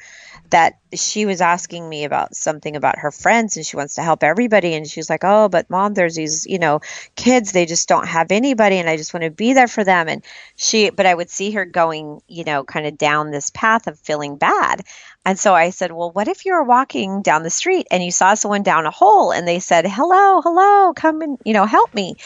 that 0.51 0.79
she 0.95 1.27
was 1.27 1.41
asking 1.41 1.89
me 1.89 2.05
about 2.05 2.37
something 2.37 2.77
about 2.77 2.99
her 2.99 3.11
friends 3.11 3.57
and 3.57 3.67
she 3.67 3.77
wants 3.77 3.97
to 3.97 4.03
help 4.03 4.23
everybody 4.23 4.75
and 4.75 4.87
she's 4.87 5.11
like, 5.11 5.25
"Oh, 5.25 5.49
but 5.49 5.69
mom, 5.71 5.95
there's 5.95 6.15
these, 6.15 6.47
you 6.47 6.59
know, 6.59 6.81
kids 7.17 7.53
they 7.53 7.67
just 7.67 7.89
don't 7.89 8.07
have 8.07 8.31
anybody 8.31 8.77
and 8.79 8.89
I 8.89 8.97
just 8.97 9.13
want 9.13 9.25
to 9.25 9.31
be 9.31 9.55
there 9.55 9.69
for 9.69 9.85
them." 9.85 10.09
And 10.09 10.23
she 10.55 10.91
but 10.91 11.07
I 11.07 11.15
would 11.15 11.31
see 11.31 11.51
her 11.53 11.65
going, 11.65 12.21
you 12.29 12.45
know, 12.45 12.65
kind 12.65 12.87
of 12.87 12.99
down 12.99 13.31
this 13.31 13.51
path 13.51 13.87
of 13.87 13.99
feeling 13.99 14.37
bad. 14.37 14.83
And 15.25 15.39
so 15.39 15.55
I 15.55 15.71
said, 15.71 15.91
"Well, 15.93 16.13
what 16.13 16.29
if 16.29 16.45
you 16.45 16.53
were 16.53 16.63
walking 16.63 17.23
down 17.23 17.43
the 17.43 17.51
street 17.51 17.89
and 17.91 18.05
you 18.05 18.13
saw 18.13 18.35
someone 18.35 18.63
down 18.63 18.87
a 18.87 18.91
hole 18.91 19.33
and 19.33 19.49
they 19.49 19.59
said, 19.61 19.87
"Hello, 19.87 20.41
hello, 20.43 20.93
come 20.95 21.23
and, 21.23 21.39
you 21.45 21.55
know, 21.55 21.67
help 21.67 21.93
me." 21.95 22.17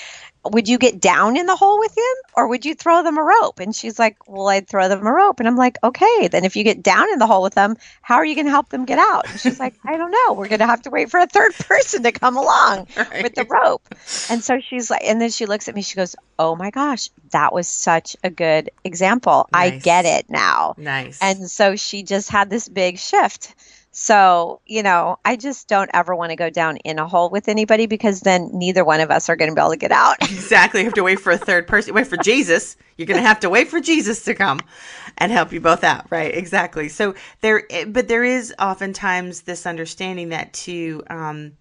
Would 0.45 0.69
you 0.69 0.79
get 0.79 1.01
down 1.01 1.37
in 1.37 1.47
the 1.47 1.57
hole 1.57 1.79
with 1.79 1.97
him 1.97 2.17
or 2.35 2.49
would 2.49 2.65
you 2.65 2.75
throw 2.75 3.03
them 3.03 3.19
a 3.19 3.23
rope? 3.23 3.61
And 3.61 3.75
she's 3.75 3.99
like, 3.99 4.17
Well, 4.29 4.49
I'd 4.49 4.69
throw 4.69 4.89
them 4.89 5.07
a 5.07 5.13
rope. 5.13 5.39
And 5.39 5.49
I'm 5.49 5.57
like, 5.57 5.79
Okay, 5.85 6.29
then 6.29 6.45
if 6.45 6.57
you 6.57 6.65
get 6.65 6.83
down 6.83 7.13
in 7.13 7.19
the 7.19 7.27
hole 7.27 7.43
with 7.43 7.55
them, 7.55 7.77
how 8.01 8.17
are 8.17 8.25
you 8.25 8.35
going 8.35 8.47
to 8.47 8.51
help 8.51 8.71
them 8.71 8.85
get 8.85 8.99
out? 8.99 9.29
And 9.29 9.39
she's 9.39 9.61
like, 9.61 9.75
I 9.85 9.97
don't 9.97 10.11
know. 10.11 10.35
We're 10.35 10.49
going 10.49 10.61
to 10.61 10.67
have 10.67 10.83
to 10.83 10.91
wait 10.91 11.11
for 11.11 11.21
a 11.21 11.27
third 11.27 11.55
person 11.59 12.03
to 12.05 12.13
come 12.13 12.37
along 12.37 12.87
with 13.23 13.35
the 13.35 13.45
rope. 13.45 13.83
And 14.31 14.43
so 14.43 14.61
she's 14.61 14.91
like, 14.91 15.03
and 15.05 15.21
then 15.21 15.31
she 15.31 15.47
looks 15.47 15.69
at 15.69 15.75
me, 15.75 15.83
she 15.83 15.97
goes, 15.97 16.17
Oh 16.39 16.57
my 16.57 16.71
gosh, 16.71 17.11
that 17.33 17.53
was 17.53 17.69
such 17.69 18.17
a 18.25 18.31
good 18.31 18.71
example. 18.83 19.49
I 19.53 19.71
get 19.71 20.07
it 20.07 20.31
now. 20.31 20.75
Nice. 20.79 21.19
And 21.21 21.51
so 21.51 21.77
she 21.77 22.03
just 22.03 22.31
had 22.31 22.49
this 22.49 22.69
big 22.69 22.99
shift. 22.99 23.55
So, 23.93 24.61
you 24.67 24.85
know, 24.85 25.19
I 25.25 25.35
just 25.35 25.67
don't 25.67 25.91
ever 25.93 26.15
want 26.15 26.31
to 26.31 26.37
go 26.37 26.49
down 26.49 26.77
in 26.79 27.01
a 27.01 27.09
hole 27.09 27.29
with 27.29 27.49
anybody 27.49 27.87
because 27.87 28.21
then 28.21 28.51
neither 28.53 28.85
one 28.85 29.01
of 29.01 29.11
us 29.11 29.29
are 29.29 29.35
going 29.35 29.51
to 29.51 29.55
be 29.55 29.61
able 29.61 29.73
to 29.73 29.77
get 29.77 29.91
out. 29.91 30.17
exactly. 30.21 30.81
You 30.81 30.87
have 30.87 30.95
to 30.95 31.03
wait 31.03 31.19
for 31.19 31.33
a 31.33 31.39
third 31.39 31.67
person. 31.67 31.95
Wait 31.95 32.07
for 32.07 32.17
Jesus. 32.19 32.77
You're 32.97 33.07
going 33.07 33.21
to 33.21 33.27
have 33.27 33.41
to 33.41 33.51
wait 33.51 33.69
for 33.69 33.81
Jesus 33.81 34.23
to 34.25 34.35
come 34.35 34.61
and 35.19 35.33
help 35.33 35.53
you 35.53 35.61
both 35.61 35.83
out. 35.83 36.07
Right. 36.09 36.33
Exactly. 36.33 36.89
So 36.89 37.15
there, 37.41 37.65
but 37.89 38.07
there 38.07 38.23
is 38.23 38.55
oftentimes 38.61 39.43
this 39.43 39.67
understanding 39.67 40.29
that 40.29 40.53
to, 40.53 41.03
um, 41.11 41.53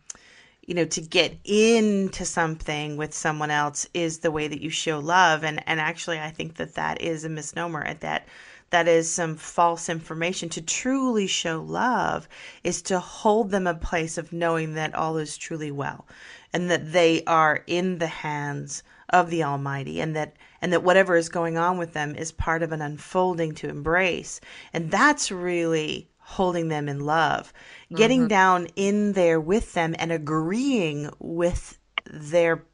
you 0.68 0.76
know, 0.76 0.86
to 0.86 1.02
get 1.02 1.36
into 1.46 2.26
something 2.26 2.96
with 2.96 3.12
someone 3.12 3.50
else 3.50 3.88
is 3.96 4.20
the 4.20 4.30
way 4.30 4.48
that 4.48 4.62
you 4.62 4.70
show 4.70 5.00
love. 5.00 5.44
And, 5.44 5.64
and 5.68 5.80
actually, 5.80 6.20
I 6.20 6.30
think 6.30 6.58
that 6.58 6.76
that 6.76 7.02
is 7.02 7.26
a 7.26 7.30
misnomer 7.30 7.84
at 7.84 8.02
that. 8.02 8.28
That 8.70 8.88
is 8.88 9.12
some 9.12 9.36
false 9.36 9.90
information. 9.90 10.50
To 10.50 10.62
truly 10.62 11.28
show 11.28 11.62
love 11.62 12.28
is 12.64 12.82
to 12.84 13.00
hold 13.00 13.52
them 13.52 13.68
a 13.68 13.74
place 13.74 14.18
of 14.18 14.34
knowing 14.34 14.74
that 14.76 14.94
all 14.94 15.18
is 15.18 15.38
truly 15.38 15.72
well 15.72 16.08
and 16.54 16.70
that 16.70 16.92
they 16.92 17.24
are 17.26 17.64
in 17.68 17.98
the 17.98 18.08
hands 18.08 18.84
of 19.10 19.30
the 19.30 19.44
Almighty 19.44 20.00
and 20.02 20.16
that 20.16 20.36
and 20.62 20.72
that 20.74 20.84
whatever 20.84 21.16
is 21.16 21.30
going 21.30 21.58
on 21.58 21.78
with 21.78 21.94
them 21.94 22.16
is 22.16 22.32
part 22.32 22.62
of 22.62 22.72
an 22.72 22.82
unfolding 22.82 23.54
to 23.56 23.70
embrace. 23.70 24.40
And 24.74 24.92
that's 24.92 25.32
really 25.32 26.10
holding 26.18 26.68
them 26.68 26.88
in 26.88 27.00
love. 27.00 27.52
Getting 27.96 28.22
mm-hmm. 28.22 28.28
down 28.28 28.68
in 28.76 29.14
there 29.14 29.40
with 29.40 29.74
them 29.74 29.96
and 29.98 30.12
agreeing 30.12 31.10
with 31.20 31.80
their 32.06 32.66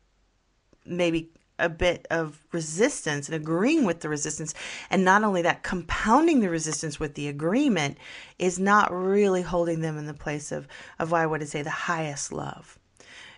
maybe 0.86 1.30
a 1.58 1.70
bit 1.70 2.06
of 2.10 2.44
resistance 2.52 3.28
and 3.28 3.36
agreeing 3.36 3.86
with 3.86 4.02
the 4.02 4.10
resistance. 4.10 4.54
And 4.90 5.06
not 5.06 5.24
only 5.24 5.42
that 5.44 5.64
compounding 5.64 6.42
the 6.42 6.50
resistance 6.50 7.00
with 7.00 7.16
the 7.16 7.28
agreement 7.28 7.98
is 8.38 8.60
not 8.60 8.92
really 8.92 9.42
holding 9.42 9.82
them 9.82 9.98
in 9.98 10.06
the 10.06 10.14
place 10.14 10.52
of 10.52 10.68
of 11.00 11.12
why 11.12 11.26
would 11.26 11.42
I 11.42 11.46
say 11.46 11.62
the 11.62 11.70
highest 11.70 12.32
love. 12.32 12.78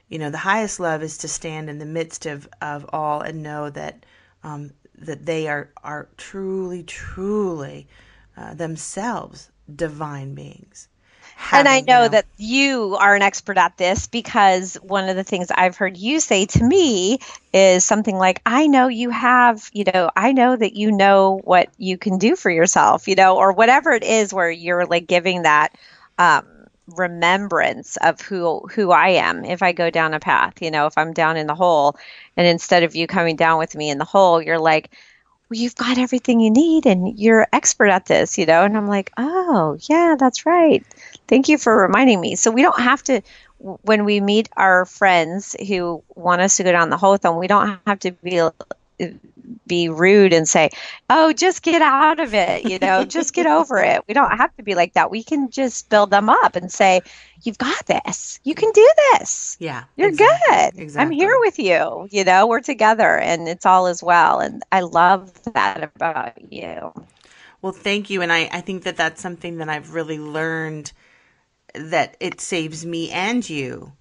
You 0.10 0.19
know 0.19 0.30
the 0.30 0.38
highest 0.38 0.80
love 0.80 1.03
is 1.03 1.17
to 1.19 1.27
stand 1.27 1.69
in 1.69 1.80
the 1.80 1.86
midst 1.86 2.25
of 2.25 2.47
of 2.62 2.89
all 2.91 3.21
and 3.21 3.43
know 3.43 3.69
that 3.69 4.06
um, 4.43 4.71
that 4.97 5.25
they 5.25 5.47
are 5.47 5.71
are 5.84 6.10
truly 6.17 6.84
truly 6.84 7.88
uh, 8.36 8.53
themselves 8.53 9.51
divine 9.75 10.34
beings 10.34 10.88
and 11.52 11.67
I 11.67 11.76
Having, 11.76 11.88
you 11.88 11.93
know 11.93 12.08
that 12.10 12.26
you 12.38 12.97
are 13.00 13.15
an 13.15 13.21
expert 13.21 13.58
at 13.58 13.78
this 13.78 14.08
because 14.08 14.76
one 14.76 15.08
of 15.08 15.15
the 15.15 15.23
things 15.23 15.50
I've 15.52 15.78
heard 15.78 15.97
you 15.97 16.19
say 16.19 16.45
to 16.47 16.63
me 16.63 17.19
is 17.54 17.84
something 17.84 18.17
like, 18.17 18.41
I 18.45 18.67
know 18.67 18.88
you 18.88 19.10
have, 19.12 19.69
you 19.71 19.86
know, 19.93 20.10
I 20.15 20.32
know 20.32 20.56
that 20.56 20.76
you 20.76 20.91
know 20.91 21.39
what 21.43 21.69
you 21.78 21.97
can 21.97 22.17
do 22.17 22.36
for 22.36 22.50
yourself, 22.50 23.08
you 23.08 23.15
know, 23.15 23.38
or 23.38 23.54
whatever 23.54 23.91
it 23.91 24.04
is 24.04 24.34
where 24.34 24.52
you're 24.52 24.86
like 24.86 25.08
giving 25.08 25.43
that 25.43 25.78
um, 26.17 26.45
remembrance 26.88 27.97
of 27.97 28.21
who 28.21 28.62
who 28.71 28.91
I 28.91 29.10
am 29.10 29.45
if 29.45 29.62
I 29.62 29.73
go 29.73 29.89
down 29.89 30.13
a 30.13 30.19
path, 30.19 30.62
you 30.62 30.71
know, 30.71 30.86
if 30.88 30.97
I'm 30.97 31.13
down 31.13 31.38
in 31.38 31.47
the 31.47 31.56
hole 31.56 31.95
and 32.36 32.47
instead 32.47 32.84
of 32.84 32.95
you 32.95 33.08
coming 33.08 33.36
down 33.36 33.60
with 33.60 33.76
me 33.76 33.89
in 33.89 33.97
the 33.97 34.06
hole, 34.06 34.41
you're 34.41 34.60
like, 34.60 34.89
well, 35.50 35.60
you've 35.60 35.76
got 35.76 35.97
everything 35.97 36.39
you 36.39 36.52
need 36.52 36.86
and 36.86 37.17
you're 37.17 37.47
expert 37.54 37.88
at 37.89 38.06
this, 38.06 38.38
you 38.38 38.45
know? 38.45 38.63
And 38.63 38.76
I'm 38.76 38.88
like, 38.88 39.12
oh, 39.17 39.78
yeah, 39.89 40.15
that's 40.19 40.45
right. 40.45 40.86
Thank 41.28 41.50
you 41.50 41.58
for 41.58 41.76
reminding 41.76 42.22
me. 42.22 42.36
So 42.36 42.52
we 42.52 42.62
don't 42.62 42.80
have 42.80 43.04
to, 43.04 43.22
when 43.60 44.06
we 44.06 44.22
meet 44.22 44.50
our 44.56 44.86
friends 44.86 45.56
who 45.68 46.04
want 46.16 46.42
us 46.42 46.58
to 46.58 46.63
go 46.63 46.72
down 46.72 46.90
the 46.90 46.98
hole 46.98 47.12
with 47.12 47.26
we 47.26 47.48
don't 47.48 47.80
have 47.86 48.00
to 48.00 48.12
be 48.12 48.42
be 49.66 49.90
rude 49.90 50.34
and 50.34 50.48
say, 50.48 50.70
"Oh, 51.10 51.32
just 51.34 51.62
get 51.62 51.82
out 51.82 52.20
of 52.20 52.34
it," 52.34 52.70
you 52.70 52.80
know, 52.80 53.04
just 53.18 53.34
get 53.34 53.46
over 53.46 53.78
it. 53.78 54.04
We 54.08 54.13
don't 54.13 54.36
have 54.36 54.56
to 54.58 54.63
be 54.63 54.76
like 54.76 54.94
that. 54.94 55.12
We 55.12 55.24
can 55.24 55.50
just 55.50 55.90
build 55.90 56.10
them 56.10 56.30
up 56.30 56.56
and 56.56 56.72
say, 56.72 57.02
"You've 57.44 57.58
got 57.58 57.86
this. 57.86 58.40
You 58.44 58.56
can 58.56 58.72
do 58.72 58.90
this. 59.13 59.58
yeah 59.60 59.84
You're 59.96 60.10
exactly, 60.10 60.86
good. 60.86 60.98
I'm 60.98 61.12
here 61.12 61.36
with 61.40 61.60
you. 61.60 62.08
You 62.12 62.24
know, 62.24 62.48
we're 62.48 62.62
together 62.62 63.18
and 63.18 63.48
it's 63.48 63.66
all 63.66 63.88
as 63.88 64.04
well." 64.04 64.40
And 64.40 64.63
I 64.72 64.82
love 64.82 65.32
that 65.54 65.84
about 65.84 66.52
you. 66.52 66.94
Well, 67.62 67.74
thank 67.74 68.10
you. 68.10 68.22
And 68.22 68.32
I, 68.32 68.50
I 68.52 68.62
think 68.62 68.84
that 68.84 68.98
that's 68.98 69.22
something 69.22 69.58
that 69.58 69.70
I've 69.70 69.94
really 69.94 70.20
learned 70.20 70.92
that 71.78 72.18
it 72.20 72.42
saves 72.42 72.86
me 72.86 73.12
and 73.12 73.48
you 73.50 73.94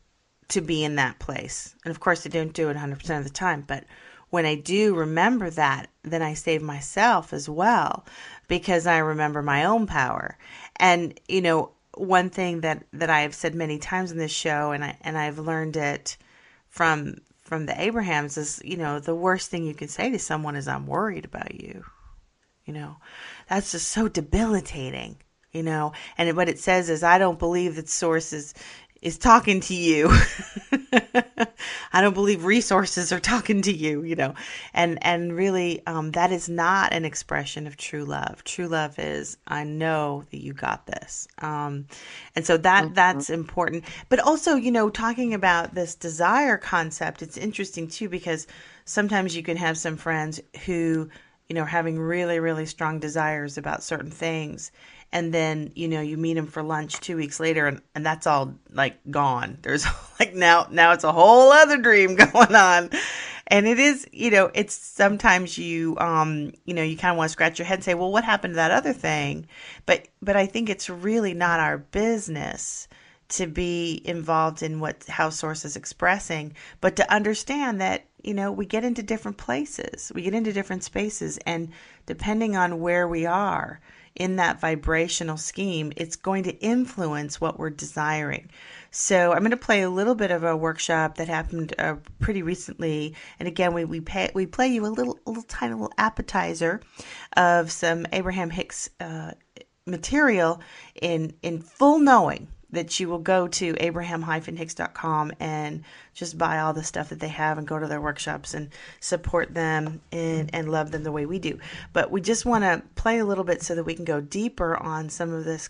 to 0.49 0.61
be 0.61 0.85
in 0.85 0.97
that 0.97 1.19
place. 1.19 1.75
And 1.85 1.91
of 1.91 2.01
course, 2.01 2.27
I 2.27 2.31
don't 2.31 2.53
do 2.53 2.69
it 2.69 2.77
100% 2.77 3.19
of 3.19 3.25
the 3.25 3.31
time, 3.31 3.65
but 3.67 3.85
when 4.31 4.47
I 4.47 4.55
do 4.57 4.95
remember 4.95 5.51
that, 5.51 5.89
then 6.03 6.23
I 6.23 6.35
save 6.35 6.63
myself 6.63 7.33
as 7.33 7.49
well 7.49 8.05
because 8.49 8.87
I 8.87 8.99
remember 8.99 9.43
my 9.43 9.65
own 9.65 9.87
power. 9.87 10.37
And, 10.77 11.19
you 11.29 11.41
know, 11.41 11.71
one 11.95 12.31
thing 12.31 12.61
that, 12.61 12.85
that 12.93 13.11
I 13.11 13.21
have 13.21 13.35
said 13.35 13.55
many 13.55 13.79
times 13.79 14.13
in 14.13 14.19
this 14.19 14.33
show, 14.33 14.73
and 14.73 14.85
I, 14.85 14.99
and 15.01 15.17
I've 15.17 15.39
learned 15.39 15.77
it 15.77 16.17
from, 16.69 17.17
from 17.43 17.67
the 17.67 17.81
Abrahams 17.81 18.37
is, 18.37 18.61
you 18.65 18.77
know, 18.77 19.01
the 19.01 19.15
worst 19.15 19.51
thing 19.51 19.65
you 19.65 19.75
can 19.75 19.89
say 19.89 20.11
to 20.11 20.19
someone 20.19 20.57
is, 20.57 20.69
I'm 20.69 20.87
worried 20.87 21.25
about 21.25 21.61
you 21.61 21.85
you 22.67 22.75
know 22.75 22.97
that's 23.49 23.73
just 23.73 23.89
so 23.89 24.09
debilitating 24.09 25.17
you 25.57 25.63
know? 25.63 25.93
And 26.19 26.37
what 26.37 26.49
it 26.49 26.59
says 26.59 26.91
is 26.91 27.03
i 27.03 27.19
don't 27.19 27.39
believe 27.39 27.77
that 27.77 27.89
source 27.89 28.33
is 28.33 28.55
is 29.03 29.19
talking 29.19 29.61
to 29.61 29.75
you. 29.75 30.09
I 31.93 32.01
don't 32.01 32.15
believe 32.15 32.45
resources 32.45 33.13
are 33.13 33.21
talking 33.21 33.63
to 33.63 33.73
you 33.73 34.03
you 34.03 34.17
know? 34.17 34.35
And 34.75 34.99
and 35.03 35.35
really 35.35 35.87
um, 35.87 36.13
that 36.13 36.33
is 36.33 36.49
not 36.49 36.93
an 36.93 37.05
expression 37.05 37.67
of 37.67 37.77
true 37.77 38.05
love. 38.05 38.43
True 38.45 38.67
love 38.67 38.99
is 38.99 39.37
i 39.47 39.65
know 39.65 40.25
that 40.31 40.43
you 40.43 40.53
got 40.53 40.87
this. 40.87 41.29
Um, 41.39 41.87
and 42.35 42.45
so 42.45 42.57
that 42.59 42.95
that's 42.95 43.31
important. 43.31 43.85
But 44.09 44.21
also 44.21 44.57
you 44.57 44.73
know 44.73 44.91
talking 44.91 45.35
about 45.35 45.75
this 45.75 45.95
desire 45.95 46.57
concept 46.57 47.23
it's 47.23 47.37
interesting 47.37 47.89
too 47.89 48.09
because 48.09 48.47
sometimes 48.85 49.37
you 49.37 49.43
can 49.43 49.57
have 49.57 49.79
some 49.79 49.97
friends 49.97 50.41
who 50.65 51.09
you 51.49 51.55
know, 51.55 51.65
having 51.65 51.99
really, 51.99 52.41
really 52.41 52.67
strong 52.67 52.99
desires 52.99 53.57
about 53.57 53.83
certain 53.83 54.11
things. 54.11 54.73
And 55.13 55.33
then, 55.33 55.73
you 55.75 55.89
know, 55.89 56.01
you 56.01 56.17
meet 56.17 56.37
him 56.37 56.47
for 56.47 56.63
lunch 56.63 57.01
two 57.01 57.17
weeks 57.17 57.41
later 57.41 57.67
and, 57.67 57.81
and 57.95 58.05
that's 58.05 58.27
all 58.27 58.55
like 58.71 58.99
gone. 59.11 59.59
There's 59.63 59.87
like 60.21 60.35
now, 60.35 60.67
now 60.71 60.93
it's 60.93 61.05
a 61.05 61.13
whole 61.13 61.53
other 61.53 61.79
dream 61.79 62.15
going 62.17 62.55
on. 62.55 62.91
And 63.49 63.69
it 63.69 63.79
is, 63.79 64.07
you 64.13 64.31
know, 64.31 64.51
it's 64.55 64.75
sometimes 64.75 65.57
you, 65.57 65.97
um, 65.99 66.53
you 66.65 66.75
know, 66.75 66.83
you 66.83 66.97
kind 66.97 67.13
of 67.13 67.19
want 67.19 67.29
to 67.29 67.33
scratch 67.33 67.59
your 67.59 67.67
head 67.67 67.77
and 67.77 67.85
say, 67.85 67.95
well, 67.95 68.11
what 68.11 68.25
happened 68.25 68.55
to 68.55 68.57
that 68.57 68.73
other 68.73 68.93
thing? 68.93 69.47
But, 69.87 70.09
but 70.21 70.35
I 70.37 70.47
think 70.47 70.69
it's 70.69 70.91
really 70.91 71.33
not 71.33 71.61
our 71.61 71.79
business 71.79 72.89
to 73.29 73.47
be 73.47 74.01
involved 74.05 74.63
in 74.63 74.81
what 74.81 75.05
how 75.09 75.31
source 75.31 75.65
is 75.65 75.77
expressing 75.77 76.55
but 76.81 76.97
to 76.97 77.13
understand 77.13 77.81
that 77.81 78.05
you 78.23 78.33
know 78.33 78.53
we 78.53 78.65
get 78.65 78.85
into 78.85 79.03
different 79.03 79.37
places 79.37 80.13
we 80.15 80.23
get 80.23 80.35
into 80.35 80.53
different 80.53 80.85
spaces 80.85 81.39
and 81.39 81.71
depending 82.07 82.57
on 82.57 82.81
where 82.81 83.09
we 83.09 83.27
are 83.27 83.81
in 84.17 84.37
that 84.37 84.61
vibrational 84.61 85.37
scheme 85.37 85.93
it's 85.97 86.17
going 86.17 86.43
to 86.45 86.59
influence 86.59 87.41
what 87.41 87.59
we're 87.59 87.71
desiring. 87.71 88.51
So 88.91 89.33
i'm 89.33 89.41
going 89.41 89.51
to 89.51 89.57
play 89.57 89.83
a 89.83 89.91
little 89.91 90.15
bit 90.15 90.31
of 90.31 90.45
a 90.45 90.57
workshop 90.57 91.17
that 91.17 91.29
happened 91.29 91.75
uh, 91.79 91.97
pretty 92.19 92.43
recently. 92.43 93.15
And 93.39 93.47
again 93.47 93.75
we 93.75 93.85
we, 93.85 94.01
pay, 94.01 94.31
we 94.35 94.47
play 94.47 94.69
you 94.69 94.85
a 94.87 94.89
little 94.89 95.19
a 95.27 95.31
little 95.31 95.45
tiny 95.45 95.75
little 95.75 95.93
appetizer 95.99 96.81
of 97.37 97.71
some 97.71 98.07
abraham 98.13 98.51
hicks 98.51 98.91
uh, 99.01 99.33
material 99.87 100.61
in 101.01 101.35
in 101.43 101.61
full 101.61 101.99
knowing 101.99 102.49
that 102.77 102.99
you 103.01 103.09
will 103.09 103.19
go 103.19 103.49
to 103.49 103.75
abraham-hicks.com 103.79 105.33
and 105.41 105.83
just 106.15 106.39
buy 106.39 106.61
all 106.61 106.73
the 106.73 106.83
stuff 106.83 107.11
that 107.11 107.21
they 107.21 107.29
have 107.29 107.59
and 107.59 107.67
go 107.67 107.79
to 107.79 107.87
their 107.87 108.01
workshops 108.01 108.55
and 108.55 108.71
support 109.01 109.53
them 109.53 110.01
and, 110.13 110.51
and 110.55 110.71
love 110.71 110.91
them 110.91 111.03
the 111.03 111.13
way 111.13 111.27
we 111.27 111.39
do. 111.39 111.59
But 111.93 112.11
we 112.11 112.21
just 112.21 112.47
want 112.47 112.65
to 112.65 112.83
play 112.95 113.19
a 113.19 113.25
little 113.25 113.45
bit 113.45 113.63
so 113.63 113.75
that 113.75 113.85
we 113.85 113.95
can 113.95 114.05
go 114.05 114.21
deeper 114.21 114.77
on 114.77 115.11
some 115.11 115.33
of 115.33 115.45
this 115.45 115.69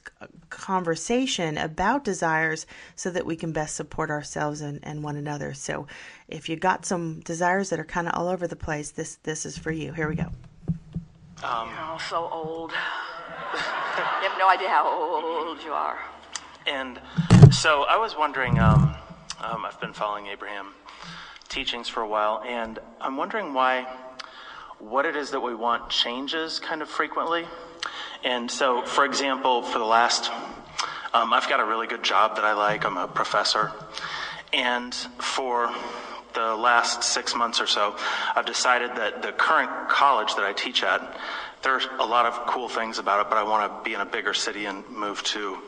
conversation 0.50 1.58
about 1.58 2.04
desires 2.04 2.66
so 2.94 3.10
that 3.10 3.26
we 3.26 3.36
can 3.36 3.52
best 3.52 3.76
support 3.76 4.10
ourselves 4.10 4.60
and, 4.60 4.80
and 4.82 5.02
one 5.02 5.16
another. 5.16 5.54
So 5.54 5.86
if 6.28 6.48
you 6.48 6.56
got 6.56 6.86
some 6.86 7.20
desires 7.20 7.70
that 7.70 7.80
are 7.80 7.84
kind 7.84 8.06
of 8.06 8.14
all 8.14 8.28
over 8.28 8.46
the 8.46 8.56
place, 8.56 8.90
this 8.90 9.16
this 9.22 9.46
is 9.46 9.58
for 9.58 9.70
you. 9.70 9.92
Here 9.92 10.08
we 10.08 10.14
go. 10.14 10.30
Oh, 11.42 11.98
so 12.08 12.28
old. 12.32 12.70
you 13.52 14.28
have 14.28 14.38
no 14.38 14.48
idea 14.48 14.68
how 14.68 14.86
old 14.86 15.62
you 15.62 15.72
are. 15.72 15.98
And 16.66 17.00
so 17.52 17.84
I 17.88 17.96
was 17.96 18.16
wondering, 18.16 18.58
um, 18.58 18.94
um, 19.40 19.64
I've 19.64 19.80
been 19.80 19.92
following 19.92 20.26
Abraham 20.26 20.74
teachings 21.48 21.88
for 21.88 22.00
a 22.00 22.08
while, 22.08 22.42
and 22.44 22.78
I'm 23.00 23.16
wondering 23.16 23.54
why 23.54 23.86
what 24.78 25.06
it 25.06 25.16
is 25.16 25.30
that 25.30 25.40
we 25.40 25.54
want 25.54 25.88
changes 25.88 26.58
kind 26.58 26.82
of 26.82 26.88
frequently. 26.88 27.46
And 28.24 28.50
so, 28.50 28.82
for 28.82 29.04
example, 29.04 29.62
for 29.62 29.78
the 29.78 29.84
last, 29.84 30.30
um, 31.14 31.32
I've 31.32 31.48
got 31.48 31.60
a 31.60 31.64
really 31.64 31.86
good 31.86 32.02
job 32.02 32.36
that 32.36 32.44
I 32.44 32.52
like. 32.52 32.84
I'm 32.84 32.96
a 32.96 33.06
professor. 33.06 33.72
And 34.52 34.92
for 34.92 35.72
the 36.34 36.54
last 36.56 37.04
six 37.04 37.34
months 37.34 37.60
or 37.60 37.66
so, 37.66 37.96
I've 38.34 38.44
decided 38.44 38.90
that 38.96 39.22
the 39.22 39.32
current 39.32 39.88
college 39.88 40.34
that 40.34 40.44
I 40.44 40.52
teach 40.52 40.82
at, 40.82 41.16
there's 41.62 41.86
a 42.00 42.04
lot 42.04 42.26
of 42.26 42.34
cool 42.46 42.68
things 42.68 42.98
about 42.98 43.20
it, 43.20 43.30
but 43.30 43.38
I 43.38 43.44
want 43.44 43.72
to 43.72 43.88
be 43.88 43.94
in 43.94 44.00
a 44.00 44.06
bigger 44.06 44.34
city 44.34 44.66
and 44.66 44.86
move 44.90 45.22
to 45.24 45.58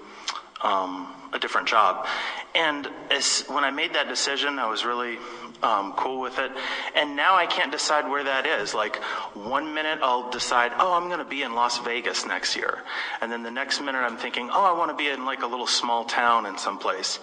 um, 0.62 1.12
a 1.32 1.38
different 1.38 1.68
job. 1.68 2.06
And 2.54 2.88
as, 3.10 3.44
when 3.48 3.64
I 3.64 3.70
made 3.70 3.94
that 3.94 4.08
decision, 4.08 4.58
I 4.58 4.68
was 4.68 4.84
really 4.84 5.18
um, 5.62 5.92
cool 5.94 6.20
with 6.20 6.38
it. 6.38 6.50
And 6.94 7.16
now 7.16 7.34
I 7.36 7.46
can't 7.46 7.72
decide 7.72 8.08
where 8.08 8.24
that 8.24 8.46
is. 8.46 8.74
Like 8.74 8.96
one 9.34 9.74
minute 9.74 9.98
I'll 10.02 10.30
decide, 10.30 10.72
oh, 10.78 10.94
I'm 10.94 11.08
going 11.08 11.18
to 11.18 11.24
be 11.24 11.42
in 11.42 11.54
Las 11.54 11.78
Vegas 11.78 12.26
next 12.26 12.56
year. 12.56 12.82
And 13.20 13.30
then 13.30 13.42
the 13.42 13.50
next 13.50 13.80
minute 13.80 13.98
I'm 13.98 14.16
thinking, 14.16 14.50
oh, 14.52 14.64
I 14.64 14.76
want 14.76 14.90
to 14.90 14.96
be 14.96 15.08
in 15.08 15.24
like 15.24 15.42
a 15.42 15.46
little 15.46 15.66
small 15.66 16.04
town 16.04 16.46
in 16.46 16.56
some 16.58 16.78
place. 16.78 17.18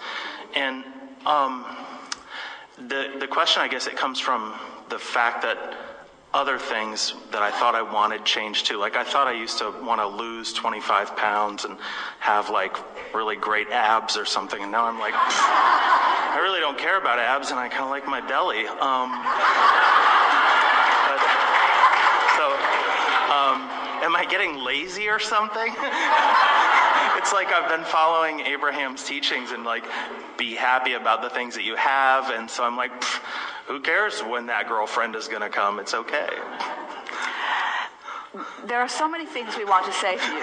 And 0.54 0.84
um, 1.24 1.64
the, 2.78 3.16
the 3.18 3.26
question, 3.26 3.62
I 3.62 3.68
guess, 3.68 3.86
it 3.86 3.96
comes 3.96 4.20
from 4.20 4.54
the 4.88 4.98
fact 4.98 5.42
that 5.42 5.74
other 6.36 6.58
things 6.58 7.14
that 7.32 7.40
I 7.40 7.50
thought 7.50 7.74
I 7.74 7.80
wanted 7.80 8.22
changed 8.26 8.66
too. 8.66 8.76
Like 8.76 8.94
I 8.94 9.04
thought 9.04 9.26
I 9.26 9.32
used 9.32 9.56
to 9.58 9.72
want 9.80 10.02
to 10.02 10.06
lose 10.06 10.52
25 10.52 11.16
pounds 11.16 11.64
and 11.64 11.78
have 12.20 12.50
like 12.50 12.76
really 13.14 13.36
great 13.36 13.70
abs 13.70 14.18
or 14.18 14.26
something, 14.26 14.60
and 14.60 14.70
now 14.70 14.84
I'm 14.84 15.00
like, 15.00 15.14
I 15.16 16.36
really 16.44 16.60
don't 16.60 16.76
care 16.76 16.98
about 17.00 17.18
abs, 17.18 17.52
and 17.52 17.58
I 17.58 17.72
kind 17.72 17.84
of 17.84 17.90
like 17.90 18.04
my 18.04 18.20
belly. 18.20 18.68
Um, 18.68 19.16
but, 21.08 21.20
so, 22.36 22.52
um, 23.32 23.64
am 24.06 24.16
I 24.16 24.24
getting 24.24 24.56
lazy 24.56 25.08
or 25.08 25.18
something? 25.18 25.68
it's 27.18 27.32
like 27.32 27.48
I've 27.48 27.68
been 27.68 27.84
following 27.84 28.40
Abraham's 28.40 29.04
teachings 29.04 29.50
and 29.50 29.64
like 29.64 29.84
be 30.38 30.54
happy 30.54 30.94
about 30.94 31.20
the 31.20 31.28
things 31.30 31.54
that 31.56 31.64
you 31.64 31.76
have, 31.76 32.30
and 32.30 32.48
so 32.48 32.64
I'm 32.64 32.76
like. 32.76 32.92
Who 33.66 33.80
cares 33.80 34.20
when 34.20 34.46
that 34.46 34.68
girlfriend 34.68 35.16
is 35.16 35.26
going 35.26 35.42
to 35.42 35.48
come? 35.48 35.80
It's 35.80 35.92
okay. 35.92 36.28
There 38.64 38.80
are 38.80 38.88
so 38.88 39.08
many 39.08 39.26
things 39.26 39.56
we 39.56 39.64
want 39.64 39.86
to 39.86 39.92
say 39.92 40.16
to 40.16 40.32
you. 40.32 40.42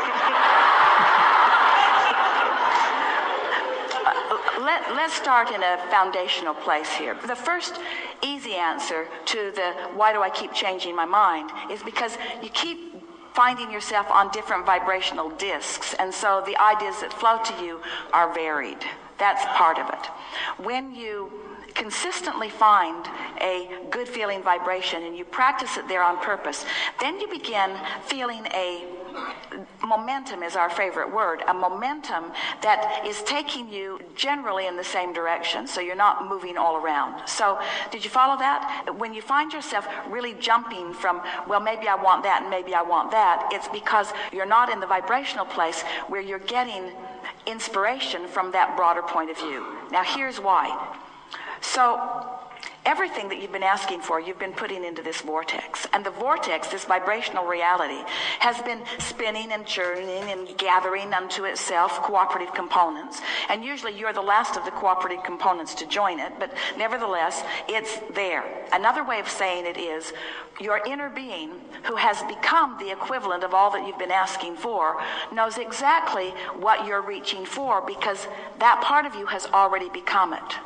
Uh, 4.06 4.63
let, 4.65 4.93
let's 4.93 5.13
start 5.13 5.52
in 5.52 5.63
a 5.63 5.78
foundational 5.89 6.54
place 6.54 6.91
here. 6.91 7.15
The 7.28 7.36
first 7.36 7.80
easy 8.21 8.56
answer 8.56 9.08
to 9.26 9.52
the 9.56 9.73
why 9.95 10.12
do 10.12 10.21
I 10.21 10.30
keep 10.30 10.54
changing 10.54 10.93
my 10.93 11.06
mind 11.06 11.49
is 11.71 11.82
because 11.82 12.17
you 12.41 12.49
keep 12.49 12.93
finding 13.34 13.72
yourself 13.72 14.10
on 14.10 14.32
different 14.32 14.65
vibrational 14.65 15.30
discs, 15.32 15.93
and 15.96 16.13
so 16.13 16.43
the 16.46 16.58
ideas 16.62 17.02
that 17.02 17.12
flow 17.12 17.39
to 17.43 17.63
you 17.63 17.82
are 18.13 18.34
varied. 18.34 18.80
That's 19.17 19.43
part 19.58 19.78
of 19.78 19.88
it. 19.89 20.63
When 20.63 20.93
you 20.93 21.32
consistently 21.74 22.50
find 22.50 23.08
a 23.41 23.67
good 23.89 24.08
feeling 24.08 24.43
vibration 24.43 25.04
and 25.04 25.17
you 25.17 25.26
practice 25.26 25.78
it 25.78 25.88
there 25.88 26.04
on 26.04 26.17
purpose, 26.17 26.65
then 27.00 27.19
you 27.19 27.28
begin 27.28 27.72
feeling 28.06 28.46
a 28.54 28.86
momentum 29.86 30.43
is 30.43 30.56
our 30.56 30.69
favorite 30.69 31.13
word 31.13 31.41
a 31.47 31.54
momentum 31.54 32.32
that 32.62 33.04
is 33.06 33.21
taking 33.23 33.69
you 33.69 33.99
generally 34.15 34.67
in 34.67 34.78
the 34.78 34.84
same 34.84 35.13
direction 35.13 35.67
so 35.67 35.82
you're 35.82 35.95
not 35.95 36.28
moving 36.28 36.58
all 36.58 36.78
around. 36.78 37.28
So 37.28 37.60
did 37.91 38.04
you 38.04 38.10
follow 38.10 38.38
that? 38.38 38.95
When 38.97 39.13
you 39.13 39.21
find 39.21 39.52
yourself 39.54 39.88
really 40.10 40.34
jumping 40.36 40.93
from 40.93 41.21
well 41.47 41.60
maybe 41.60 41.88
i 41.88 41.95
want 41.95 42.23
that 42.23 42.41
and 42.41 42.49
maybe 42.49 42.73
i 42.73 42.82
want 42.82 43.12
that 43.12 43.49
it's 43.52 43.67
because 43.69 44.12
you're 44.32 44.45
not 44.45 44.69
in 44.69 44.80
the 44.80 44.88
vibrational 44.88 45.45
place 45.45 45.82
where 46.08 46.21
you're 46.21 46.39
getting 46.39 46.91
inspiration 47.45 48.28
from 48.28 48.52
that 48.52 48.76
broader 48.76 49.02
point 49.02 49.30
of 49.30 49.38
view. 49.38 49.65
Now 49.91 50.04
here's 50.04 50.39
why. 50.39 50.95
So, 51.62 52.30
everything 52.86 53.30
that 53.30 53.41
you've 53.41 53.52
been 53.52 53.63
asking 53.63 54.02
for, 54.02 54.19
you've 54.19 54.39
been 54.39 54.54
putting 54.54 54.84
into 54.84 55.02
this 55.02 55.22
vortex. 55.22 55.88
And 55.93 56.06
the 56.06 56.12
vortex, 56.12 56.67
this 56.67 56.86
vibrational 56.86 57.46
reality, 57.46 58.04
has 58.39 58.62
been 58.62 58.82
spinning 59.00 59.52
and 59.52 59.65
churning 59.65 60.30
and 60.30 60.58
gathering 60.58 61.13
unto 61.13 61.46
itself 61.46 62.02
cooperative 62.02 62.54
components. 62.54 63.22
And 63.50 63.63
usually 63.63 63.98
you're 63.98 64.13
the 64.13 64.22
last 64.22 64.58
of 64.58 64.65
the 64.65 64.72
cooperative 64.72 65.24
components 65.24 65.74
to 65.76 65.88
join 65.88 66.19
it, 66.19 66.34
but 66.39 66.54
nevertheless, 66.78 67.43
it's 67.67 68.00
there. 68.13 68.43
Another 68.74 69.04
way 69.04 69.19
of 69.19 69.30
saying 69.30 69.65
it 69.65 69.78
is 69.78 70.13
your 70.60 70.82
inner 70.86 71.10
being, 71.10 71.52
who 71.84 71.96
has 71.96 72.22
become 72.24 72.78
the 72.80 72.91
equivalent 72.91 73.43
of 73.43 73.54
all 73.54 73.72
that 73.72 73.88
you've 73.88 73.98
been 73.98 74.12
asking 74.12 74.56
for, 74.56 75.02
knows 75.32 75.58
exactly 75.58 76.30
what 76.60 76.86
you're 76.86 77.02
reaching 77.02 77.46
for 77.46 77.82
because 77.86 78.28
that 78.60 78.82
part 78.82 79.06
of 79.06 79.15
you 79.15 79.26
has 79.26 79.46
already 79.48 79.89
become 79.89 80.34
it. 80.34 80.58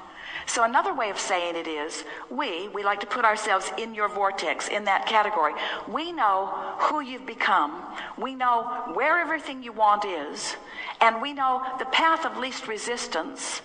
So 0.47 0.63
another 0.63 0.93
way 0.93 1.09
of 1.09 1.19
saying 1.19 1.57
it 1.57 1.67
is 1.67 2.05
we, 2.29 2.69
we 2.69 2.83
like 2.83 3.01
to 3.01 3.05
put 3.05 3.25
ourselves 3.25 3.69
in 3.77 3.93
your 3.93 4.07
vortex, 4.07 4.69
in 4.69 4.85
that 4.85 5.05
category. 5.05 5.53
We 5.87 6.13
know 6.13 6.47
who 6.79 7.01
you've 7.01 7.25
become. 7.25 7.83
We 8.17 8.33
know 8.33 8.91
where 8.93 9.19
everything 9.19 9.61
you 9.61 9.73
want 9.73 10.05
is. 10.05 10.55
And 11.01 11.21
we 11.21 11.33
know 11.33 11.61
the 11.79 11.85
path 11.85 12.25
of 12.25 12.37
least 12.37 12.67
resistance 12.67 13.61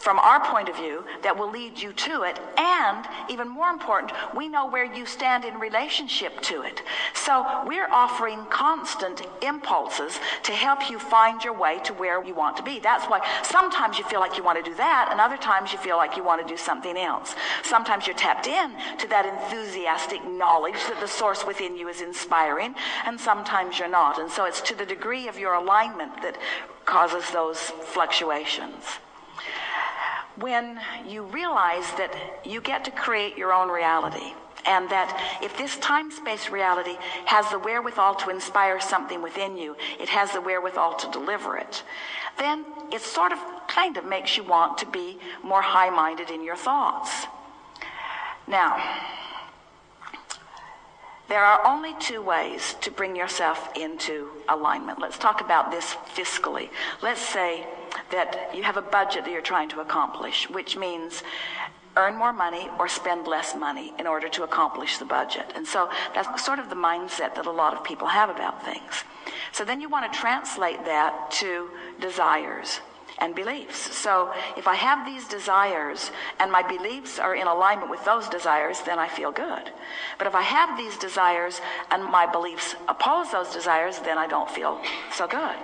from 0.00 0.18
our 0.18 0.42
point 0.46 0.68
of 0.70 0.76
view 0.76 1.04
that 1.22 1.36
will 1.36 1.50
lead 1.50 1.78
you 1.78 1.92
to 1.92 2.22
it. 2.22 2.40
And 2.56 3.06
even 3.28 3.48
more 3.48 3.68
important, 3.68 4.12
we 4.34 4.48
know 4.48 4.66
where 4.66 4.90
you 4.92 5.04
stand 5.04 5.44
in 5.44 5.60
relationship 5.60 6.40
to 6.40 6.62
it. 6.62 6.82
So 7.12 7.62
we're 7.66 7.88
offering 7.90 8.46
constant 8.46 9.20
impulses 9.42 10.18
to 10.44 10.52
help 10.52 10.90
you 10.90 10.98
find 10.98 11.44
your 11.44 11.52
way 11.52 11.80
to 11.84 11.92
where 11.92 12.24
you 12.24 12.34
want 12.34 12.56
to 12.56 12.62
be. 12.62 12.80
That's 12.80 13.04
why 13.04 13.20
sometimes 13.42 13.98
you 13.98 14.04
feel 14.04 14.20
like 14.20 14.38
you 14.38 14.42
want 14.42 14.64
to 14.64 14.70
do 14.70 14.74
that, 14.76 15.08
and 15.10 15.20
other 15.20 15.36
times 15.36 15.70
you 15.70 15.78
feel 15.78 15.98
like 15.98 16.16
you 16.16 16.24
want 16.24 16.40
to 16.40 16.50
do 16.50 16.56
something 16.56 16.96
else. 16.96 17.34
Sometimes 17.62 18.06
you're 18.06 18.16
tapped 18.16 18.46
in 18.46 18.72
to 18.98 19.08
that 19.08 19.26
enthusiastic 19.26 20.24
knowledge 20.24 20.80
that 20.88 20.98
the 21.00 21.08
source 21.08 21.46
within 21.46 21.76
you 21.76 21.88
is 21.88 22.00
inspiring, 22.00 22.74
and 23.04 23.20
sometimes 23.20 23.78
you're 23.78 23.86
not. 23.86 24.18
And 24.18 24.30
so 24.30 24.46
it's 24.46 24.62
to 24.62 24.74
the 24.74 24.86
degree 24.86 25.28
of 25.28 25.38
your 25.38 25.52
alignment 25.52 26.22
that 26.22 26.38
causes 26.86 27.30
those 27.32 27.58
fluctuations 27.58 28.98
when 30.40 30.80
you 31.06 31.22
realize 31.22 31.84
that 31.98 32.14
you 32.44 32.60
get 32.60 32.84
to 32.84 32.90
create 32.90 33.36
your 33.36 33.52
own 33.52 33.68
reality. 33.68 34.32
And 34.66 34.90
that 34.90 35.38
if 35.42 35.56
this 35.56 35.78
time 35.78 36.10
space 36.10 36.50
reality 36.50 36.96
has 37.24 37.48
the 37.50 37.58
wherewithal 37.58 38.16
to 38.16 38.30
inspire 38.30 38.78
something 38.78 39.22
within 39.22 39.56
you, 39.56 39.74
it 39.98 40.10
has 40.10 40.32
the 40.32 40.40
wherewithal 40.40 40.96
to 40.96 41.10
deliver 41.10 41.56
it, 41.56 41.82
then 42.38 42.66
it 42.92 43.00
sort 43.00 43.32
of 43.32 43.38
kind 43.68 43.96
of 43.96 44.04
makes 44.04 44.36
you 44.36 44.44
want 44.44 44.76
to 44.78 44.86
be 44.86 45.18
more 45.42 45.62
high 45.62 45.88
minded 45.88 46.28
in 46.30 46.44
your 46.44 46.56
thoughts. 46.56 47.26
Now, 48.46 48.76
there 51.28 51.44
are 51.44 51.64
only 51.64 51.94
two 52.00 52.20
ways 52.20 52.74
to 52.80 52.90
bring 52.90 53.14
yourself 53.14 53.70
into 53.76 54.28
alignment. 54.48 54.98
Let's 54.98 55.16
talk 55.16 55.40
about 55.40 55.70
this 55.70 55.94
fiscally. 56.14 56.68
Let's 57.00 57.20
say 57.20 57.66
that 58.10 58.50
you 58.54 58.62
have 58.62 58.76
a 58.76 58.82
budget 58.82 59.24
that 59.24 59.30
you're 59.30 59.40
trying 59.40 59.68
to 59.70 59.80
accomplish, 59.80 60.48
which 60.50 60.76
means 60.76 61.22
earn 61.96 62.16
more 62.16 62.32
money 62.32 62.68
or 62.78 62.88
spend 62.88 63.26
less 63.26 63.54
money 63.54 63.92
in 63.98 64.06
order 64.06 64.28
to 64.28 64.44
accomplish 64.44 64.98
the 64.98 65.04
budget. 65.04 65.52
And 65.54 65.66
so 65.66 65.90
that's 66.14 66.44
sort 66.44 66.58
of 66.58 66.70
the 66.70 66.76
mindset 66.76 67.34
that 67.34 67.46
a 67.46 67.50
lot 67.50 67.74
of 67.74 67.84
people 67.84 68.08
have 68.08 68.30
about 68.30 68.64
things. 68.64 69.04
So 69.52 69.64
then 69.64 69.80
you 69.80 69.88
want 69.88 70.12
to 70.12 70.18
translate 70.18 70.84
that 70.84 71.30
to 71.32 71.68
desires 72.00 72.80
and 73.18 73.34
beliefs. 73.34 73.96
So 73.96 74.32
if 74.56 74.66
I 74.66 74.76
have 74.76 75.04
these 75.04 75.26
desires 75.28 76.10
and 76.38 76.50
my 76.50 76.62
beliefs 76.62 77.18
are 77.18 77.34
in 77.34 77.46
alignment 77.46 77.90
with 77.90 78.04
those 78.04 78.28
desires, 78.28 78.80
then 78.86 78.98
I 78.98 79.08
feel 79.08 79.32
good. 79.32 79.70
But 80.16 80.26
if 80.26 80.34
I 80.34 80.42
have 80.42 80.78
these 80.78 80.96
desires 80.96 81.60
and 81.90 82.04
my 82.04 82.26
beliefs 82.30 82.76
oppose 82.88 83.30
those 83.30 83.52
desires, 83.52 83.98
then 83.98 84.16
I 84.16 84.26
don't 84.26 84.50
feel 84.50 84.80
so 85.12 85.26
good. 85.26 85.56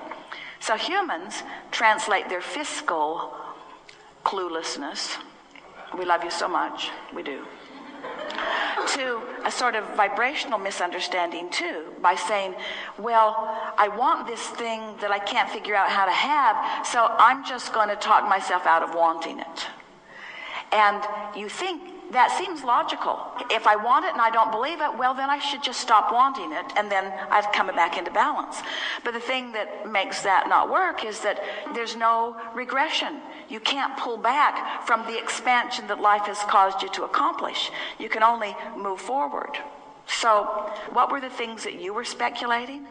So 0.61 0.77
humans 0.77 1.43
translate 1.71 2.29
their 2.29 2.41
fiscal 2.41 3.33
cluelessness. 4.25 5.17
We 5.97 6.05
love 6.05 6.25
you 6.25 6.31
so 6.31 6.49
much. 6.49 6.91
We 7.15 7.23
do. 7.23 7.45
To 8.95 9.23
a 9.45 9.51
sort 9.51 9.75
of 9.75 9.85
vibrational 9.97 10.59
misunderstanding, 10.59 11.51
too, 11.51 11.93
by 12.03 12.15
saying, 12.15 12.55
Well, 12.99 13.35
I 13.79 13.89
want 13.89 14.27
this 14.27 14.45
thing 14.47 14.97
that 15.01 15.11
I 15.11 15.19
can't 15.19 15.51
figure 15.51 15.75
out 15.75 15.89
how 15.89 16.05
to 16.07 16.13
have, 16.13 16.87
so 16.87 17.15
I'm 17.19 17.45
just 17.45 17.73
going 17.73 17.89
to 17.89 17.97
talk 17.97 18.29
myself 18.29 18.67
out 18.67 18.83
of 18.83 18.95
wanting 18.95 19.41
it. 19.41 19.67
And 20.73 21.03
you 21.37 21.49
think 21.49 21.96
that 22.13 22.37
seems 22.39 22.63
logical. 22.63 23.19
If 23.51 23.67
I 23.67 23.77
want 23.77 24.05
it 24.05 24.13
and 24.13 24.21
I 24.21 24.31
don't 24.31 24.53
believe 24.53 24.81
it, 24.81 24.97
well, 24.97 25.15
then 25.15 25.29
I 25.29 25.39
should 25.39 25.63
just 25.63 25.81
stop 25.81 26.13
wanting 26.13 26.53
it 26.53 26.73
and 26.77 26.91
then 26.91 27.13
I'd 27.31 27.53
come 27.53 27.67
back 27.69 27.99
into 27.99 28.11
balance. 28.11 28.63
But 29.05 29.15
the 29.15 29.21
thing 29.21 29.53
that 29.53 29.91
makes 29.91 30.23
that 30.23 30.49
not 30.49 30.71
work 30.71 31.05
is 31.05 31.21
that 31.21 31.43
there's 31.75 31.97
no 31.97 32.37
regression. 32.55 33.21
You 33.49 33.61
can't 33.61 33.97
pull 33.97 34.17
back 34.17 34.87
from 34.87 35.07
the 35.07 35.19
expansion 35.19 35.87
that 35.89 36.01
life 36.01 36.23
has 36.23 36.39
caused 36.39 36.83
you 36.83 36.89
to 36.91 37.05
accomplish. 37.05 37.71
You 37.99 38.09
can 38.09 38.23
only 38.23 38.57
move 38.77 39.01
forward. 39.01 39.59
So, 40.07 40.45
what 40.93 41.11
were 41.11 41.21
the 41.21 41.31
things 41.31 41.65
that 41.65 41.81
you 41.81 41.93
were 41.93 42.05
speculating? 42.05 42.87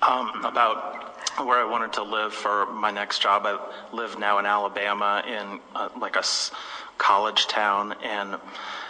Um, 0.00 0.44
about 0.44 1.18
where 1.38 1.58
I 1.58 1.64
wanted 1.64 1.92
to 1.94 2.02
live 2.02 2.32
for 2.32 2.66
my 2.72 2.90
next 2.90 3.20
job. 3.20 3.42
I 3.44 3.58
live 3.92 4.18
now 4.18 4.38
in 4.38 4.46
Alabama 4.46 5.22
in 5.26 5.60
uh, 5.74 5.88
like 5.98 6.16
a 6.16 6.22
college 6.98 7.46
town, 7.46 7.94
and 8.02 8.36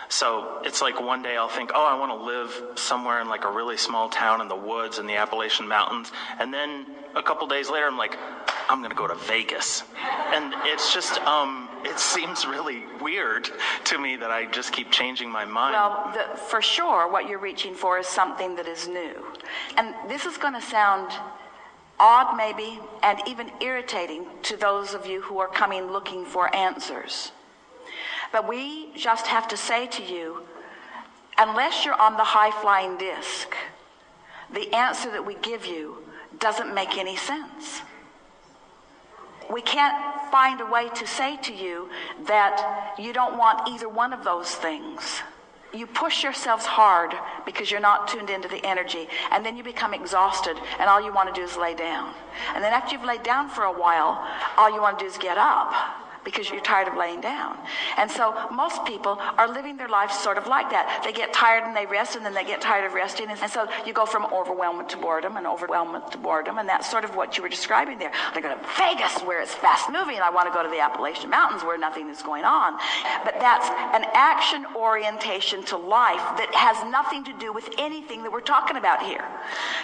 so 0.09 0.61
it's 0.65 0.81
like 0.81 1.01
one 1.01 1.23
day 1.23 1.37
I'll 1.37 1.49
think, 1.49 1.73
oh, 1.75 1.85
I 1.85 1.99
want 1.99 2.13
to 2.13 2.25
live 2.25 2.79
somewhere 2.79 3.21
in 3.21 3.29
like 3.29 3.45
a 3.45 3.51
really 3.51 3.77
small 3.77 4.09
town 4.09 4.41
in 4.41 4.49
the 4.49 4.57
woods 4.57 4.99
in 4.99 5.07
the 5.07 5.17
Appalachian 5.17 5.67
Mountains, 5.67 6.13
and 6.39 6.53
then 6.53 6.87
a 7.15 7.23
couple 7.23 7.47
days 7.47 7.71
later 7.71 7.87
I'm 7.87 7.99
like, 7.99 8.17
I'm 8.69 8.81
gonna 8.83 8.95
go 8.95 9.07
to 9.07 9.15
Vegas, 9.15 9.83
and 10.33 10.55
it's 10.65 10.93
just 10.95 11.21
um, 11.23 11.69
it 11.85 11.99
seems 11.99 12.47
really 12.47 12.83
weird 13.01 13.51
to 13.85 13.99
me 13.99 14.17
that 14.17 14.31
I 14.31 14.47
just 14.47 14.73
keep 14.73 14.91
changing 14.91 15.31
my 15.31 15.45
mind. 15.45 15.75
Well, 15.75 16.13
the, 16.15 16.37
for 16.37 16.63
sure, 16.63 17.11
what 17.11 17.29
you're 17.29 17.39
reaching 17.39 17.75
for 17.75 17.99
is 17.99 18.07
something 18.07 18.57
that 18.57 18.67
is 18.67 18.89
new. 18.89 19.25
And 19.77 19.95
this 20.09 20.25
is 20.25 20.39
going 20.39 20.55
to 20.55 20.63
sound 20.63 21.13
odd, 22.01 22.37
maybe, 22.37 22.81
and 23.03 23.21
even 23.27 23.51
irritating 23.61 24.27
to 24.45 24.57
those 24.57 24.95
of 24.95 25.07
you 25.07 25.23
who 25.23 25.39
are 25.39 25.49
coming 25.49 25.93
looking 25.93 26.25
for 26.25 26.55
answers. 26.57 27.33
But 28.35 28.49
we 28.49 28.89
just 28.97 29.29
have 29.29 29.47
to 29.47 29.57
say 29.57 29.87
to 29.87 30.03
you 30.03 30.43
unless 31.39 31.85
you're 31.85 31.95
on 31.95 32.17
the 32.17 32.25
high 32.25 32.51
flying 32.51 32.99
disc, 32.99 33.55
the 34.53 34.75
answer 34.75 35.09
that 35.13 35.25
we 35.25 35.37
give 35.37 35.65
you 35.65 35.99
doesn't 36.41 36.75
make 36.75 36.99
any 36.99 37.15
sense. 37.15 37.83
We 39.49 39.63
can't 39.63 39.97
find 40.33 40.61
a 40.61 40.67
way 40.67 40.89
to 40.97 41.07
say 41.07 41.37
to 41.43 41.55
you 41.55 41.89
that 42.27 42.97
you 42.99 43.13
don't 43.13 43.39
want 43.39 43.69
either 43.69 43.89
one 43.89 44.13
of 44.13 44.25
those 44.25 44.53
things. 44.53 45.23
You 45.73 45.87
push 45.87 46.25
yourselves 46.25 46.67
hard 46.67 47.15
because 47.47 47.71
you're 47.71 47.79
not 47.79 48.09
tuned 48.09 48.31
into 48.31 48.49
the 48.49 48.67
energy, 48.67 49.07
and 49.31 49.47
then 49.47 49.57
you 49.57 49.63
become 49.63 49.95
exhausted, 49.95 50.57
and 50.81 50.91
all 50.91 51.01
you 51.01 51.15
want 51.15 51.33
to 51.33 51.41
do 51.41 51.47
is 51.47 51.57
lay 51.57 51.77
down. 51.77 52.13
And 52.57 52.65
then 52.65 52.73
after 52.73 52.97
you've 52.97 53.05
laid 53.05 53.23
down 53.23 53.49
for 53.49 53.63
a 53.63 53.73
while, 53.73 54.27
all 54.57 54.75
you 54.75 54.83
want 54.83 54.99
to 54.99 55.05
do 55.05 55.09
is 55.09 55.19
get 55.19 55.39
up 55.39 56.04
because 56.25 56.51
you're 56.51 56.61
tired 56.61 56.89
of 56.89 56.97
laying 56.97 57.21
down. 57.21 57.57
And 57.97 58.11
so 58.11 58.35
most 58.53 58.85
people 58.85 59.19
are 59.39 59.53
living 59.53 59.77
their 59.77 59.89
lives 59.89 60.19
sort 60.19 60.39
of 60.39 60.47
like 60.47 60.71
that. 60.71 61.03
They 61.05 61.13
get 61.13 61.33
tired 61.33 61.65
and 61.65 61.77
they 61.77 61.87
rest, 61.87 62.17
and 62.17 62.25
then 62.25 62.35
they 62.35 62.45
get 62.45 62.61
tired 62.61 62.85
of 62.85 62.95
resting. 62.95 63.29
And 63.29 63.51
so 63.51 63.69
you 63.87 63.93
go 63.93 64.07
from 64.07 64.25
overwhelmment 64.25 64.89
to 64.89 64.97
boredom 64.97 65.37
and 65.37 65.47
overwhelmment 65.47 66.11
to 66.13 66.19
boredom, 66.19 66.59
and 66.59 66.69
that's 66.69 66.91
sort 66.91 67.05
of 67.05 67.15
what 67.17 67.37
you 67.37 67.43
were 67.43 67.49
describing 67.49 67.99
there. 67.99 68.13
I 68.35 68.41
go 68.41 68.49
to 68.49 68.61
Vegas 68.77 69.23
where 69.23 69.41
it's 69.41 69.55
fast 69.55 69.91
moving. 69.91 70.19
I 70.21 70.31
want 70.31 70.49
to 70.49 70.55
go 70.55 70.63
to 70.63 70.69
the 70.69 70.81
Appalachian 70.81 71.31
Mountains 71.31 71.63
where 71.63 71.79
nothing 71.79 72.09
is 72.09 72.23
going 72.23 72.45
on. 72.45 72.79
But 73.25 73.39
that's 73.41 73.69
an 73.95 74.05
action 74.15 74.67
orientation 74.77 75.63
to 75.65 75.77
life 75.77 76.23
that 76.39 76.55
has 76.55 76.77
nothing 76.91 77.25
to 77.25 77.33
do 77.39 77.53
with 77.53 77.69
anything 77.79 78.23
that 78.23 78.33
we're 78.33 78.41
talking 78.41 78.77
about 78.77 79.03
here. 79.03 79.25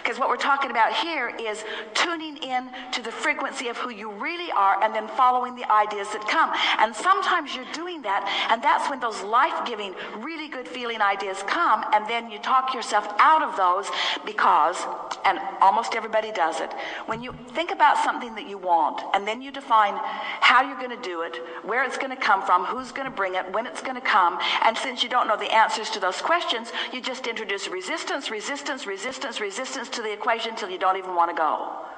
Because 0.03 0.19
what 0.19 0.29
we're 0.29 0.37
talking 0.37 0.71
about 0.71 0.93
here 0.93 1.35
is 1.39 1.65
tuning 1.95 2.37
in 2.39 2.71
to 2.93 3.03
the 3.03 3.13
frequency 3.13 3.69
of 3.69 3.77
who 3.77 3.91
you 3.91 4.11
really 4.11 4.51
are 4.53 4.83
and 4.83 4.95
then 4.95 5.09
following 5.09 5.55
the 5.55 5.71
ideas 5.71 6.09
that 6.13 6.27
come. 6.31 6.51
And 6.79 6.95
sometimes 6.95 7.55
you're 7.55 7.73
doing 7.73 8.03
that, 8.03 8.23
and 8.51 8.63
that's 8.63 8.89
when 8.89 9.01
those 9.01 9.21
life 9.23 9.67
giving, 9.67 9.95
really 10.19 10.49
good 10.49 10.69
feeling 10.69 11.03
ideas 11.03 11.43
come, 11.47 11.85
and 11.93 12.09
then 12.09 12.31
you 12.31 12.39
talk 12.39 12.73
yourself 12.73 13.07
out 13.19 13.43
of 13.43 13.57
those 13.57 13.91
because, 14.25 14.77
and 15.25 15.39
almost 15.61 15.95
everybody 15.95 16.31
does 16.33 16.61
it, 16.61 16.73
when 17.07 17.21
you 17.21 17.35
think 17.55 17.71
about 17.71 17.99
something 17.99 18.35
that 18.37 18.49
you 18.49 18.57
want, 18.57 19.03
and 19.15 19.27
then 19.27 19.43
you 19.43 19.51
define 19.51 19.95
how 20.41 20.63
you're 20.63 20.79
going 20.79 20.97
to 20.97 21.09
do 21.09 21.23
it, 21.23 21.37
where 21.65 21.85
it's 21.85 21.99
going 21.99 22.15
to 22.15 22.23
come 22.23 22.43
from, 22.43 22.65
who's 22.65 22.93
going 22.93 23.11
to 23.11 23.15
bring 23.15 23.35
it, 23.35 23.53
when 23.53 23.67
it's 23.67 23.83
going 23.83 23.97
to 23.97 24.01
come, 24.01 24.39
and 24.65 24.77
since 24.77 25.03
you 25.03 25.09
don't 25.09 25.27
know 25.27 25.37
the 25.37 25.53
answers 25.53 25.91
to 25.91 26.01
those 26.01 26.23
questions, 26.23 26.73
you 26.93 27.01
just 27.01 27.27
introduce 27.27 27.69
resistance, 27.69 28.31
resistance, 28.31 28.87
resistance, 28.87 29.41
resistance 29.41 29.89
to 29.89 30.03
the 30.03 30.13
equation 30.13 30.53
until 30.53 30.71
you 30.71 30.79
don't 30.79 30.97
even 30.97 31.15
want 31.15 31.31
to 31.31 31.37
go. 31.37 31.90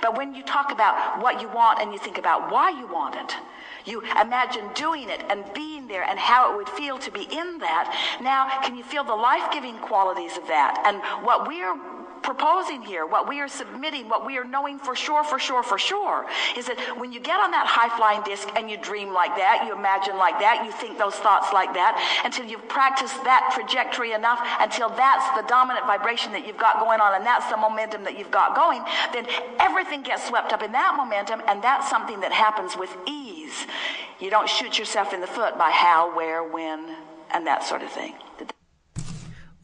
But 0.00 0.16
when 0.16 0.34
you 0.34 0.42
talk 0.42 0.70
about 0.70 1.22
what 1.22 1.40
you 1.40 1.48
want 1.48 1.80
and 1.80 1.92
you 1.92 1.98
think 1.98 2.18
about 2.18 2.50
why 2.50 2.70
you 2.70 2.86
want 2.86 3.16
it, 3.16 3.36
you 3.84 4.00
imagine 4.20 4.64
doing 4.74 5.10
it 5.10 5.22
and 5.28 5.44
being 5.54 5.88
there 5.88 6.04
and 6.04 6.18
how 6.18 6.52
it 6.52 6.56
would 6.56 6.68
feel 6.70 6.98
to 6.98 7.10
be 7.10 7.22
in 7.22 7.58
that. 7.58 7.94
Now, 8.22 8.48
can 8.62 8.76
you 8.76 8.82
feel 8.82 9.04
the 9.04 9.14
life 9.14 9.52
giving 9.52 9.76
qualities 9.78 10.36
of 10.36 10.46
that? 10.48 10.82
And 10.86 11.02
what 11.24 11.46
we're 11.46 11.76
proposing 12.24 12.82
here, 12.82 13.06
what 13.06 13.28
we 13.28 13.40
are 13.40 13.48
submitting, 13.48 14.08
what 14.08 14.26
we 14.26 14.38
are 14.38 14.44
knowing 14.44 14.78
for 14.78 14.96
sure, 14.96 15.22
for 15.22 15.38
sure, 15.38 15.62
for 15.62 15.78
sure, 15.78 16.26
is 16.56 16.66
that 16.66 16.98
when 16.98 17.12
you 17.12 17.20
get 17.20 17.38
on 17.38 17.50
that 17.52 17.66
high 17.68 17.94
flying 17.96 18.22
disc 18.24 18.48
and 18.56 18.70
you 18.70 18.76
dream 18.78 19.12
like 19.12 19.36
that, 19.36 19.62
you 19.68 19.76
imagine 19.76 20.16
like 20.16 20.40
that, 20.40 20.64
you 20.64 20.72
think 20.72 20.98
those 20.98 21.14
thoughts 21.14 21.52
like 21.52 21.74
that, 21.74 22.00
until 22.24 22.46
you've 22.46 22.66
practiced 22.66 23.22
that 23.24 23.52
trajectory 23.54 24.12
enough, 24.12 24.40
until 24.58 24.88
that's 24.88 25.28
the 25.36 25.46
dominant 25.46 25.86
vibration 25.86 26.32
that 26.32 26.46
you've 26.46 26.58
got 26.58 26.80
going 26.80 26.98
on, 26.98 27.14
and 27.14 27.24
that's 27.24 27.46
the 27.52 27.56
momentum 27.56 28.02
that 28.04 28.18
you've 28.18 28.32
got 28.32 28.56
going, 28.56 28.82
then 29.12 29.28
everything 29.60 30.02
gets 30.02 30.26
swept 30.26 30.52
up 30.52 30.62
in 30.62 30.72
that 30.72 30.94
momentum, 30.96 31.42
and 31.46 31.62
that's 31.62 31.88
something 31.90 32.20
that 32.20 32.32
happens 32.32 32.74
with 32.76 32.90
ease. 33.06 33.68
You 34.18 34.30
don't 34.30 34.48
shoot 34.48 34.78
yourself 34.78 35.12
in 35.12 35.20
the 35.20 35.26
foot 35.26 35.58
by 35.58 35.70
how, 35.70 36.16
where, 36.16 36.42
when, 36.42 36.96
and 37.32 37.46
that 37.46 37.64
sort 37.64 37.82
of 37.82 37.90
thing. 37.92 38.14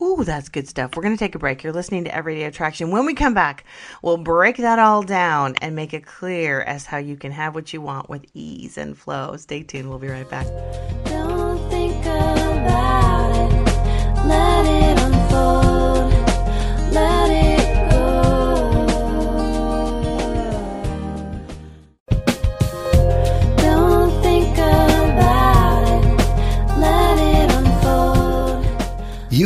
Ooh, 0.02 0.24
that's 0.24 0.48
good 0.48 0.66
stuff. 0.66 0.96
We're 0.96 1.02
going 1.02 1.14
to 1.14 1.18
take 1.18 1.34
a 1.34 1.38
break. 1.38 1.62
You're 1.62 1.72
listening 1.72 2.04
to 2.04 2.14
Everyday 2.14 2.44
Attraction. 2.44 2.90
When 2.90 3.04
we 3.04 3.14
come 3.14 3.34
back, 3.34 3.64
we'll 4.02 4.16
break 4.16 4.56
that 4.56 4.78
all 4.78 5.02
down 5.02 5.56
and 5.60 5.76
make 5.76 5.92
it 5.92 6.06
clear 6.06 6.62
as 6.62 6.86
how 6.86 6.96
you 6.98 7.16
can 7.16 7.32
have 7.32 7.54
what 7.54 7.72
you 7.72 7.82
want 7.82 8.08
with 8.08 8.24
ease 8.32 8.78
and 8.78 8.96
flow. 8.96 9.36
Stay 9.36 9.62
tuned. 9.62 9.90
We'll 9.90 9.98
be 9.98 10.08
right 10.08 10.28
back. 10.28 10.46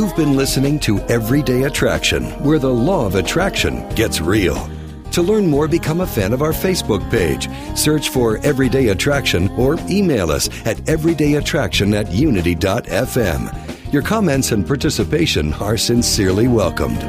You've 0.05 0.17
been 0.17 0.37
listening 0.37 0.79
to 0.81 1.01
Everyday 1.09 1.63
Attraction, 1.63 2.25
where 2.45 2.59
the 2.59 2.69
law 2.69 3.07
of 3.07 3.15
attraction 3.15 3.89
gets 3.95 4.21
real. 4.21 4.69
To 5.13 5.23
learn 5.23 5.47
more, 5.47 5.67
become 5.67 6.03
a 6.03 6.07
fan 6.07 6.35
of 6.35 6.43
our 6.43 6.53
Facebook 6.53 7.11
page. 7.11 7.49
Search 7.75 8.11
for 8.11 8.37
Everyday 8.45 8.89
Attraction 8.89 9.49
or 9.53 9.79
email 9.89 10.31
us 10.31 10.49
at 10.67 10.77
everydayattraction 10.85 11.95
at 11.95 12.13
unity.fm. 12.13 13.93
Your 13.95 14.03
comments 14.03 14.53
and 14.53 14.67
participation 14.67 15.55
are 15.55 15.79
sincerely 15.79 16.49
welcomed. 16.49 17.01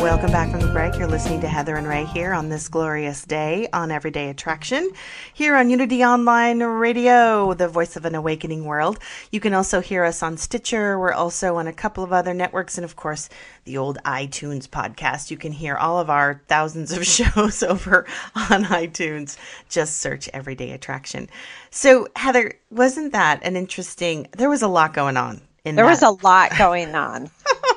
Welcome 0.00 0.32
back 0.32 0.50
from 0.52 0.60
the. 0.60 0.67
You're 0.98 1.06
listening 1.06 1.40
to 1.42 1.48
Heather 1.48 1.76
and 1.76 1.86
Ray 1.86 2.06
here 2.06 2.32
on 2.32 2.48
this 2.48 2.66
glorious 2.68 3.24
day 3.24 3.68
on 3.72 3.92
Everyday 3.92 4.30
Attraction 4.30 4.90
here 5.32 5.54
on 5.54 5.70
Unity 5.70 6.02
Online 6.02 6.60
Radio, 6.60 7.54
the 7.54 7.68
voice 7.68 7.94
of 7.94 8.04
an 8.04 8.16
awakening 8.16 8.64
world. 8.64 8.98
You 9.30 9.38
can 9.38 9.54
also 9.54 9.80
hear 9.80 10.02
us 10.02 10.24
on 10.24 10.36
Stitcher. 10.36 10.98
We're 10.98 11.12
also 11.12 11.54
on 11.54 11.68
a 11.68 11.72
couple 11.72 12.02
of 12.02 12.12
other 12.12 12.34
networks 12.34 12.78
and, 12.78 12.84
of 12.84 12.96
course, 12.96 13.28
the 13.62 13.78
old 13.78 13.98
iTunes 14.04 14.68
podcast. 14.68 15.30
You 15.30 15.36
can 15.36 15.52
hear 15.52 15.76
all 15.76 16.00
of 16.00 16.10
our 16.10 16.42
thousands 16.48 16.90
of 16.90 17.06
shows 17.06 17.62
over 17.62 18.04
on 18.34 18.64
iTunes. 18.64 19.36
Just 19.68 19.98
search 19.98 20.28
Everyday 20.30 20.72
Attraction. 20.72 21.28
So, 21.70 22.08
Heather, 22.16 22.54
wasn't 22.72 23.12
that 23.12 23.38
an 23.44 23.54
interesting? 23.54 24.26
There 24.36 24.50
was 24.50 24.62
a 24.62 24.68
lot 24.68 24.94
going 24.94 25.16
on. 25.16 25.42
In 25.64 25.76
There 25.76 25.86
was 25.86 26.02
a 26.02 26.10
lot 26.10 26.58
going 26.58 26.96
on. 26.96 27.30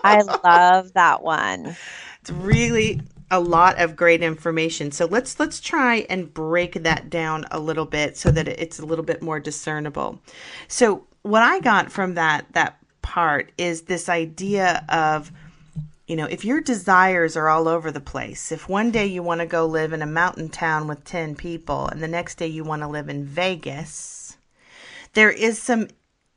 I 0.03 0.21
love 0.43 0.93
that 0.93 1.21
one. 1.21 1.75
It's 2.21 2.31
really 2.31 3.01
a 3.29 3.39
lot 3.39 3.79
of 3.79 3.95
great 3.95 4.21
information. 4.21 4.91
So 4.91 5.05
let's 5.05 5.39
let's 5.39 5.59
try 5.59 6.05
and 6.09 6.33
break 6.33 6.83
that 6.83 7.09
down 7.09 7.45
a 7.51 7.59
little 7.59 7.85
bit 7.85 8.17
so 8.17 8.31
that 8.31 8.47
it's 8.47 8.79
a 8.79 8.85
little 8.85 9.05
bit 9.05 9.21
more 9.21 9.39
discernible. 9.39 10.19
So 10.67 11.05
what 11.23 11.43
I 11.43 11.59
got 11.59 11.91
from 11.91 12.15
that 12.15 12.45
that 12.53 12.77
part 13.01 13.51
is 13.57 13.83
this 13.83 14.09
idea 14.09 14.83
of 14.89 15.31
You 16.07 16.17
know, 16.17 16.25
if 16.25 16.43
your 16.43 16.59
desires 16.59 17.37
are 17.37 17.47
all 17.47 17.69
over 17.69 17.89
the 17.89 18.01
place, 18.01 18.51
if 18.51 18.67
one 18.67 18.91
day 18.91 19.05
you 19.05 19.23
want 19.23 19.39
to 19.39 19.47
go 19.47 19.65
live 19.65 19.93
in 19.93 20.01
a 20.01 20.05
mountain 20.05 20.49
town 20.49 20.87
with 20.87 21.05
10 21.05 21.35
people 21.35 21.87
and 21.87 22.03
the 22.03 22.07
next 22.07 22.35
day 22.35 22.47
you 22.47 22.65
want 22.65 22.81
to 22.81 22.87
live 22.87 23.07
in 23.07 23.23
Vegas, 23.23 24.35
there 25.13 25.31
is 25.31 25.61
some 25.61 25.87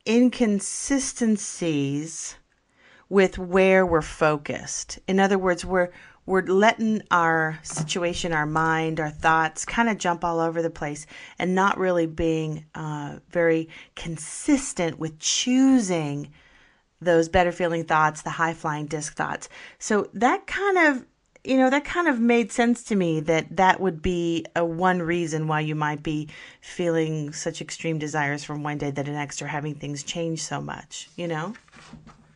inconsistencies 0.07 2.37
with 3.09 3.39
where 3.39 3.85
we're 3.85 4.03
focused. 4.03 4.99
In 5.07 5.21
other 5.21 5.39
words, 5.39 5.65
we're 5.65 5.91
we're 6.27 6.43
letting 6.43 7.03
our 7.11 7.59
situation, 7.63 8.33
our 8.33 8.47
mind, 8.47 8.99
our 8.99 9.11
thoughts 9.11 9.67
kind 9.67 9.91
of 9.91 9.99
jump 9.99 10.25
all 10.25 10.41
over 10.41 10.63
the 10.63 10.71
place 10.71 11.07
and 11.39 11.55
not 11.55 11.77
really 11.77 12.07
being 12.07 12.65
uh, 12.75 13.19
very 13.29 13.69
consistent 13.95 14.99
with 14.99 15.19
choosing 15.19 16.33
those 17.03 17.29
better 17.29 17.53
feeling 17.53 17.85
thoughts, 17.85 18.23
the 18.23 18.31
high 18.31 18.55
flying 18.55 18.87
disc 18.87 19.15
thoughts. 19.15 19.51
So 19.79 20.09
that 20.15 20.47
kind 20.47 20.79
of 20.79 21.05
you 21.45 21.59
know 21.59 21.69
that 21.69 21.85
kind 21.85 22.09
of 22.09 22.19
made 22.19 22.51
sense 22.51 22.83
to 22.85 22.97
me 22.97 23.21
that 23.21 23.55
that 23.57 23.79
would 23.79 24.01
be 24.01 24.47
a 24.57 24.65
one 24.65 25.03
reason 25.03 25.47
why 25.47 25.61
you 25.61 25.75
might 25.75 26.03
be 26.03 26.29
feeling 26.63 27.33
such 27.35 27.61
extreme 27.61 27.99
desires 27.99 28.43
from 28.43 28.63
one 28.63 28.79
day 28.79 28.91
to 28.91 29.03
the 29.03 29.11
next 29.11 29.43
or 29.43 29.47
having 29.47 29.75
things 29.75 30.03
change 30.03 30.43
so 30.43 30.59
much 30.59 31.11
you 31.17 31.29
know 31.29 31.53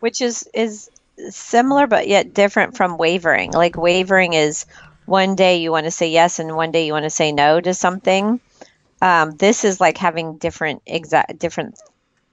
which 0.01 0.21
is 0.21 0.49
is 0.55 0.91
similar 1.31 1.87
but 1.87 2.09
yet 2.09 2.35
different 2.35 2.77
from 2.77 2.97
wavering. 2.97 3.53
Like 3.53 3.77
wavering 3.77 4.35
is 4.35 4.67
one 5.07 5.35
day 5.35 5.57
you 5.57 5.71
want 5.71 5.85
to 5.85 5.91
say 5.91 6.11
yes 6.11 6.39
and 6.39 6.57
one 6.57 6.71
day 6.71 6.87
you 6.87 6.93
want 6.93 7.05
to 7.05 7.11
say 7.11 7.33
no 7.33 7.61
to 7.61 7.75
something. 7.75 8.41
Um, 9.01 9.31
this 9.33 9.65
is 9.65 9.81
like 9.81 9.97
having 9.97 10.39
different 10.39 10.83
exact 10.87 11.39
different 11.39 11.81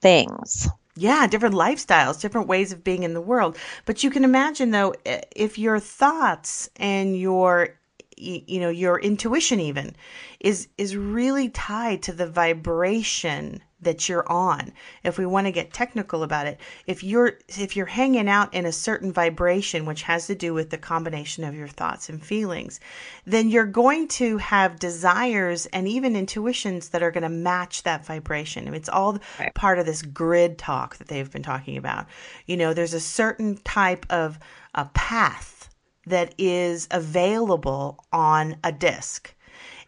things. 0.01 0.68
Yeah, 0.97 1.28
different 1.28 1.55
lifestyles, 1.55 2.22
different 2.22 2.47
ways 2.47 2.72
of 2.72 2.84
being 2.84 3.03
in 3.03 3.13
the 3.13 3.22
world. 3.22 3.57
But 3.86 4.03
you 4.03 4.09
can 4.09 4.24
imagine 4.24 4.72
though 4.72 4.93
if 5.36 5.57
your 5.57 5.80
thoughts 5.80 6.70
and 6.78 7.18
your 7.18 7.78
you 8.18 8.59
know 8.61 8.70
your 8.70 8.99
intuition 8.99 9.59
even 9.59 9.95
is 10.39 10.68
is 10.78 10.95
really 10.95 11.49
tied 11.49 12.01
to 12.03 12.13
the 12.13 12.28
vibration 12.28 13.61
that 13.86 14.09
you're 14.09 14.29
on. 14.31 14.73
If 15.03 15.17
we 15.17 15.25
want 15.25 15.47
to 15.47 15.51
get 15.51 15.71
technical 15.73 16.23
about 16.23 16.47
it 16.47 16.59
if 16.86 17.03
you're 17.03 17.39
if 17.47 17.75
you're 17.75 17.86
hanging 17.86 18.27
out 18.27 18.53
in 18.53 18.65
a 18.65 18.71
certain 18.71 19.13
vibration 19.13 19.86
which 19.86 20.03
has 20.03 20.27
to 20.27 20.36
do 20.36 20.53
with 20.53 20.69
the 20.69 20.77
combination 20.77 21.43
of 21.43 21.55
your 21.55 21.67
thoughts 21.67 22.09
and 22.09 22.23
feelings 22.23 22.79
then 23.25 23.49
you're 23.49 23.65
going 23.65 24.07
to 24.09 24.38
have 24.38 24.79
desires 24.79 25.65
and 25.67 25.88
even 25.88 26.15
intuitions 26.15 26.89
that 26.89 27.01
are 27.03 27.11
going 27.11 27.23
to 27.23 27.29
match 27.29 27.83
that 27.83 28.05
vibration. 28.05 28.73
It's 28.73 28.89
all 28.89 29.19
Right. 29.39 29.53
part 29.53 29.79
of 29.79 29.86
this 29.86 30.01
grid 30.01 30.57
talk 30.57 30.97
that 30.97 31.07
they've 31.07 31.31
been 31.31 31.43
talking 31.43 31.77
about. 31.77 32.07
You 32.45 32.57
know 32.57 32.73
there's 32.73 32.93
a 32.93 32.99
certain 32.99 33.57
type 33.57 34.05
of 34.09 34.39
a 34.73 34.86
path 34.86 35.69
that 36.07 36.33
is 36.38 36.88
available 36.91 38.03
on 38.11 38.57
a 38.63 38.71
disc. 38.71 39.33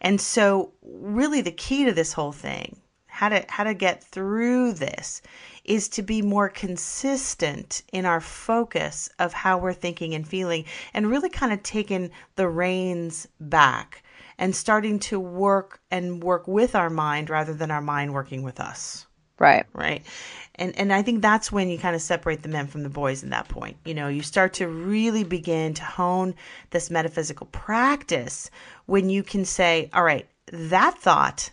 And 0.00 0.20
so 0.20 0.72
really 0.82 1.40
the 1.40 1.50
key 1.52 1.84
to 1.84 1.92
this 1.92 2.12
whole 2.12 2.32
thing 2.32 2.80
how 3.18 3.28
to 3.28 3.44
how 3.48 3.64
to 3.64 3.74
get 3.74 4.04
through 4.04 4.72
this 4.72 5.22
is 5.64 5.88
to 5.88 6.02
be 6.02 6.22
more 6.22 6.48
consistent 6.48 7.82
in 7.92 8.06
our 8.06 8.20
focus 8.20 9.10
of 9.18 9.32
how 9.32 9.58
we're 9.58 9.72
thinking 9.72 10.14
and 10.14 10.26
feeling 10.26 10.64
and 10.94 11.10
really 11.10 11.28
kind 11.28 11.52
of 11.52 11.60
taking 11.64 12.12
the 12.36 12.46
reins 12.46 13.26
back 13.40 14.04
and 14.38 14.54
starting 14.54 15.00
to 15.00 15.18
work 15.18 15.80
and 15.90 16.22
work 16.22 16.46
with 16.46 16.76
our 16.76 16.88
mind 16.88 17.28
rather 17.28 17.52
than 17.52 17.72
our 17.72 17.80
mind 17.80 18.14
working 18.14 18.44
with 18.44 18.60
us. 18.60 19.08
Right. 19.40 19.66
right? 19.72 20.06
And 20.54 20.78
and 20.78 20.92
i 20.92 21.02
think 21.02 21.20
that's 21.20 21.50
when 21.50 21.68
you 21.68 21.76
kind 21.76 21.96
of 21.96 22.02
separate 22.02 22.44
the 22.44 22.48
men 22.48 22.68
from 22.68 22.84
the 22.84 22.88
boys 22.88 23.24
in 23.24 23.30
that 23.30 23.48
point. 23.48 23.78
You 23.84 23.94
know 23.94 24.06
you 24.06 24.22
start 24.22 24.52
to 24.54 24.68
really 24.68 25.24
begin 25.24 25.74
to 25.74 25.82
hone 25.82 26.36
this 26.70 26.88
metaphysical 26.88 27.46
practice 27.46 28.48
when 28.86 29.10
you 29.10 29.24
can 29.24 29.44
say 29.44 29.90
all 29.92 30.04
right 30.04 30.28
that 30.52 30.96
thought 30.98 31.50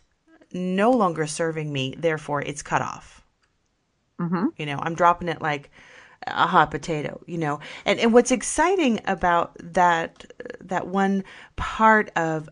no 0.55 0.91
longer 0.91 1.27
serving 1.27 1.71
me 1.71 1.93
therefore 1.97 2.41
it's 2.41 2.63
cut 2.63 2.81
off 2.81 3.21
Mm-hmm. 4.19 4.45
you 4.57 4.65
know 4.65 4.79
i'm 4.81 4.95
dropping 4.95 5.27
it 5.27 5.41
like 5.41 5.69
a 6.25 6.47
hot 6.47 6.71
potato 6.71 7.19
you 7.27 7.37
know 7.37 7.59
and 7.85 7.99
and 7.99 8.13
what's 8.13 8.31
exciting 8.31 9.01
about 9.05 9.51
that 9.59 10.25
that 10.61 10.87
one 10.87 11.23
part 11.57 12.09
of 12.15 12.47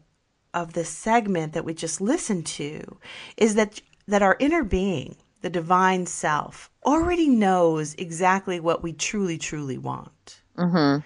of 0.53 0.73
the 0.73 0.83
segment 0.83 1.53
that 1.53 1.63
we 1.63 1.73
just 1.73 2.01
listened 2.01 2.45
to 2.45 2.97
is 3.37 3.55
that 3.55 3.81
that 4.09 4.21
our 4.21 4.35
inner 4.41 4.63
being 4.63 5.15
the 5.41 5.49
divine 5.49 6.05
self 6.05 6.69
already 6.85 7.29
knows 7.29 7.95
exactly 7.95 8.59
what 8.59 8.83
we 8.83 8.91
truly 8.91 9.37
truly 9.37 9.77
want 9.77 10.41
Mm-hmm. 10.57 10.99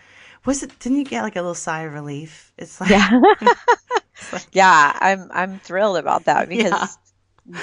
was 0.43 0.63
it 0.63 0.77
didn't 0.79 0.97
you 0.97 1.05
get 1.05 1.21
like 1.21 1.35
a 1.35 1.39
little 1.41 1.53
sigh 1.53 1.81
of 1.83 1.93
relief 1.93 2.51
it's 2.57 2.81
like 2.81 2.89
Yeah. 2.89 3.09
yeah, 4.51 4.97
I'm 4.99 5.30
I'm 5.32 5.59
thrilled 5.59 5.97
about 5.97 6.26
that 6.26 6.49
because 6.55 6.97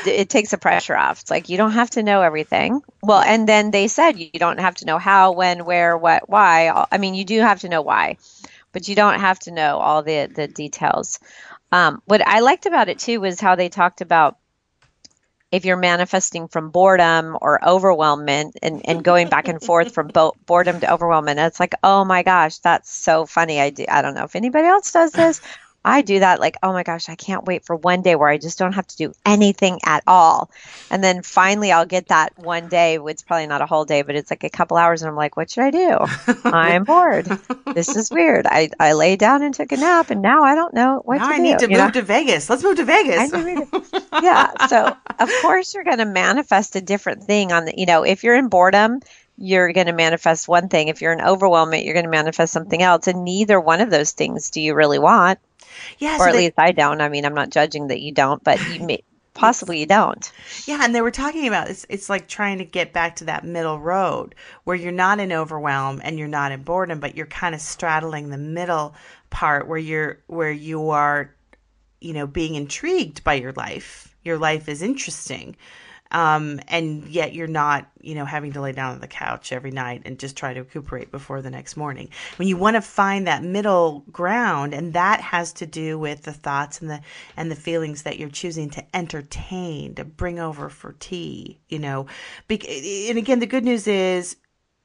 d 0.04 0.10
it 0.10 0.28
takes 0.28 0.50
the 0.50 0.58
pressure 0.58 0.96
off. 0.96 1.20
It's 1.22 1.30
like 1.30 1.48
you 1.48 1.56
don't 1.56 1.72
have 1.72 1.90
to 1.90 2.02
know 2.02 2.22
everything. 2.22 2.80
Well, 3.02 3.20
and 3.20 3.48
then 3.48 3.70
they 3.70 3.88
said 3.88 4.18
you 4.18 4.30
don't 4.34 4.60
have 4.60 4.76
to 4.76 4.86
know 4.86 4.98
how, 4.98 5.32
when, 5.32 5.64
where, 5.64 5.96
what, 5.96 6.28
why. 6.28 6.86
I 6.90 6.98
mean, 6.98 7.14
you 7.14 7.24
do 7.24 7.40
have 7.40 7.60
to 7.60 7.68
know 7.68 7.82
why, 7.82 8.16
but 8.72 8.88
you 8.88 8.94
don't 8.94 9.20
have 9.20 9.38
to 9.40 9.50
know 9.50 9.78
all 9.78 10.02
the 10.02 10.26
the 10.26 10.48
details. 10.48 11.18
Um, 11.72 12.02
what 12.06 12.26
I 12.26 12.40
liked 12.40 12.66
about 12.66 12.88
it 12.88 12.98
too 12.98 13.20
was 13.20 13.40
how 13.40 13.56
they 13.56 13.68
talked 13.68 14.00
about 14.00 14.38
if 15.54 15.64
you're 15.64 15.76
manifesting 15.76 16.48
from 16.48 16.70
boredom 16.70 17.38
or 17.40 17.60
overwhelmment 17.62 18.54
and, 18.60 18.82
and 18.88 19.04
going 19.04 19.28
back 19.28 19.46
and 19.46 19.62
forth 19.62 19.94
from 19.94 20.08
bo- 20.08 20.34
boredom 20.46 20.80
to 20.80 20.86
overwhelmment, 20.86 21.46
it's 21.46 21.60
like, 21.60 21.74
oh 21.84 22.04
my 22.04 22.24
gosh, 22.24 22.58
that's 22.58 22.90
so 22.90 23.24
funny. 23.24 23.60
I 23.60 23.70
do, 23.70 23.84
I 23.88 24.02
don't 24.02 24.14
know 24.14 24.24
if 24.24 24.34
anybody 24.34 24.66
else 24.66 24.90
does 24.90 25.12
this. 25.12 25.40
I 25.84 26.02
do 26.02 26.20
that 26.20 26.40
like, 26.40 26.56
oh 26.62 26.72
my 26.72 26.82
gosh, 26.82 27.08
I 27.08 27.14
can't 27.14 27.44
wait 27.44 27.64
for 27.64 27.76
one 27.76 28.02
day 28.02 28.14
where 28.16 28.28
I 28.28 28.38
just 28.38 28.58
don't 28.58 28.72
have 28.72 28.86
to 28.86 28.96
do 28.96 29.12
anything 29.26 29.80
at 29.84 30.02
all. 30.06 30.50
And 30.90 31.04
then 31.04 31.22
finally 31.22 31.72
I'll 31.72 31.84
get 31.86 32.08
that 32.08 32.38
one 32.38 32.68
day. 32.68 32.98
It's 32.98 33.22
probably 33.22 33.46
not 33.46 33.60
a 33.60 33.66
whole 33.66 33.84
day, 33.84 34.02
but 34.02 34.14
it's 34.16 34.30
like 34.30 34.44
a 34.44 34.50
couple 34.50 34.76
hours 34.76 35.02
and 35.02 35.08
I'm 35.10 35.16
like, 35.16 35.36
what 35.36 35.50
should 35.50 35.64
I 35.64 35.70
do? 35.70 35.98
I'm 36.44 36.84
bored. 36.84 37.26
This 37.74 37.94
is 37.96 38.10
weird. 38.10 38.46
I, 38.46 38.70
I 38.80 38.94
lay 38.94 39.16
down 39.16 39.42
and 39.42 39.54
took 39.54 39.72
a 39.72 39.76
nap 39.76 40.10
and 40.10 40.22
now 40.22 40.42
I 40.42 40.54
don't 40.54 40.72
know 40.74 41.02
what 41.04 41.18
now 41.18 41.28
to 41.28 41.34
i 41.34 41.36
do. 41.36 41.42
need 41.42 41.58
to 41.58 41.64
you 41.70 41.76
move 41.76 41.86
know? 41.86 41.90
to 41.90 42.02
vegas 42.02 42.48
let's 42.48 42.62
move 42.62 42.76
to 42.76 42.84
vegas 42.84 43.32
I 43.32 43.42
need 43.44 43.70
to- 43.70 44.02
yeah. 44.22 44.66
So 44.68 44.96
of 45.18 45.30
course 45.42 45.74
you're 45.74 45.84
going 45.84 45.98
to 45.98 46.06
manifest 46.06 46.76
a 46.76 46.80
different 46.80 47.24
thing 47.24 47.52
on 47.52 47.66
the, 47.66 47.74
you 47.76 47.86
know, 47.86 48.04
if 48.04 48.24
you're 48.24 48.36
in 48.36 48.48
boredom, 48.48 49.00
you're 49.36 49.72
going 49.72 49.88
to 49.88 49.92
manifest 49.92 50.46
one 50.46 50.68
thing. 50.68 50.88
If 50.88 51.02
you're 51.02 51.12
in 51.12 51.18
overwhelmment, 51.18 51.84
you're 51.84 51.94
going 51.94 52.04
to 52.04 52.10
manifest 52.10 52.52
something 52.52 52.80
else. 52.80 53.08
And 53.08 53.24
neither 53.24 53.60
one 53.60 53.80
of 53.80 53.90
those 53.90 54.12
things 54.12 54.50
do 54.50 54.60
you 54.60 54.74
really 54.74 54.98
want, 55.00 55.40
yeah 55.98 56.16
or 56.16 56.18
so 56.18 56.24
at 56.26 56.32
they- 56.32 56.38
least 56.38 56.54
I 56.58 56.72
don't. 56.72 57.00
I 57.00 57.08
mean, 57.08 57.24
I'm 57.24 57.34
not 57.34 57.50
judging 57.50 57.88
that 57.88 58.00
you 58.00 58.12
don't, 58.12 58.42
but 58.42 58.58
you 58.70 58.86
may, 58.86 59.02
possibly 59.34 59.80
you 59.80 59.86
don't. 59.86 60.30
Yeah, 60.66 60.80
and 60.82 60.94
they 60.94 61.00
were 61.00 61.10
talking 61.10 61.46
about 61.48 61.68
it's 61.68 61.84
it's 61.88 62.08
like 62.08 62.28
trying 62.28 62.58
to 62.58 62.64
get 62.64 62.92
back 62.92 63.16
to 63.16 63.24
that 63.24 63.44
middle 63.44 63.78
road 63.78 64.34
where 64.64 64.76
you're 64.76 64.92
not 64.92 65.20
in 65.20 65.32
overwhelm 65.32 66.00
and 66.04 66.18
you're 66.18 66.28
not 66.28 66.52
in 66.52 66.62
boredom, 66.62 67.00
but 67.00 67.16
you're 67.16 67.26
kind 67.26 67.54
of 67.54 67.60
straddling 67.60 68.30
the 68.30 68.38
middle 68.38 68.94
part 69.30 69.66
where 69.66 69.78
you're 69.78 70.18
where 70.28 70.52
you 70.52 70.90
are, 70.90 71.34
you 72.00 72.12
know, 72.12 72.26
being 72.26 72.54
intrigued 72.54 73.24
by 73.24 73.34
your 73.34 73.52
life. 73.52 74.14
Your 74.22 74.38
life 74.38 74.68
is 74.68 74.82
interesting. 74.82 75.56
Um, 76.10 76.60
and 76.68 77.08
yet 77.08 77.34
you're 77.34 77.46
not, 77.46 77.90
you 78.00 78.14
know, 78.14 78.24
having 78.24 78.52
to 78.52 78.60
lay 78.60 78.72
down 78.72 78.94
on 78.94 79.00
the 79.00 79.08
couch 79.08 79.52
every 79.52 79.70
night 79.70 80.02
and 80.04 80.18
just 80.18 80.36
try 80.36 80.54
to 80.54 80.60
recuperate 80.60 81.10
before 81.10 81.42
the 81.42 81.50
next 81.50 81.76
morning. 81.76 82.10
When 82.36 82.46
you 82.46 82.56
want 82.56 82.76
to 82.76 82.82
find 82.82 83.26
that 83.26 83.42
middle 83.42 84.04
ground, 84.12 84.74
and 84.74 84.92
that 84.92 85.20
has 85.20 85.52
to 85.54 85.66
do 85.66 85.98
with 85.98 86.22
the 86.22 86.32
thoughts 86.32 86.80
and 86.80 86.90
the 86.90 87.00
and 87.36 87.50
the 87.50 87.56
feelings 87.56 88.02
that 88.02 88.18
you're 88.18 88.28
choosing 88.28 88.70
to 88.70 88.96
entertain, 88.96 89.94
to 89.96 90.04
bring 90.04 90.38
over 90.38 90.68
for 90.68 90.92
tea, 91.00 91.58
you 91.68 91.78
know. 91.78 92.06
And 92.48 93.18
again, 93.18 93.40
the 93.40 93.46
good 93.46 93.64
news 93.64 93.88
is 93.88 94.36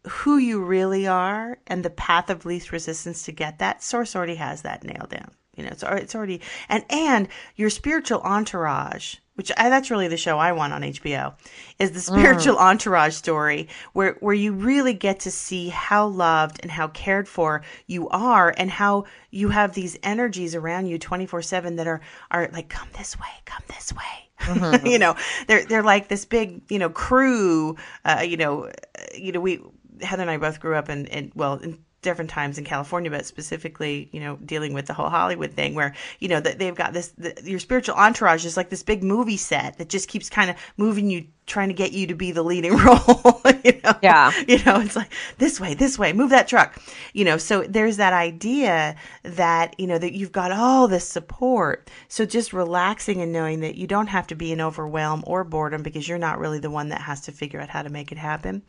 who 0.08 0.38
you 0.38 0.64
really 0.64 1.08
are 1.08 1.60
and 1.68 1.84
the 1.84 1.90
path 1.90 2.30
of 2.30 2.46
least 2.46 2.72
resistance 2.72 3.24
to 3.24 3.32
get 3.32 3.60
that 3.60 3.84
source 3.84 4.16
already 4.16 4.36
has 4.36 4.62
that 4.62 4.84
nailed 4.84 5.10
down 5.10 5.32
you 5.60 5.64
know 5.64 5.70
it's, 5.72 5.84
it's 5.84 6.16
already 6.16 6.40
and 6.70 6.86
and 6.90 7.28
your 7.58 7.70
spiritual 7.70 8.22
entourage 8.22 9.16
which 9.40 9.54
I, 9.56 9.70
that's 9.70 9.90
really 9.90 10.10
the 10.10 10.18
show 10.18 10.38
i 10.38 10.52
want 10.52 10.74
on 10.74 10.82
hbo 10.82 11.34
is 11.80 11.92
the 11.92 12.02
spiritual 12.02 12.58
entourage 12.58 13.16
story 13.16 13.70
where 13.94 14.18
where 14.20 14.34
you 14.34 14.52
really 14.52 14.94
get 14.94 15.22
to 15.22 15.32
see 15.32 15.70
how 15.70 16.08
loved 16.08 16.60
and 16.62 16.70
how 16.70 16.90
cared 16.90 17.26
for 17.26 17.62
you 17.88 18.10
are 18.10 18.54
and 18.58 18.70
how 18.70 19.06
you 19.32 19.48
have 19.48 19.74
these 19.74 19.98
energies 20.04 20.56
around 20.56 20.88
you 20.88 21.00
24 21.00 21.42
7 21.42 21.78
that 21.78 21.88
are 21.88 22.02
are 22.30 22.50
like 22.52 22.68
come 22.68 22.90
this 22.98 23.18
way 23.18 23.30
come 23.46 23.64
this 23.70 23.94
way. 23.94 24.82
You 24.90 25.00
know 25.00 25.16
they're 25.48 25.64
they're 25.64 25.84
like 25.84 26.10
this 26.10 26.26
big 26.26 26.64
you 26.70 26.80
know 26.80 26.90
crew 26.90 27.78
uh, 28.04 28.26
you 28.28 28.36
know 28.36 28.66
uh, 28.66 28.72
you 29.16 29.32
know 29.32 29.40
we 29.40 29.62
heather 30.02 30.24
and 30.24 30.32
i 30.32 30.38
both 30.38 30.60
grew 30.60 30.76
up 30.76 30.90
in, 30.90 31.06
in 31.08 31.32
well 31.36 31.56
in 31.56 31.78
different 32.02 32.30
times 32.30 32.58
in 32.58 32.64
california 32.64 33.12
but 33.12 33.26
specifically 33.26 34.10
you 34.12 34.20
know 34.20 34.38
dealing 34.46 34.74
with 34.74 34.86
the 34.86 34.94
whole 34.94 35.10
hollywood 35.10 35.52
thing 35.54 35.76
where 35.76 35.94
you 36.20 36.28
know 36.28 36.40
that 36.40 36.58
they've 36.60 36.76
got 36.76 36.94
this 36.94 37.10
the, 37.18 37.34
your 37.44 37.60
spiritual 37.60 37.96
entourage 37.96 38.46
is 38.46 38.56
like 38.56 38.70
this 38.70 38.84
big 38.84 39.04
movie 39.04 39.38
set 39.38 39.78
that 39.78 39.90
just 39.90 40.08
keeps 40.08 40.30
kind 40.30 40.50
of 40.50 40.56
moving 40.78 41.10
you 41.10 41.26
trying 41.50 41.68
to 41.68 41.74
get 41.74 41.92
you 41.92 42.08
to 42.08 42.16
be 42.16 42.32
the 42.32 42.44
leading 42.44 42.78
role. 42.78 43.42
you 43.66 43.82
know? 43.84 43.94
Yeah. 44.02 44.32
You 44.48 44.64
know, 44.64 44.80
it's 44.80 44.96
like 44.96 45.12
this 45.38 45.60
way, 45.60 45.74
this 45.74 46.00
way, 46.00 46.14
move 46.14 46.30
that 46.30 46.48
truck. 46.48 46.82
You 47.14 47.26
know, 47.26 47.38
so 47.38 47.64
there's 47.64 47.98
that 47.98 48.14
idea 48.14 48.96
that, 49.24 49.78
you 49.78 49.88
know, 49.88 49.98
that 49.98 50.14
you've 50.14 50.32
got 50.32 50.52
all 50.52 50.88
this 50.88 51.08
support. 51.08 51.90
So 52.08 52.26
just 52.26 52.54
relaxing 52.54 53.22
and 53.22 53.34
knowing 53.34 53.60
that 53.62 53.76
you 53.76 53.88
don't 53.88 54.08
have 54.08 54.28
to 54.28 54.36
be 54.36 54.52
in 54.52 54.62
overwhelm 54.62 55.24
or 55.28 55.44
boredom 55.44 55.84
because 55.84 56.08
you're 56.08 56.18
not 56.18 56.40
really 56.40 56.60
the 56.60 56.70
one 56.70 56.90
that 56.90 57.02
has 57.02 57.22
to 57.22 57.32
figure 57.32 57.60
out 57.60 57.70
how 57.70 57.82
to 57.82 57.90
make 57.90 58.12
it 58.12 58.18
happen. 58.18 58.62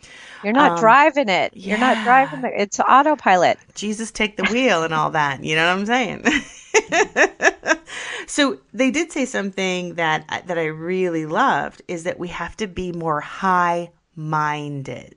You're 0.43 0.53
not 0.53 0.73
Um, 0.73 0.79
driving 0.81 1.29
it. 1.29 1.53
You're 1.55 1.79
not 1.79 2.03
driving 2.05 2.45
it. 2.45 2.53
It's 2.57 2.81
autopilot. 2.81 3.59
Jesus 3.75 4.11
take 4.11 4.37
the 4.37 4.45
wheel 4.45 4.83
and 4.83 4.95
all 4.95 5.11
that. 5.11 5.45
You 5.45 5.57
know 5.57 5.67
what 5.67 5.81
I'm 5.81 5.87
saying? 5.87 6.25
so 8.31 8.59
they 8.73 8.93
did 8.93 9.11
say 9.11 9.25
something 9.25 9.95
that 9.95 10.25
uh, 10.29 10.41
that 10.47 10.57
I 10.57 10.67
really 10.67 11.27
loved 11.27 11.83
is 11.89 12.05
that 12.05 12.19
we 12.19 12.29
have 12.29 12.57
to 12.59 12.69
be 12.69 12.93
more 12.93 13.21
high 13.21 13.91
minded. 14.15 15.17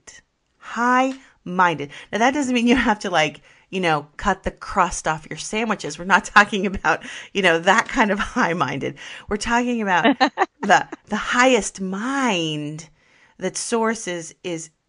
High 0.58 1.14
minded. 1.44 1.92
Now 2.12 2.18
that 2.18 2.34
doesn't 2.34 2.56
mean 2.56 2.66
you 2.66 2.76
have 2.76 2.98
to 3.00 3.12
like 3.12 3.42
you 3.70 3.80
know 3.80 4.08
cut 4.18 4.42
the 4.42 4.50
crust 4.50 5.08
off 5.08 5.28
your 5.30 5.38
sandwiches. 5.38 6.00
We're 6.00 6.06
not 6.06 6.26
talking 6.36 6.66
about 6.66 7.04
you 7.34 7.44
know 7.44 7.60
that 7.60 7.88
kind 7.88 8.10
of 8.10 8.18
high 8.38 8.54
minded. 8.54 8.96
We're 9.30 9.38
talking 9.38 9.84
about 9.84 10.18
the 10.62 10.88
the 11.06 11.16
highest 11.16 11.80
mind 11.80 12.90
that 13.38 13.56
source 13.56 14.08
is 14.08 14.34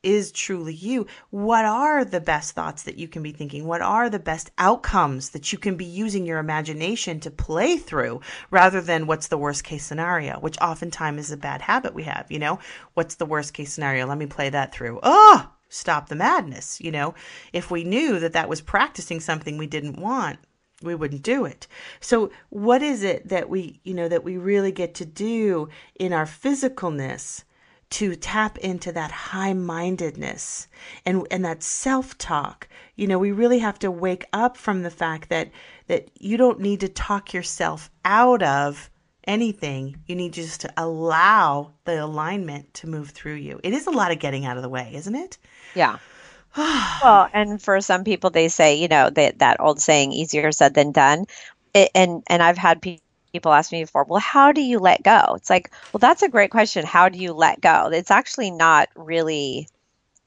is 0.04 0.30
truly 0.30 0.74
you. 0.74 1.06
What 1.30 1.64
are 1.64 2.04
the 2.04 2.20
best 2.20 2.52
thoughts 2.54 2.82
that 2.84 2.98
you 2.98 3.08
can 3.08 3.22
be 3.22 3.32
thinking? 3.32 3.66
What 3.66 3.80
are 3.80 4.10
the 4.10 4.18
best 4.18 4.50
outcomes 4.58 5.30
that 5.30 5.52
you 5.52 5.58
can 5.58 5.76
be 5.76 5.84
using 5.84 6.26
your 6.26 6.38
imagination 6.38 7.20
to 7.20 7.30
play 7.30 7.76
through 7.76 8.20
rather 8.50 8.80
than 8.80 9.06
what's 9.06 9.28
the 9.28 9.38
worst 9.38 9.64
case 9.64 9.84
scenario 9.84 10.38
which 10.40 10.58
oftentimes 10.60 11.20
is 11.20 11.30
a 11.30 11.36
bad 11.36 11.62
habit 11.62 11.94
we 11.94 12.04
have 12.04 12.26
you 12.30 12.38
know? 12.38 12.58
What's 12.94 13.16
the 13.16 13.26
worst 13.26 13.54
case 13.54 13.72
scenario? 13.72 14.06
Let 14.06 14.18
me 14.18 14.26
play 14.26 14.50
that 14.50 14.72
through. 14.72 15.00
Oh 15.02 15.50
stop 15.68 16.08
the 16.08 16.14
madness 16.14 16.80
you 16.80 16.90
know? 16.90 17.14
If 17.52 17.70
we 17.70 17.84
knew 17.84 18.20
that 18.20 18.34
that 18.34 18.48
was 18.48 18.60
practicing 18.60 19.20
something 19.20 19.58
we 19.58 19.66
didn't 19.66 19.98
want 19.98 20.38
we 20.82 20.94
wouldn't 20.94 21.22
do 21.22 21.44
it. 21.44 21.66
So 22.00 22.30
what 22.50 22.82
is 22.82 23.02
it 23.02 23.28
that 23.28 23.48
we, 23.48 23.80
you 23.84 23.94
know, 23.94 24.08
that 24.08 24.24
we 24.24 24.36
really 24.36 24.72
get 24.72 24.94
to 24.96 25.06
do 25.06 25.68
in 25.98 26.12
our 26.12 26.26
physicalness 26.26 27.44
to 27.90 28.16
tap 28.16 28.58
into 28.58 28.92
that 28.92 29.10
high-mindedness 29.10 30.68
and 31.04 31.26
and 31.30 31.44
that 31.44 31.62
self-talk. 31.62 32.68
You 32.96 33.06
know, 33.06 33.18
we 33.18 33.32
really 33.32 33.58
have 33.60 33.78
to 33.80 33.90
wake 33.90 34.24
up 34.32 34.56
from 34.56 34.82
the 34.82 34.90
fact 34.90 35.28
that 35.28 35.50
that 35.86 36.08
you 36.18 36.36
don't 36.36 36.60
need 36.60 36.80
to 36.80 36.88
talk 36.88 37.32
yourself 37.32 37.90
out 38.04 38.42
of 38.42 38.90
anything. 39.26 39.96
You 40.06 40.16
need 40.16 40.32
just 40.32 40.60
to 40.62 40.72
allow 40.76 41.72
the 41.84 42.02
alignment 42.02 42.72
to 42.74 42.86
move 42.86 43.10
through 43.10 43.34
you. 43.34 43.60
It 43.62 43.72
is 43.72 43.86
a 43.86 43.90
lot 43.90 44.12
of 44.12 44.18
getting 44.18 44.44
out 44.44 44.56
of 44.56 44.62
the 44.62 44.68
way, 44.68 44.90
isn't 44.94 45.14
it? 45.14 45.38
Yeah. 45.74 45.98
well, 46.56 47.28
and 47.32 47.60
for 47.60 47.80
some 47.80 48.04
people, 48.04 48.30
they 48.30 48.48
say, 48.48 48.76
you 48.76 48.88
know, 48.88 49.10
that 49.10 49.40
that 49.40 49.60
old 49.60 49.80
saying, 49.80 50.12
"Easier 50.12 50.52
said 50.52 50.74
than 50.74 50.92
done," 50.92 51.26
it, 51.74 51.90
and 51.94 52.22
and 52.28 52.42
I've 52.42 52.58
had 52.58 52.80
pe- 52.80 52.98
people 53.34 53.52
ask 53.52 53.72
me 53.72 53.82
before, 53.82 54.04
well, 54.04 54.20
how 54.20 54.52
do 54.52 54.60
you 54.60 54.78
let 54.78 55.02
go? 55.02 55.34
It's 55.34 55.50
like, 55.50 55.72
well, 55.92 55.98
that's 55.98 56.22
a 56.22 56.28
great 56.28 56.52
question. 56.52 56.86
How 56.86 57.08
do 57.08 57.18
you 57.18 57.32
let 57.32 57.60
go? 57.60 57.90
It's 57.92 58.12
actually 58.12 58.52
not 58.52 58.88
really 58.94 59.68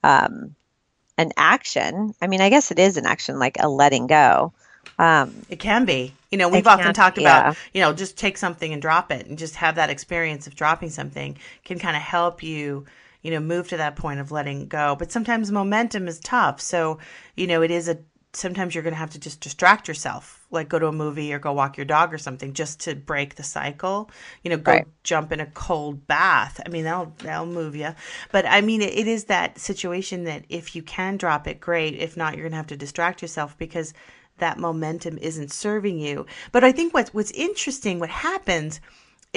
um, 0.04 0.54
an 1.18 1.32
action. 1.38 2.14
I 2.22 2.28
mean, 2.28 2.42
I 2.42 2.50
guess 2.50 2.70
it 2.70 2.80
is 2.80 2.98
an 2.98 3.06
action, 3.06 3.40
like 3.40 3.56
a 3.62 3.70
letting 3.70 4.08
go. 4.08 4.52
Um, 5.00 5.34
It 5.50 5.60
can 5.60 5.86
be. 5.86 6.14
You 6.32 6.38
know, 6.38 6.50
we've 6.50 6.68
often 6.68 6.94
talked 6.94 7.18
yeah. 7.18 7.40
about, 7.40 7.58
you 7.74 7.80
know, 7.80 7.94
just 7.94 8.18
take 8.18 8.38
something 8.38 8.74
and 8.74 8.82
drop 8.82 9.10
it 9.10 9.26
and 9.26 9.38
just 9.38 9.56
have 9.56 9.76
that 9.76 9.90
experience 9.90 10.46
of 10.46 10.56
dropping 10.56 10.90
something 10.90 11.38
can 11.64 11.80
kind 11.80 11.96
of 11.96 12.02
help 12.02 12.44
you, 12.44 12.86
you 13.22 13.32
know, 13.32 13.40
move 13.40 13.70
to 13.70 13.78
that 13.78 13.96
point 13.96 14.20
of 14.20 14.34
letting 14.34 14.68
go. 14.68 14.98
But 15.00 15.14
sometimes 15.14 15.50
momentum 15.50 16.10
is 16.10 16.20
tough. 16.20 16.60
So, 16.60 17.00
you 17.38 17.48
know, 17.48 17.62
it 17.62 17.72
is 17.72 17.88
a 17.88 18.00
sometimes 18.34 18.76
you're 18.76 18.84
going 18.84 18.94
to 18.94 19.00
have 19.00 19.12
to 19.12 19.20
just 19.20 19.40
distract 19.40 19.88
yourself, 19.88 20.37
like 20.52 20.70
go 20.70 20.80
to 20.80 20.88
a 20.88 20.92
movie 20.92 21.34
or 21.34 21.40
go 21.40 21.54
walk 21.54 21.78
your 21.78 21.86
dog 21.86 22.14
or 22.14 22.18
something 22.18 22.54
just 22.54 22.80
to 22.82 22.96
break 22.96 23.36
the 23.36 23.44
cycle. 23.44 24.10
You 24.44 24.52
know, 24.52 24.58
go 24.58 24.74
Right. 24.74 24.88
jump 25.04 25.32
in 25.32 25.40
a 25.40 25.46
cold 25.48 26.08
bath. 26.08 26.60
I 26.66 26.70
mean, 26.70 26.84
that'll 26.86 27.14
that'll 27.20 27.46
move 27.46 27.76
you. 27.76 27.94
But 28.32 28.46
I 28.46 28.62
mean, 28.62 28.82
it, 28.82 28.94
it 28.98 29.08
is 29.08 29.26
that 29.26 29.60
situation 29.60 30.24
that 30.26 30.46
if 30.50 30.76
you 30.76 30.84
can 30.84 31.18
drop 31.18 31.48
it, 31.48 31.60
great. 31.60 31.96
If 31.96 32.16
not, 32.18 32.34
you're 32.36 32.44
going 32.44 32.52
to 32.52 32.58
have 32.58 32.68
to 32.68 32.78
distract 32.78 33.22
yourself 33.22 33.58
because 33.58 33.94
that 34.38 34.60
momentum 34.60 35.18
isn't 35.18 35.52
serving 35.52 36.00
you. 36.00 36.26
But 36.52 36.64
I 36.64 36.72
think 36.72 36.94
what's 36.94 37.14
what's 37.14 37.32
interesting, 37.32 38.00
what 38.00 38.10
happens 38.10 38.80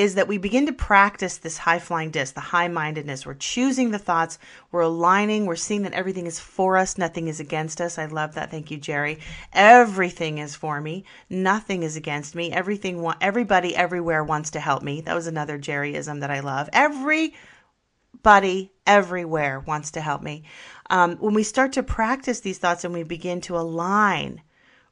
is 0.01 0.15
that 0.15 0.29
we 0.29 0.39
begin 0.39 0.65
to 0.65 0.73
practice 0.73 1.37
this 1.37 1.59
high 1.59 1.79
flying 1.79 2.11
disc, 2.11 2.33
the 2.33 2.41
high 2.41 2.69
mindedness. 2.69 3.27
We're 3.27 3.35
choosing 3.35 3.91
the 3.91 3.99
thoughts, 3.99 4.39
we're 4.73 4.81
aligning, 4.81 5.45
we're 5.45 5.57
seeing 5.57 5.83
that 5.83 5.93
everything 5.93 6.27
is 6.27 6.41
for 6.41 6.79
us, 6.79 6.97
nothing 6.97 7.29
is 7.29 7.39
against 7.39 7.83
us. 7.83 7.99
I 7.99 8.07
love 8.07 8.35
that. 8.35 8.51
Thank 8.51 8.71
you, 8.71 8.79
Jerry. 8.79 9.19
Everything 9.53 10.39
is 10.39 10.57
for 10.57 10.81
me, 10.81 11.05
nothing 11.29 11.83
is 11.83 11.97
against 11.97 12.35
me. 12.35 12.51
Everything, 12.51 13.07
everybody, 13.21 13.77
everywhere 13.77 14.25
wants 14.25 14.53
to 14.53 14.61
help 14.61 14.83
me. 14.83 15.03
That 15.03 15.15
was 15.15 15.27
another 15.27 15.59
Jerryism 15.59 16.21
that 16.21 16.31
I 16.31 16.41
love. 16.41 16.71
Everybody, 16.73 18.73
everywhere 18.87 19.61
wants 19.61 19.91
to 19.91 20.01
help 20.01 20.23
me. 20.23 20.45
Um, 20.89 21.19
when 21.19 21.35
we 21.35 21.43
start 21.43 21.75
to 21.75 21.83
practice 21.83 22.41
these 22.41 22.57
thoughts 22.57 22.85
and 22.85 22.95
we 22.95 23.03
begin 23.03 23.43
to 23.43 23.59
align 23.59 24.41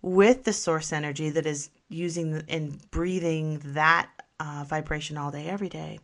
with 0.02 0.44
the 0.44 0.52
source 0.52 0.92
energy 0.92 1.30
that 1.30 1.46
is 1.46 1.70
using 1.88 2.42
and 2.50 2.78
breathing 2.90 3.62
that 3.64 4.11
uh, 4.41 4.64
vibration 4.68 5.16
all 5.16 5.30
day, 5.30 5.47
every 5.47 5.68
day, 5.68 5.99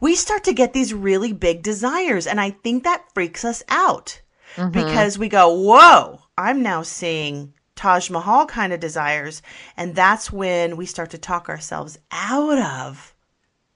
we 0.00 0.14
start 0.14 0.44
to 0.44 0.52
get 0.52 0.72
these 0.72 0.94
really 0.94 1.32
big 1.32 1.62
desires. 1.62 2.26
And 2.26 2.40
I 2.40 2.50
think 2.50 2.84
that 2.84 3.04
freaks 3.14 3.44
us 3.44 3.62
out 3.68 4.20
because 4.70 5.18
we 5.18 5.28
go, 5.28 5.52
whoa, 5.52 6.20
I'm 6.38 6.62
now 6.62 6.82
seeing 6.82 7.52
Taj 7.74 8.10
Mahal 8.10 8.46
kind 8.46 8.72
of 8.72 8.80
desires. 8.80 9.42
And 9.76 9.94
that's 9.94 10.32
when 10.32 10.76
we 10.76 10.86
start 10.86 11.10
to 11.10 11.18
talk 11.18 11.48
ourselves 11.48 11.98
out 12.12 12.58
of 12.58 13.14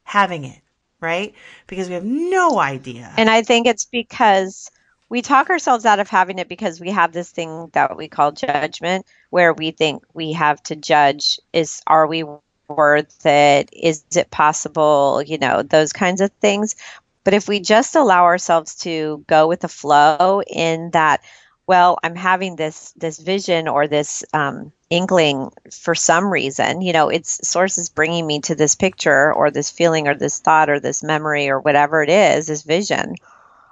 having 0.04 0.44
it, 0.44 0.60
right? 1.00 1.34
Because 1.66 1.88
we 1.88 1.94
have 1.94 2.04
no 2.04 2.58
idea. 2.60 3.12
And 3.16 3.28
I 3.28 3.42
think 3.42 3.66
it's 3.66 3.84
because 3.84 4.70
we 5.08 5.22
talk 5.22 5.50
ourselves 5.50 5.84
out 5.84 6.00
of 6.00 6.08
having 6.08 6.38
it 6.38 6.48
because 6.48 6.80
we 6.80 6.90
have 6.90 7.12
this 7.12 7.30
thing 7.30 7.70
that 7.72 7.96
we 7.96 8.08
call 8.08 8.30
judgment, 8.30 9.06
where 9.30 9.52
we 9.52 9.72
think 9.72 10.04
we 10.14 10.32
have 10.32 10.62
to 10.64 10.76
judge 10.76 11.40
is 11.52 11.82
are 11.86 12.06
we 12.06 12.24
worth 12.68 13.24
it? 13.26 13.70
Is 13.72 14.04
it 14.14 14.30
possible? 14.30 15.22
You 15.22 15.38
know, 15.38 15.62
those 15.62 15.92
kinds 15.92 16.20
of 16.20 16.30
things. 16.40 16.76
But 17.24 17.34
if 17.34 17.48
we 17.48 17.60
just 17.60 17.94
allow 17.94 18.24
ourselves 18.24 18.74
to 18.76 19.24
go 19.26 19.48
with 19.48 19.60
the 19.60 19.68
flow 19.68 20.42
in 20.46 20.90
that, 20.92 21.22
well, 21.66 21.98
I'm 22.02 22.14
having 22.14 22.56
this 22.56 22.92
this 22.92 23.18
vision 23.18 23.68
or 23.68 23.86
this 23.86 24.24
um, 24.32 24.72
inkling 24.88 25.50
for 25.70 25.94
some 25.94 26.30
reason, 26.30 26.80
you 26.80 26.92
know, 26.92 27.10
it's 27.10 27.46
source 27.46 27.76
is 27.76 27.90
bringing 27.90 28.26
me 28.26 28.40
to 28.40 28.54
this 28.54 28.74
picture 28.74 29.32
or 29.34 29.50
this 29.50 29.70
feeling 29.70 30.08
or 30.08 30.14
this 30.14 30.38
thought 30.38 30.70
or 30.70 30.80
this 30.80 31.02
memory 31.02 31.48
or 31.48 31.60
whatever 31.60 32.02
it 32.02 32.08
is, 32.08 32.46
this 32.46 32.62
vision. 32.62 33.16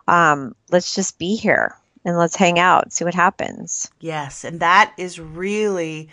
Um, 0.08 0.54
let's 0.70 0.94
just 0.94 1.18
be 1.18 1.36
here 1.36 1.74
and 2.04 2.16
let's 2.16 2.36
hang 2.36 2.58
out, 2.58 2.92
see 2.92 3.04
what 3.04 3.14
happens. 3.14 3.90
Yes, 4.00 4.44
and 4.44 4.60
that 4.60 4.92
is 4.96 5.18
really, 5.18 6.08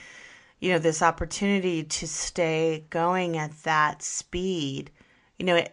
you 0.64 0.72
know, 0.72 0.80
this 0.80 1.01
opportunity 1.01 1.84
to 1.84 2.07
stay 2.07 2.86
going 2.89 3.36
at 3.36 3.51
that 3.64 4.01
speed. 4.01 4.91
You 5.38 5.45
know, 5.45 5.66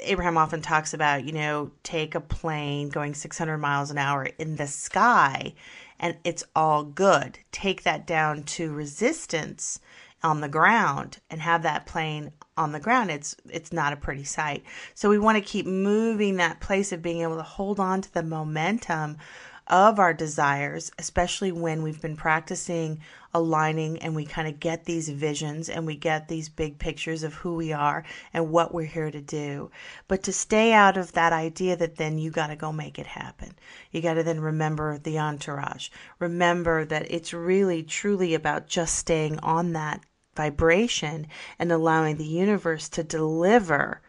Abraham 0.00 0.36
often 0.36 0.60
talks 0.60 0.92
about, 0.92 1.24
you 1.24 1.32
know, 1.32 1.70
take 1.82 2.14
a 2.14 2.20
plane 2.20 2.90
going 2.90 3.14
600 3.14 3.56
miles 3.56 3.90
an 3.90 3.96
hour 3.96 4.28
in 4.38 4.56
the 4.56 4.66
sky 4.66 5.54
and 5.98 6.18
it's 6.22 6.44
all 6.54 6.84
good. 6.84 7.38
Take 7.50 7.84
that 7.84 8.06
down 8.06 8.42
to 8.42 8.74
resistance 8.74 9.80
on 10.22 10.42
the 10.42 10.50
ground 10.50 11.16
and 11.30 11.40
have 11.40 11.62
that 11.62 11.86
plane 11.86 12.30
on 12.58 12.72
the 12.72 12.80
ground 12.80 13.10
it's 13.10 13.36
it's 13.50 13.70
not 13.70 13.92
a 13.92 13.96
pretty 13.96 14.24
sight 14.24 14.64
so 14.94 15.10
we 15.10 15.18
want 15.18 15.36
to 15.36 15.42
keep 15.42 15.66
moving 15.66 16.36
that 16.36 16.58
place 16.58 16.90
of 16.90 17.02
being 17.02 17.20
able 17.20 17.36
to 17.36 17.42
hold 17.42 17.78
on 17.78 18.00
to 18.00 18.12
the 18.14 18.22
momentum 18.22 19.18
of 19.66 19.98
our 19.98 20.14
desires 20.14 20.90
especially 20.98 21.52
when 21.52 21.82
we've 21.82 22.00
been 22.00 22.16
practicing 22.16 22.98
aligning 23.36 23.98
and 23.98 24.16
we 24.16 24.24
kind 24.24 24.48
of 24.48 24.58
get 24.58 24.84
these 24.84 25.08
visions 25.08 25.68
and 25.68 25.86
we 25.86 25.94
get 25.94 26.28
these 26.28 26.48
big 26.48 26.78
pictures 26.78 27.22
of 27.22 27.34
who 27.34 27.54
we 27.54 27.72
are 27.72 28.02
and 28.32 28.50
what 28.50 28.72
we're 28.72 28.86
here 28.86 29.10
to 29.10 29.20
do. 29.20 29.70
But 30.08 30.22
to 30.24 30.32
stay 30.32 30.72
out 30.72 30.96
of 30.96 31.12
that 31.12 31.32
idea 31.32 31.76
that 31.76 31.96
then 31.96 32.18
you 32.18 32.30
got 32.30 32.48
to 32.48 32.56
go 32.56 32.72
make 32.72 32.98
it 32.98 33.06
happen. 33.06 33.54
You 33.90 34.00
got 34.00 34.14
to 34.14 34.22
then 34.22 34.40
remember 34.40 34.98
the 34.98 35.18
entourage. 35.18 35.90
Remember 36.18 36.84
that 36.86 37.10
it's 37.10 37.32
really 37.34 37.82
truly 37.82 38.34
about 38.34 38.66
just 38.66 38.96
staying 38.96 39.38
on 39.40 39.72
that 39.74 40.00
vibration 40.34 41.26
and 41.58 41.70
allowing 41.70 42.16
the 42.16 42.24
universe 42.24 42.88
to 42.90 43.02
deliver 43.02 44.00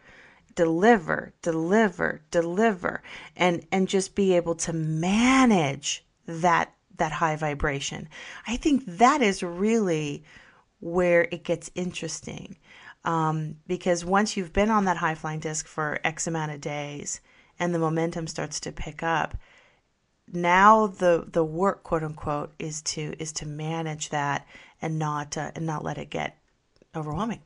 deliver 0.54 1.32
deliver 1.40 2.20
deliver 2.32 3.00
and 3.36 3.64
and 3.70 3.86
just 3.86 4.16
be 4.16 4.34
able 4.34 4.56
to 4.56 4.72
manage 4.72 6.04
that 6.26 6.74
that 6.98 7.12
high 7.12 7.36
vibration. 7.36 8.08
I 8.46 8.56
think 8.56 8.84
that 8.86 9.22
is 9.22 9.42
really 9.42 10.24
where 10.80 11.22
it 11.32 11.44
gets 11.44 11.70
interesting 11.74 12.56
um, 13.04 13.56
because 13.66 14.04
once 14.04 14.36
you've 14.36 14.52
been 14.52 14.70
on 14.70 14.84
that 14.84 14.96
high 14.96 15.14
flying 15.14 15.40
disc 15.40 15.66
for 15.66 15.98
x 16.04 16.26
amount 16.26 16.52
of 16.52 16.60
days 16.60 17.20
and 17.58 17.74
the 17.74 17.78
momentum 17.78 18.26
starts 18.26 18.60
to 18.60 18.72
pick 18.72 19.02
up 19.02 19.36
now 20.32 20.86
the 20.86 21.24
the 21.32 21.44
work 21.44 21.82
quote 21.82 22.02
unquote 22.02 22.52
is 22.58 22.82
to 22.82 23.14
is 23.18 23.32
to 23.32 23.46
manage 23.46 24.10
that 24.10 24.46
and 24.82 24.98
not 24.98 25.36
uh, 25.36 25.50
and 25.54 25.66
not 25.66 25.82
let 25.82 25.98
it 25.98 26.10
get 26.10 26.36
overwhelming 26.94 27.40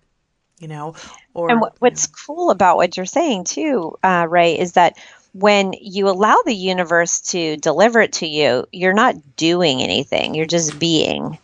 you 0.58 0.68
know 0.68 0.94
or 1.34 1.50
and 1.50 1.60
what, 1.60 1.74
what's 1.78 2.06
cool 2.06 2.50
about 2.50 2.76
what 2.76 2.96
you're 2.96 3.06
saying 3.06 3.44
too 3.44 3.96
uh, 4.02 4.26
ray 4.28 4.58
is 4.58 4.72
that 4.72 4.96
when 5.32 5.72
you 5.80 6.08
allow 6.08 6.36
the 6.44 6.54
universe 6.54 7.20
to 7.20 7.56
deliver 7.56 8.00
it 8.00 8.12
to 8.12 8.26
you 8.26 8.66
you're 8.72 8.92
not 8.92 9.36
doing 9.36 9.82
anything. 9.82 10.34
You're 10.34 10.46
just 10.46 10.78
being. 10.78 11.38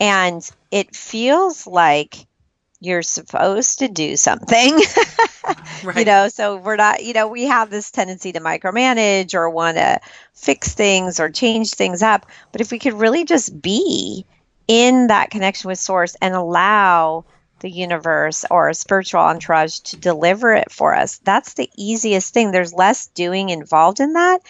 And 0.00 0.48
it 0.70 0.94
feels 0.94 1.66
like 1.66 2.26
you're 2.80 3.02
supposed 3.02 3.80
to 3.80 3.88
do 3.88 4.16
something. 4.16 4.80
You 5.94 6.06
know 6.06 6.28
so 6.28 6.56
we're 6.56 6.76
not 6.76 7.04
you 7.04 7.12
know 7.12 7.28
we 7.28 7.44
have 7.44 7.68
this 7.68 7.90
tendency 7.90 8.32
to 8.32 8.40
micromanage 8.40 9.34
or 9.34 9.50
want 9.50 9.76
to 9.76 10.00
fix 10.32 10.72
things 10.72 11.20
or 11.20 11.28
change 11.28 11.74
things 11.74 12.02
up. 12.02 12.24
But 12.50 12.62
if 12.62 12.70
we 12.70 12.78
could 12.78 12.94
really 12.94 13.26
just 13.26 13.60
be 13.60 14.24
in 14.66 15.08
that 15.08 15.30
connection 15.30 15.68
with 15.68 15.78
source 15.78 16.16
and 16.22 16.34
allow 16.34 17.26
the 17.64 17.70
universe 17.70 18.44
or 18.50 18.68
a 18.68 18.74
spiritual 18.74 19.22
entourage 19.22 19.78
to 19.78 19.96
deliver 19.96 20.52
it 20.52 20.70
for 20.70 20.94
us. 20.94 21.16
That's 21.24 21.54
the 21.54 21.70
easiest 21.76 22.34
thing. 22.34 22.52
There's 22.52 22.74
less 22.74 23.06
doing 23.06 23.48
involved 23.48 24.00
in 24.00 24.12
that. 24.12 24.40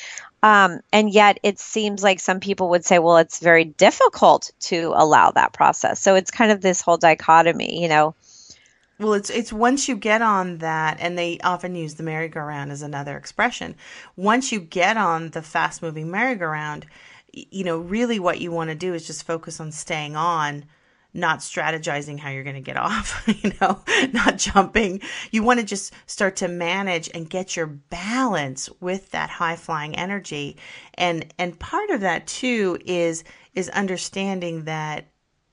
Um, 0.43 0.81
and 0.93 1.09
yet 1.09 1.39
it 1.45 1.61
seems 1.61 2.03
like 2.03 2.19
some 2.19 2.41
people 2.41 2.71
would 2.71 2.85
say 2.85 2.99
well 2.99 3.17
it's 3.19 3.39
very 3.39 3.65
difficult 3.65 4.51
to 4.71 4.93
allow 4.97 5.31
that 5.31 5.53
process. 5.53 6.01
So 6.01 6.17
it's 6.17 6.33
kind 6.33 6.51
of 6.51 6.61
this 6.61 6.83
whole 6.83 6.97
dichotomy 6.99 7.81
you 7.81 7.89
know? 7.89 8.15
Well, 8.99 9.15
it's 9.15 9.31
it's 9.31 9.53
once 9.53 9.89
you 9.89 9.97
get 9.97 10.23
on 10.23 10.59
that, 10.59 10.99
and 11.01 11.19
they 11.19 11.39
often 11.43 11.75
use 11.75 11.95
the 11.95 12.05
merry-go-round 12.05 12.71
as 12.71 12.83
another 12.83 13.17
expression. 13.17 13.75
Once 14.17 14.53
you 14.53 14.61
get 14.61 14.97
on 14.97 15.31
the 15.31 15.43
fast-moving 15.43 16.11
merry-go-round, 16.11 16.87
you 17.33 17.65
know, 17.65 17.79
really 17.79 18.21
what 18.21 18.41
you 18.41 18.53
want 18.53 18.71
to 18.71 18.77
do 18.77 18.95
is 18.95 19.05
just 19.07 19.27
focus 19.27 19.59
on 19.59 19.73
staying 19.73 20.15
on, 20.15 20.65
not 21.15 21.39
strategizing 21.39 22.19
how 22.19 22.29
you're 22.29 22.43
going 22.43 22.57
to 22.57 22.61
get 22.61 22.77
off. 22.77 23.23
You 23.45 23.53
know, 23.61 23.81
not 24.13 24.39
jumping. 24.39 25.01
You 25.31 25.43
want 25.43 25.61
to 25.61 25.67
just 25.67 25.93
start 26.07 26.37
to 26.37 26.49
manage 26.49 27.11
and 27.13 27.29
get 27.29 27.57
your 27.57 27.67
balance 27.67 28.71
with 28.81 29.11
that 29.11 29.29
high-flying 29.29 29.97
energy, 29.97 30.57
and 30.95 31.33
and 31.39 31.59
part 31.59 31.91
of 31.91 32.01
that 32.01 32.27
too 32.27 32.79
is 32.85 33.25
is 33.55 33.69
understanding 33.71 34.65
that 34.65 35.09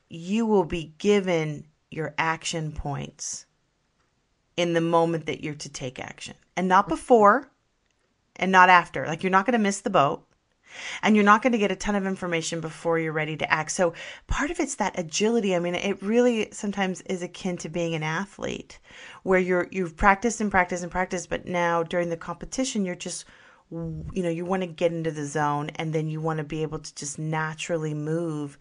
you 0.10 0.46
will 0.46 0.64
be 0.64 0.94
given 0.98 1.66
your 1.90 2.14
action 2.18 2.72
points 2.72 3.46
in 4.58 4.74
the 4.74 4.82
moment 4.82 5.26
that 5.26 5.44
you're 5.44 5.56
to 5.56 5.70
take 5.70 6.00
action 6.00 6.36
and 6.56 6.68
not 6.68 6.88
before 6.88 7.52
and 8.38 8.52
not 8.52 8.70
after. 8.70 9.06
Like 9.06 9.24
you're 9.24 9.32
not 9.32 9.46
going 9.46 9.54
to 9.54 9.60
miss 9.60 9.82
the 9.82 9.90
boat 9.90 10.26
and 11.02 11.16
you're 11.16 11.26
not 11.26 11.42
going 11.42 11.52
to 11.52 11.58
get 11.58 11.72
a 11.72 11.76
ton 11.76 11.96
of 11.96 12.06
information 12.06 12.62
before 12.62 13.00
you're 13.00 13.14
ready 13.14 13.38
to 13.38 13.52
act. 13.52 13.72
So 13.72 13.94
part 14.28 14.52
of 14.52 14.60
it's 14.60 14.76
that 14.76 14.98
agility. 14.98 15.56
I 15.56 15.60
mean, 15.60 15.76
it 15.76 16.02
really 16.02 16.50
sometimes 16.52 17.02
is 17.02 17.22
akin 17.22 17.58
to 17.58 17.70
being 17.70 17.96
an 17.96 18.04
athlete 18.04 18.80
where 19.24 19.40
you're 19.40 19.68
you've 19.72 19.96
practiced 19.96 20.42
and 20.42 20.52
practiced 20.52 20.84
and 20.84 20.92
practiced, 20.92 21.30
but 21.30 21.46
now 21.46 21.84
during 21.84 22.10
the 22.10 22.18
competition 22.18 22.86
you're 22.86 22.96
just 22.96 23.26
you 23.72 24.22
know, 24.22 24.30
you 24.30 24.44
want 24.44 24.64
to 24.64 24.68
get 24.68 24.92
into 24.92 25.12
the 25.12 25.26
zone 25.26 25.70
and 25.76 25.94
then 25.94 26.10
you 26.10 26.20
want 26.20 26.40
to 26.40 26.44
be 26.44 26.62
able 26.62 26.80
to 26.80 26.94
just 26.94 27.18
naturally 27.18 27.94
move 27.94 28.58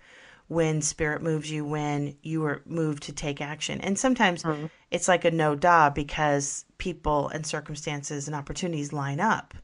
when 0.51 0.83
spirit 0.83 1.23
moves 1.23 1.49
you 1.49 1.65
when 1.65 2.17
you 2.23 2.45
are 2.45 2.61
moved 2.67 3.05
to 3.05 3.13
take 3.13 3.41
action. 3.41 3.81
And 3.81 3.97
sometimes 3.97 4.43
mm-hmm. 4.43 4.67
it's 4.91 5.07
like 5.07 5.25
a 5.25 5.31
no 5.31 5.55
da 5.55 5.91
because 5.91 6.65
people 6.77 7.29
and 7.29 7.47
circumstances 7.47 8.27
and 8.27 8.35
opportunities 8.35 8.93
line 8.93 9.21
up. 9.21 9.55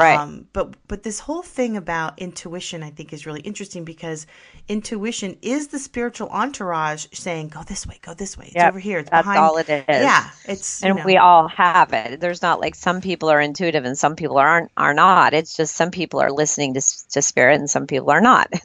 Right. 0.00 0.18
Um, 0.18 0.46
but 0.52 0.74
but 0.88 1.02
this 1.02 1.20
whole 1.20 1.42
thing 1.42 1.76
about 1.76 2.18
intuition, 2.18 2.82
I 2.82 2.90
think, 2.90 3.12
is 3.12 3.26
really 3.26 3.40
interesting 3.40 3.84
because 3.84 4.26
intuition 4.68 5.36
is 5.42 5.68
the 5.68 5.78
spiritual 5.78 6.28
entourage 6.30 7.06
saying, 7.12 7.48
"Go 7.48 7.62
this 7.62 7.86
way, 7.86 7.98
go 8.02 8.14
this 8.14 8.38
way. 8.38 8.52
It's 8.54 8.54
Yep, 8.56 8.68
over 8.70 8.78
here. 8.78 8.98
It's 9.00 9.10
that's 9.10 9.24
behind." 9.24 9.38
all 9.38 9.56
it 9.58 9.68
is. 9.68 9.84
Yeah, 9.88 10.30
it's 10.46 10.82
you 10.82 10.88
and 10.90 10.98
know, 10.98 11.04
we 11.04 11.16
all 11.18 11.48
have 11.48 11.92
it. 11.92 12.20
There's 12.20 12.42
not 12.42 12.60
like 12.60 12.74
some 12.74 13.00
people 13.00 13.30
are 13.30 13.40
intuitive 13.40 13.84
and 13.84 13.98
some 13.98 14.16
people 14.16 14.38
aren't 14.38 14.70
are 14.76 14.94
not. 14.94 15.34
It's 15.34 15.56
just 15.56 15.76
some 15.76 15.90
people 15.90 16.20
are 16.20 16.32
listening 16.32 16.74
to 16.74 16.80
to 17.10 17.22
spirit 17.22 17.60
and 17.60 17.68
some 17.68 17.86
people 17.86 18.10
are 18.10 18.20
not. 18.20 18.48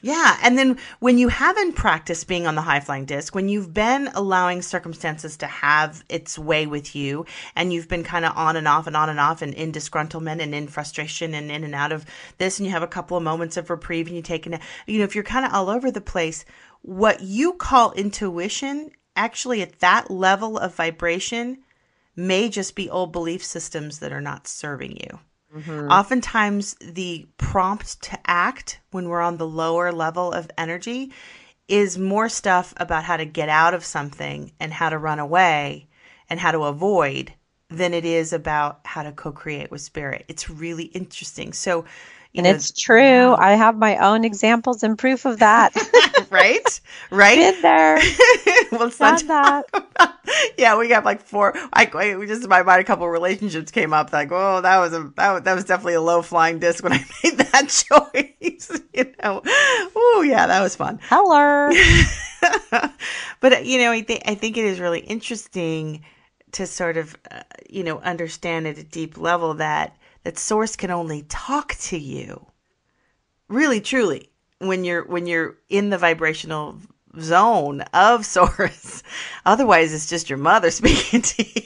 Yeah, 0.00 0.38
and 0.44 0.56
then 0.56 0.78
when 1.00 1.18
you 1.18 1.26
haven't 1.28 1.72
practiced 1.72 2.28
being 2.28 2.46
on 2.46 2.54
the 2.54 2.62
high 2.62 2.78
flying 2.78 3.04
disc, 3.04 3.34
when 3.34 3.48
you've 3.48 3.74
been 3.74 4.08
allowing 4.14 4.62
circumstances 4.62 5.36
to 5.38 5.46
have 5.48 6.04
its 6.08 6.38
way 6.38 6.66
with 6.68 6.94
you, 6.94 7.26
and 7.56 7.72
you've 7.72 7.88
been 7.88 8.04
kind 8.04 8.24
of 8.24 8.36
on 8.36 8.54
and 8.56 8.68
off 8.68 8.86
and 8.86 8.96
on 8.96 9.08
and 9.08 9.18
off 9.18 9.42
and 9.42 9.54
in 9.54 9.72
disgruntlement 9.72 10.40
and 10.40 10.54
in 10.58 10.68
frustration 10.68 11.32
and 11.32 11.50
in 11.50 11.64
and 11.64 11.74
out 11.74 11.92
of 11.92 12.04
this, 12.36 12.58
and 12.58 12.66
you 12.66 12.72
have 12.72 12.82
a 12.82 12.86
couple 12.86 13.16
of 13.16 13.22
moments 13.22 13.56
of 13.56 13.70
reprieve 13.70 14.08
and 14.08 14.16
you 14.16 14.22
take 14.22 14.46
a, 14.46 14.60
you 14.86 14.98
know, 14.98 15.04
if 15.04 15.14
you're 15.14 15.24
kind 15.24 15.46
of 15.46 15.54
all 15.54 15.70
over 15.70 15.90
the 15.90 16.02
place, 16.02 16.44
what 16.82 17.22
you 17.22 17.54
call 17.54 17.92
intuition, 17.92 18.90
actually 19.16 19.62
at 19.62 19.78
that 19.78 20.10
level 20.10 20.58
of 20.58 20.74
vibration, 20.74 21.58
may 22.14 22.50
just 22.50 22.74
be 22.74 22.90
old 22.90 23.12
belief 23.12 23.42
systems 23.42 24.00
that 24.00 24.12
are 24.12 24.20
not 24.20 24.46
serving 24.46 24.96
you. 24.96 25.18
Mm-hmm. 25.56 25.88
Oftentimes, 25.90 26.76
the 26.80 27.26
prompt 27.38 28.02
to 28.02 28.18
act 28.26 28.80
when 28.90 29.08
we're 29.08 29.22
on 29.22 29.38
the 29.38 29.46
lower 29.46 29.92
level 29.92 30.32
of 30.32 30.50
energy 30.58 31.12
is 31.68 31.98
more 31.98 32.28
stuff 32.28 32.74
about 32.76 33.04
how 33.04 33.16
to 33.16 33.24
get 33.24 33.48
out 33.48 33.74
of 33.74 33.84
something 33.84 34.52
and 34.60 34.72
how 34.72 34.90
to 34.90 34.98
run 34.98 35.18
away 35.18 35.88
and 36.28 36.40
how 36.40 36.50
to 36.50 36.64
avoid 36.64 37.32
than 37.70 37.92
it 37.92 38.04
is 38.04 38.32
about 38.32 38.80
how 38.84 39.02
to 39.02 39.12
co 39.12 39.32
create 39.32 39.70
with 39.70 39.80
spirit. 39.80 40.24
It's 40.28 40.48
really 40.48 40.84
interesting. 40.84 41.52
So, 41.52 41.84
you 42.32 42.38
and 42.38 42.44
know, 42.44 42.50
it's 42.50 42.72
true. 42.72 43.34
I 43.34 43.52
have 43.52 43.76
my 43.76 43.98
own 43.98 44.24
examples 44.24 44.82
and 44.82 44.98
proof 44.98 45.24
of 45.24 45.38
that. 45.40 45.74
right? 46.30 46.80
Right? 47.10 47.38
Been 47.38 47.62
there, 47.62 48.00
well, 48.72 48.90
not 49.00 49.26
that. 49.26 50.14
yeah, 50.58 50.78
we 50.78 50.88
got 50.88 51.04
like 51.04 51.22
four. 51.22 51.52
I, 51.72 51.90
I 51.92 52.16
we 52.16 52.26
just 52.26 52.42
in 52.42 52.48
my 52.48 52.62
mind 52.62 52.80
a 52.80 52.84
couple 52.84 53.04
of 53.04 53.12
relationships 53.12 53.70
came 53.70 53.92
up. 53.92 54.12
Like, 54.12 54.30
oh, 54.32 54.60
that 54.62 54.78
was 54.78 54.92
a 54.92 55.12
that 55.16 55.32
was, 55.32 55.42
that 55.42 55.54
was 55.54 55.64
definitely 55.64 55.94
a 55.94 56.00
low 56.00 56.22
flying 56.22 56.58
disc 56.58 56.82
when 56.82 56.92
I 56.92 57.04
made 57.22 57.38
that 57.38 57.68
choice. 57.68 58.80
you 58.94 59.12
know, 59.22 59.42
oh 59.44 60.24
yeah, 60.26 60.46
that 60.46 60.62
was 60.62 60.74
fun. 60.74 61.00
Hello. 61.02 61.70
but 63.40 63.66
you 63.66 63.78
know, 63.78 63.90
I 63.90 64.02
think 64.02 64.22
I 64.26 64.34
think 64.34 64.56
it 64.56 64.64
is 64.64 64.80
really 64.80 65.00
interesting 65.00 66.02
to 66.52 66.66
sort 66.66 66.96
of 66.96 67.16
uh, 67.30 67.42
you 67.68 67.84
know 67.84 67.98
understand 68.00 68.66
at 68.66 68.78
a 68.78 68.84
deep 68.84 69.18
level 69.18 69.54
that 69.54 69.96
that 70.24 70.38
source 70.38 70.76
can 70.76 70.90
only 70.90 71.22
talk 71.28 71.74
to 71.76 71.98
you, 71.98 72.46
really 73.48 73.80
truly, 73.80 74.30
when 74.58 74.84
you're 74.84 75.04
when 75.04 75.26
you're 75.26 75.56
in 75.68 75.90
the 75.90 75.98
vibrational 75.98 76.78
zone 77.20 77.82
of 77.94 78.26
source. 78.36 79.02
Otherwise, 79.46 79.92
it's 79.92 80.08
just 80.08 80.28
your 80.28 80.38
mother 80.38 80.70
speaking 80.72 81.22
to 81.22 81.44
you. 81.44 81.62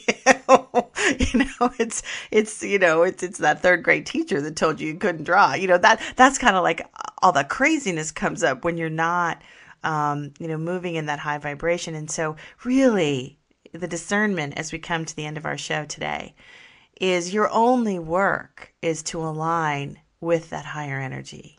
you 1.19 1.39
know, 1.39 1.73
it's 1.79 2.03
it's 2.31 2.63
you 2.63 2.79
know 2.79 3.03
it's 3.03 3.23
it's 3.23 3.39
that 3.39 3.61
third 3.61 3.83
grade 3.83 4.07
teacher 4.07 4.41
that 4.41 4.57
told 4.57 4.81
you 4.81 4.89
you 4.89 4.99
couldn't 4.99 5.25
draw. 5.25 5.55
You 5.55 5.69
know 5.69 5.79
that 5.79 6.01
that's 6.17 6.39
kind 6.39 6.57
of 6.57 6.63
like 6.63 6.87
all 7.23 7.33
the 7.33 7.45
craziness 7.45 8.13
comes 8.13 8.43
up 8.43 8.65
when 8.65 8.77
you're 8.77 8.91
not 8.91 9.43
um, 9.85 10.33
you 10.39 10.49
know 10.49 10.59
moving 10.59 10.95
in 10.95 11.07
that 11.07 11.19
high 11.19 11.39
vibration. 11.39 11.95
And 11.95 12.11
so, 12.11 12.37
really, 12.65 13.39
the 13.73 13.89
discernment 13.89 14.55
as 14.57 14.73
we 14.73 14.79
come 14.79 15.05
to 15.05 15.17
the 15.17 15.25
end 15.25 15.37
of 15.37 15.47
our 15.47 15.57
show 15.59 15.85
today 15.85 16.35
is 17.01 17.33
your 17.33 17.51
only 17.51 17.99
work 17.99 18.73
is 18.83 19.03
to 19.03 19.19
align 19.21 19.99
with 20.21 20.51
that 20.51 20.65
higher 20.65 21.01
energy 21.01 21.59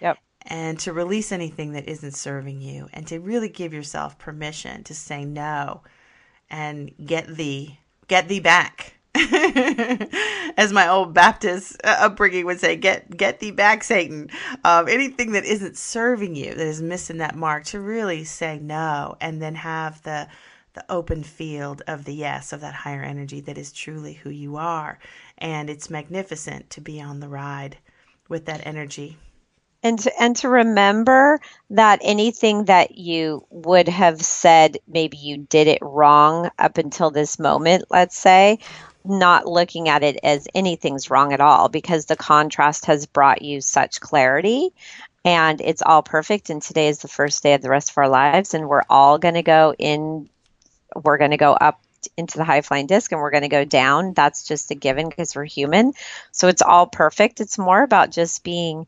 Yep. 0.00 0.18
and 0.46 0.78
to 0.80 0.92
release 0.92 1.30
anything 1.32 1.72
that 1.72 1.88
isn't 1.88 2.12
serving 2.14 2.60
you 2.60 2.88
and 2.92 3.06
to 3.06 3.20
really 3.20 3.48
give 3.48 3.72
yourself 3.72 4.18
permission 4.18 4.82
to 4.84 4.94
say 4.94 5.24
no 5.24 5.82
and 6.50 6.92
get 7.06 7.26
thee 7.28 7.78
get 8.08 8.28
thee 8.28 8.40
back 8.40 8.96
as 9.14 10.72
my 10.72 10.88
old 10.88 11.14
baptist 11.14 11.76
uh, 11.84 11.96
upbringing 12.00 12.44
would 12.44 12.58
say 12.60 12.74
get 12.76 13.14
get 13.16 13.38
thee 13.40 13.50
back 13.50 13.84
satan 13.84 14.28
um, 14.64 14.88
anything 14.88 15.32
that 15.32 15.44
isn't 15.44 15.76
serving 15.76 16.34
you 16.34 16.50
that 16.54 16.66
is 16.66 16.82
missing 16.82 17.18
that 17.18 17.36
mark 17.36 17.64
to 17.64 17.78
really 17.80 18.24
say 18.24 18.58
no 18.58 19.14
and 19.20 19.40
then 19.40 19.54
have 19.54 20.02
the 20.02 20.26
the 20.74 20.84
open 20.88 21.22
field 21.22 21.82
of 21.86 22.04
the 22.04 22.14
yes 22.14 22.52
of 22.52 22.60
that 22.60 22.74
higher 22.74 23.02
energy 23.02 23.40
that 23.40 23.58
is 23.58 23.72
truly 23.72 24.14
who 24.14 24.30
you 24.30 24.56
are. 24.56 24.98
And 25.38 25.68
it's 25.68 25.90
magnificent 25.90 26.70
to 26.70 26.80
be 26.80 27.00
on 27.00 27.20
the 27.20 27.28
ride 27.28 27.78
with 28.28 28.46
that 28.46 28.66
energy. 28.66 29.18
And 29.82 29.98
to, 29.98 30.22
and 30.22 30.36
to 30.36 30.48
remember 30.48 31.40
that 31.70 32.00
anything 32.02 32.66
that 32.66 32.96
you 32.96 33.44
would 33.50 33.88
have 33.88 34.22
said 34.22 34.78
maybe 34.86 35.16
you 35.16 35.38
did 35.38 35.66
it 35.66 35.80
wrong 35.82 36.50
up 36.56 36.78
until 36.78 37.10
this 37.10 37.40
moment 37.40 37.86
let's 37.90 38.16
say 38.16 38.60
not 39.04 39.46
looking 39.46 39.88
at 39.88 40.02
it 40.02 40.18
as 40.22 40.48
anything's 40.54 41.10
wrong 41.10 41.32
at 41.32 41.40
all 41.40 41.68
because 41.68 42.06
the 42.06 42.16
contrast 42.16 42.86
has 42.86 43.06
brought 43.06 43.42
you 43.42 43.60
such 43.60 44.00
clarity. 44.00 44.72
And 45.24 45.60
it's 45.60 45.82
all 45.82 46.02
perfect. 46.02 46.50
And 46.50 46.60
today 46.60 46.88
is 46.88 46.98
the 46.98 47.08
first 47.08 47.42
day 47.42 47.54
of 47.54 47.62
the 47.62 47.70
rest 47.70 47.90
of 47.90 47.98
our 47.98 48.08
lives. 48.08 48.54
And 48.54 48.68
we're 48.68 48.82
all 48.90 49.18
going 49.18 49.34
to 49.34 49.42
go 49.42 49.74
in 49.78 50.28
we're 50.94 51.18
going 51.18 51.30
to 51.32 51.36
go 51.36 51.52
up 51.52 51.80
into 52.16 52.38
the 52.38 52.44
high 52.44 52.60
flying 52.60 52.86
disc 52.86 53.12
and 53.12 53.20
we're 53.20 53.30
going 53.30 53.42
to 53.42 53.48
go 53.48 53.64
down. 53.64 54.12
That's 54.14 54.46
just 54.46 54.70
a 54.70 54.74
given 54.74 55.08
because 55.08 55.34
we're 55.34 55.44
human. 55.44 55.92
So 56.32 56.48
it's 56.48 56.62
all 56.62 56.86
perfect. 56.86 57.40
It's 57.40 57.58
more 57.58 57.82
about 57.82 58.10
just 58.10 58.42
being 58.42 58.86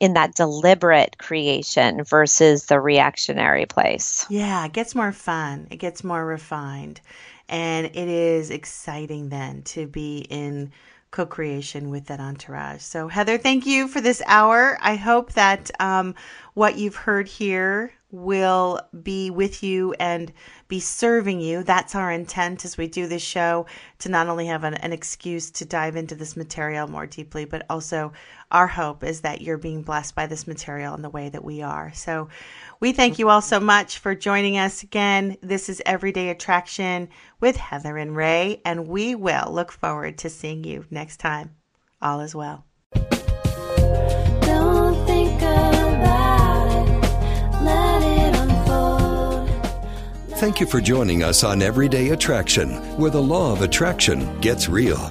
in 0.00 0.14
that 0.14 0.34
deliberate 0.34 1.18
creation 1.18 2.04
versus 2.04 2.66
the 2.66 2.80
reactionary 2.80 3.66
place. 3.66 4.26
Yeah, 4.28 4.64
it 4.64 4.72
gets 4.72 4.94
more 4.94 5.12
fun. 5.12 5.68
It 5.70 5.76
gets 5.76 6.04
more 6.04 6.24
refined. 6.24 7.00
And 7.48 7.86
it 7.86 7.96
is 8.08 8.50
exciting 8.50 9.28
then 9.28 9.62
to 9.62 9.86
be 9.86 10.18
in 10.18 10.72
co 11.10 11.26
creation 11.26 11.90
with 11.90 12.06
that 12.06 12.20
entourage. 12.20 12.82
So, 12.82 13.06
Heather, 13.08 13.38
thank 13.38 13.66
you 13.66 13.86
for 13.86 14.00
this 14.00 14.22
hour. 14.26 14.78
I 14.80 14.96
hope 14.96 15.32
that 15.34 15.70
um, 15.78 16.14
what 16.54 16.76
you've 16.76 16.96
heard 16.96 17.28
here 17.28 17.92
will 18.14 18.80
be 19.02 19.30
with 19.30 19.62
you 19.62 19.92
and 19.94 20.32
be 20.68 20.80
serving 20.80 21.40
you. 21.40 21.62
That's 21.62 21.94
our 21.94 22.12
intent 22.12 22.64
as 22.64 22.76
we 22.76 22.86
do 22.86 23.06
this 23.06 23.22
show 23.22 23.66
to 23.98 24.08
not 24.08 24.28
only 24.28 24.46
have 24.46 24.64
an, 24.64 24.74
an 24.74 24.92
excuse 24.92 25.50
to 25.52 25.64
dive 25.64 25.96
into 25.96 26.14
this 26.14 26.36
material 26.36 26.86
more 26.86 27.06
deeply, 27.06 27.44
but 27.44 27.66
also 27.68 28.12
our 28.50 28.66
hope 28.66 29.02
is 29.02 29.22
that 29.22 29.40
you're 29.40 29.58
being 29.58 29.82
blessed 29.82 30.14
by 30.14 30.26
this 30.26 30.46
material 30.46 30.94
in 30.94 31.02
the 31.02 31.10
way 31.10 31.28
that 31.28 31.44
we 31.44 31.62
are. 31.62 31.92
So 31.92 32.28
we 32.80 32.92
thank 32.92 33.18
you 33.18 33.28
all 33.28 33.42
so 33.42 33.58
much 33.58 33.98
for 33.98 34.14
joining 34.14 34.58
us 34.58 34.82
again. 34.82 35.36
This 35.42 35.68
is 35.68 35.82
Everyday 35.84 36.30
Attraction 36.30 37.08
with 37.40 37.56
Heather 37.56 37.96
and 37.96 38.14
Ray, 38.14 38.62
and 38.64 38.88
we 38.88 39.14
will 39.14 39.52
look 39.52 39.72
forward 39.72 40.18
to 40.18 40.30
seeing 40.30 40.64
you 40.64 40.86
next 40.90 41.18
time. 41.18 41.56
All 42.00 42.20
is 42.20 42.34
well. 42.34 42.64
Thank 50.44 50.60
you 50.60 50.66
for 50.66 50.78
joining 50.78 51.22
us 51.22 51.42
on 51.42 51.62
Everyday 51.62 52.10
Attraction, 52.10 52.72
where 52.98 53.10
the 53.10 53.18
law 53.18 53.50
of 53.50 53.62
attraction 53.62 54.38
gets 54.42 54.68
real. 54.68 55.10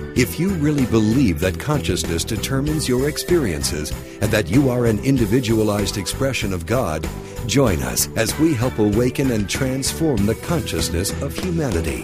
If 0.13 0.37
you 0.37 0.49
really 0.49 0.85
believe 0.85 1.39
that 1.39 1.57
consciousness 1.57 2.25
determines 2.25 2.89
your 2.89 3.07
experiences 3.07 3.91
and 4.19 4.29
that 4.29 4.49
you 4.49 4.69
are 4.69 4.85
an 4.85 4.99
individualized 5.05 5.97
expression 5.97 6.51
of 6.51 6.65
God, 6.65 7.07
join 7.45 7.81
us 7.81 8.09
as 8.17 8.37
we 8.37 8.53
help 8.53 8.77
awaken 8.77 9.31
and 9.31 9.49
transform 9.49 10.25
the 10.25 10.35
consciousness 10.35 11.11
of 11.21 11.33
humanity. 11.33 12.03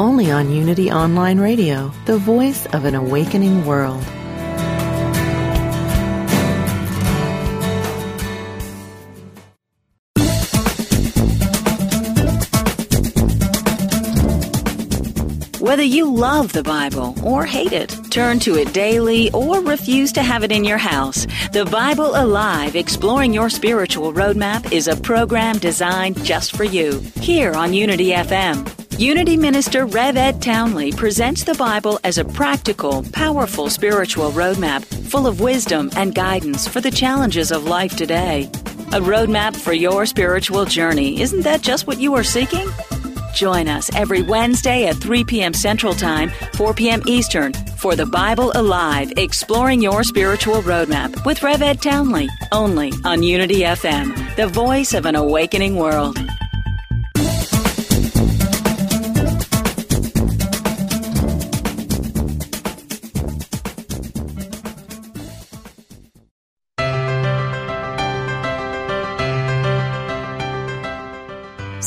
only 0.00 0.30
on 0.30 0.50
Unity 0.50 0.90
Online 0.90 1.38
Radio, 1.38 1.92
the 2.06 2.16
voice 2.16 2.64
of 2.72 2.86
an 2.86 2.94
awakening 2.94 3.66
world. 3.66 4.02
Whether 15.60 15.82
you 15.82 16.10
love 16.10 16.54
the 16.54 16.62
Bible 16.64 17.14
or 17.22 17.44
hate 17.44 17.72
it, 17.72 17.90
turn 18.10 18.38
to 18.40 18.56
it 18.56 18.72
daily 18.72 19.30
or 19.32 19.60
refuse 19.60 20.12
to 20.12 20.22
have 20.22 20.42
it 20.42 20.50
in 20.50 20.64
your 20.64 20.78
house, 20.78 21.26
The 21.52 21.66
Bible 21.66 22.12
Alive 22.16 22.74
Exploring 22.74 23.34
Your 23.34 23.50
Spiritual 23.50 24.14
Roadmap 24.14 24.72
is 24.72 24.88
a 24.88 24.96
program 24.96 25.58
designed 25.58 26.24
just 26.24 26.56
for 26.56 26.64
you 26.64 27.00
here 27.20 27.52
on 27.52 27.74
Unity 27.74 28.12
FM. 28.12 28.79
Unity 29.00 29.38
Minister 29.38 29.86
Rev 29.86 30.18
Ed 30.18 30.42
Townley 30.42 30.92
presents 30.92 31.42
the 31.42 31.54
Bible 31.54 31.98
as 32.04 32.18
a 32.18 32.24
practical, 32.26 33.02
powerful 33.14 33.70
spiritual 33.70 34.30
roadmap 34.32 34.84
full 35.08 35.26
of 35.26 35.40
wisdom 35.40 35.88
and 35.96 36.14
guidance 36.14 36.68
for 36.68 36.82
the 36.82 36.90
challenges 36.90 37.50
of 37.50 37.64
life 37.64 37.96
today. 37.96 38.42
A 38.92 39.00
roadmap 39.00 39.56
for 39.56 39.72
your 39.72 40.04
spiritual 40.04 40.66
journey. 40.66 41.18
Isn't 41.22 41.40
that 41.44 41.62
just 41.62 41.86
what 41.86 41.98
you 41.98 42.14
are 42.14 42.22
seeking? 42.22 42.68
Join 43.32 43.68
us 43.68 43.90
every 43.96 44.20
Wednesday 44.20 44.86
at 44.88 44.96
3 44.96 45.24
p.m. 45.24 45.54
Central 45.54 45.94
Time, 45.94 46.28
4 46.52 46.74
p.m. 46.74 47.00
Eastern 47.06 47.54
for 47.78 47.96
the 47.96 48.04
Bible 48.04 48.52
Alive 48.54 49.14
Exploring 49.16 49.80
Your 49.80 50.04
Spiritual 50.04 50.60
Roadmap 50.60 51.24
with 51.24 51.42
Rev 51.42 51.62
Ed 51.62 51.80
Townley, 51.80 52.28
only 52.52 52.92
on 53.06 53.22
Unity 53.22 53.60
FM, 53.60 54.36
the 54.36 54.46
voice 54.46 54.92
of 54.92 55.06
an 55.06 55.16
awakening 55.16 55.76
world. 55.76 56.18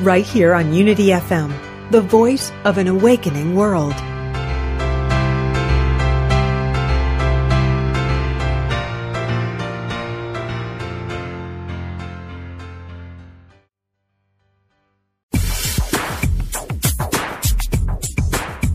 Right 0.00 0.24
here 0.24 0.54
on 0.54 0.72
Unity 0.72 1.08
FM, 1.08 1.52
the 1.90 2.00
voice 2.00 2.50
of 2.64 2.78
an 2.78 2.88
awakening 2.88 3.54
world. 3.54 3.92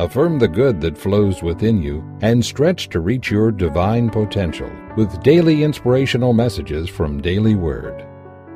Affirm 0.00 0.38
the 0.38 0.48
good 0.48 0.80
that 0.80 0.96
flows 0.96 1.42
within 1.42 1.82
you 1.82 2.02
and 2.22 2.42
stretch 2.42 2.88
to 2.88 3.00
reach 3.00 3.30
your 3.30 3.52
divine 3.52 4.08
potential 4.08 4.70
with 4.96 5.22
daily 5.22 5.62
inspirational 5.62 6.32
messages 6.32 6.88
from 6.88 7.20
Daily 7.20 7.54
Word. 7.54 8.06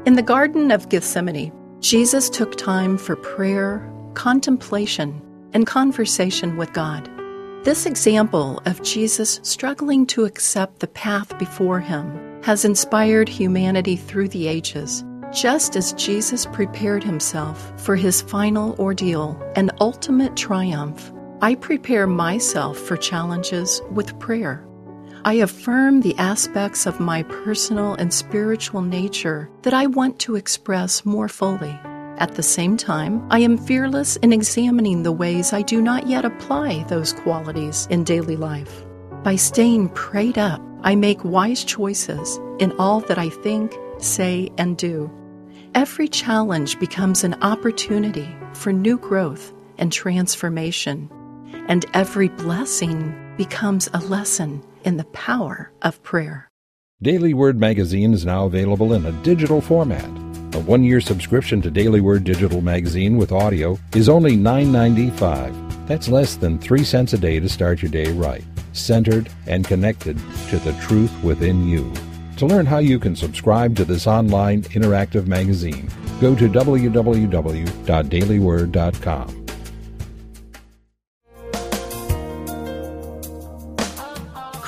In 0.06 0.14
the 0.14 0.22
Garden 0.22 0.70
of 0.70 0.88
Gethsemane, 0.88 1.52
Jesus 1.80 2.30
took 2.30 2.56
time 2.56 2.96
for 2.96 3.14
prayer, 3.14 3.86
contemplation, 4.14 5.20
and 5.52 5.66
conversation 5.66 6.56
with 6.56 6.72
God. 6.72 7.10
This 7.62 7.84
example 7.84 8.62
of 8.64 8.82
Jesus 8.82 9.38
struggling 9.42 10.06
to 10.06 10.24
accept 10.24 10.80
the 10.80 10.86
path 10.86 11.38
before 11.38 11.78
him 11.78 12.40
has 12.42 12.64
inspired 12.64 13.28
humanity 13.28 13.96
through 13.96 14.28
the 14.28 14.48
ages, 14.48 15.04
just 15.30 15.76
as 15.76 15.92
Jesus 15.92 16.46
prepared 16.46 17.04
himself 17.04 17.70
for 17.78 17.96
his 17.96 18.22
final 18.22 18.74
ordeal 18.78 19.38
and 19.56 19.70
ultimate 19.78 20.36
triumph. 20.36 21.10
I 21.44 21.56
prepare 21.56 22.06
myself 22.06 22.78
for 22.78 22.96
challenges 22.96 23.82
with 23.90 24.18
prayer. 24.18 24.66
I 25.26 25.34
affirm 25.34 26.00
the 26.00 26.16
aspects 26.16 26.86
of 26.86 27.00
my 27.00 27.22
personal 27.22 27.92
and 27.96 28.14
spiritual 28.14 28.80
nature 28.80 29.50
that 29.60 29.74
I 29.74 29.84
want 29.84 30.18
to 30.20 30.36
express 30.36 31.04
more 31.04 31.28
fully. 31.28 31.78
At 32.16 32.36
the 32.36 32.42
same 32.42 32.78
time, 32.78 33.26
I 33.30 33.40
am 33.40 33.58
fearless 33.58 34.16
in 34.16 34.32
examining 34.32 35.02
the 35.02 35.12
ways 35.12 35.52
I 35.52 35.60
do 35.60 35.82
not 35.82 36.06
yet 36.06 36.24
apply 36.24 36.84
those 36.84 37.12
qualities 37.12 37.86
in 37.90 38.04
daily 38.04 38.36
life. 38.36 38.82
By 39.22 39.36
staying 39.36 39.90
prayed 39.90 40.38
up, 40.38 40.62
I 40.80 40.94
make 40.94 41.22
wise 41.26 41.62
choices 41.62 42.40
in 42.58 42.72
all 42.78 43.00
that 43.00 43.18
I 43.18 43.28
think, 43.28 43.76
say, 43.98 44.50
and 44.56 44.78
do. 44.78 45.10
Every 45.74 46.08
challenge 46.08 46.80
becomes 46.80 47.22
an 47.22 47.34
opportunity 47.42 48.34
for 48.54 48.72
new 48.72 48.96
growth 48.96 49.52
and 49.76 49.92
transformation, 49.92 51.10
and 51.68 51.86
every 51.94 52.28
blessing 52.28 53.14
becomes 53.36 53.88
a 53.94 53.98
lesson 53.98 54.62
in 54.84 54.96
the 54.96 55.04
power 55.04 55.70
of 55.82 56.02
prayer. 56.02 56.48
Daily 57.02 57.34
Word 57.34 57.58
magazine 57.58 58.14
is 58.14 58.24
now 58.24 58.46
available 58.46 58.94
in 58.94 59.06
a 59.06 59.12
digital 59.22 59.60
format. 59.60 60.04
A 60.54 60.60
one-year 60.60 61.00
subscription 61.00 61.60
to 61.62 61.70
Daily 61.70 62.00
Word 62.00 62.24
digital 62.24 62.60
magazine 62.60 63.16
with 63.16 63.32
audio 63.32 63.78
is 63.94 64.08
only 64.08 64.36
$9.95. 64.36 65.86
That's 65.86 66.08
less 66.08 66.36
than 66.36 66.58
3 66.58 66.84
cents 66.84 67.12
a 67.12 67.18
day 67.18 67.40
to 67.40 67.48
start 67.48 67.82
your 67.82 67.90
day 67.90 68.12
right, 68.12 68.44
centered 68.72 69.28
and 69.46 69.66
connected 69.66 70.16
to 70.48 70.58
the 70.58 70.72
truth 70.80 71.12
within 71.24 71.66
you. 71.66 71.92
To 72.38 72.46
learn 72.46 72.66
how 72.66 72.78
you 72.78 72.98
can 72.98 73.14
subscribe 73.14 73.76
to 73.76 73.84
this 73.84 74.06
online 74.06 74.62
interactive 74.62 75.26
magazine, 75.26 75.88
go 76.20 76.34
to 76.34 76.48
www.dailyword.com. 76.48 79.43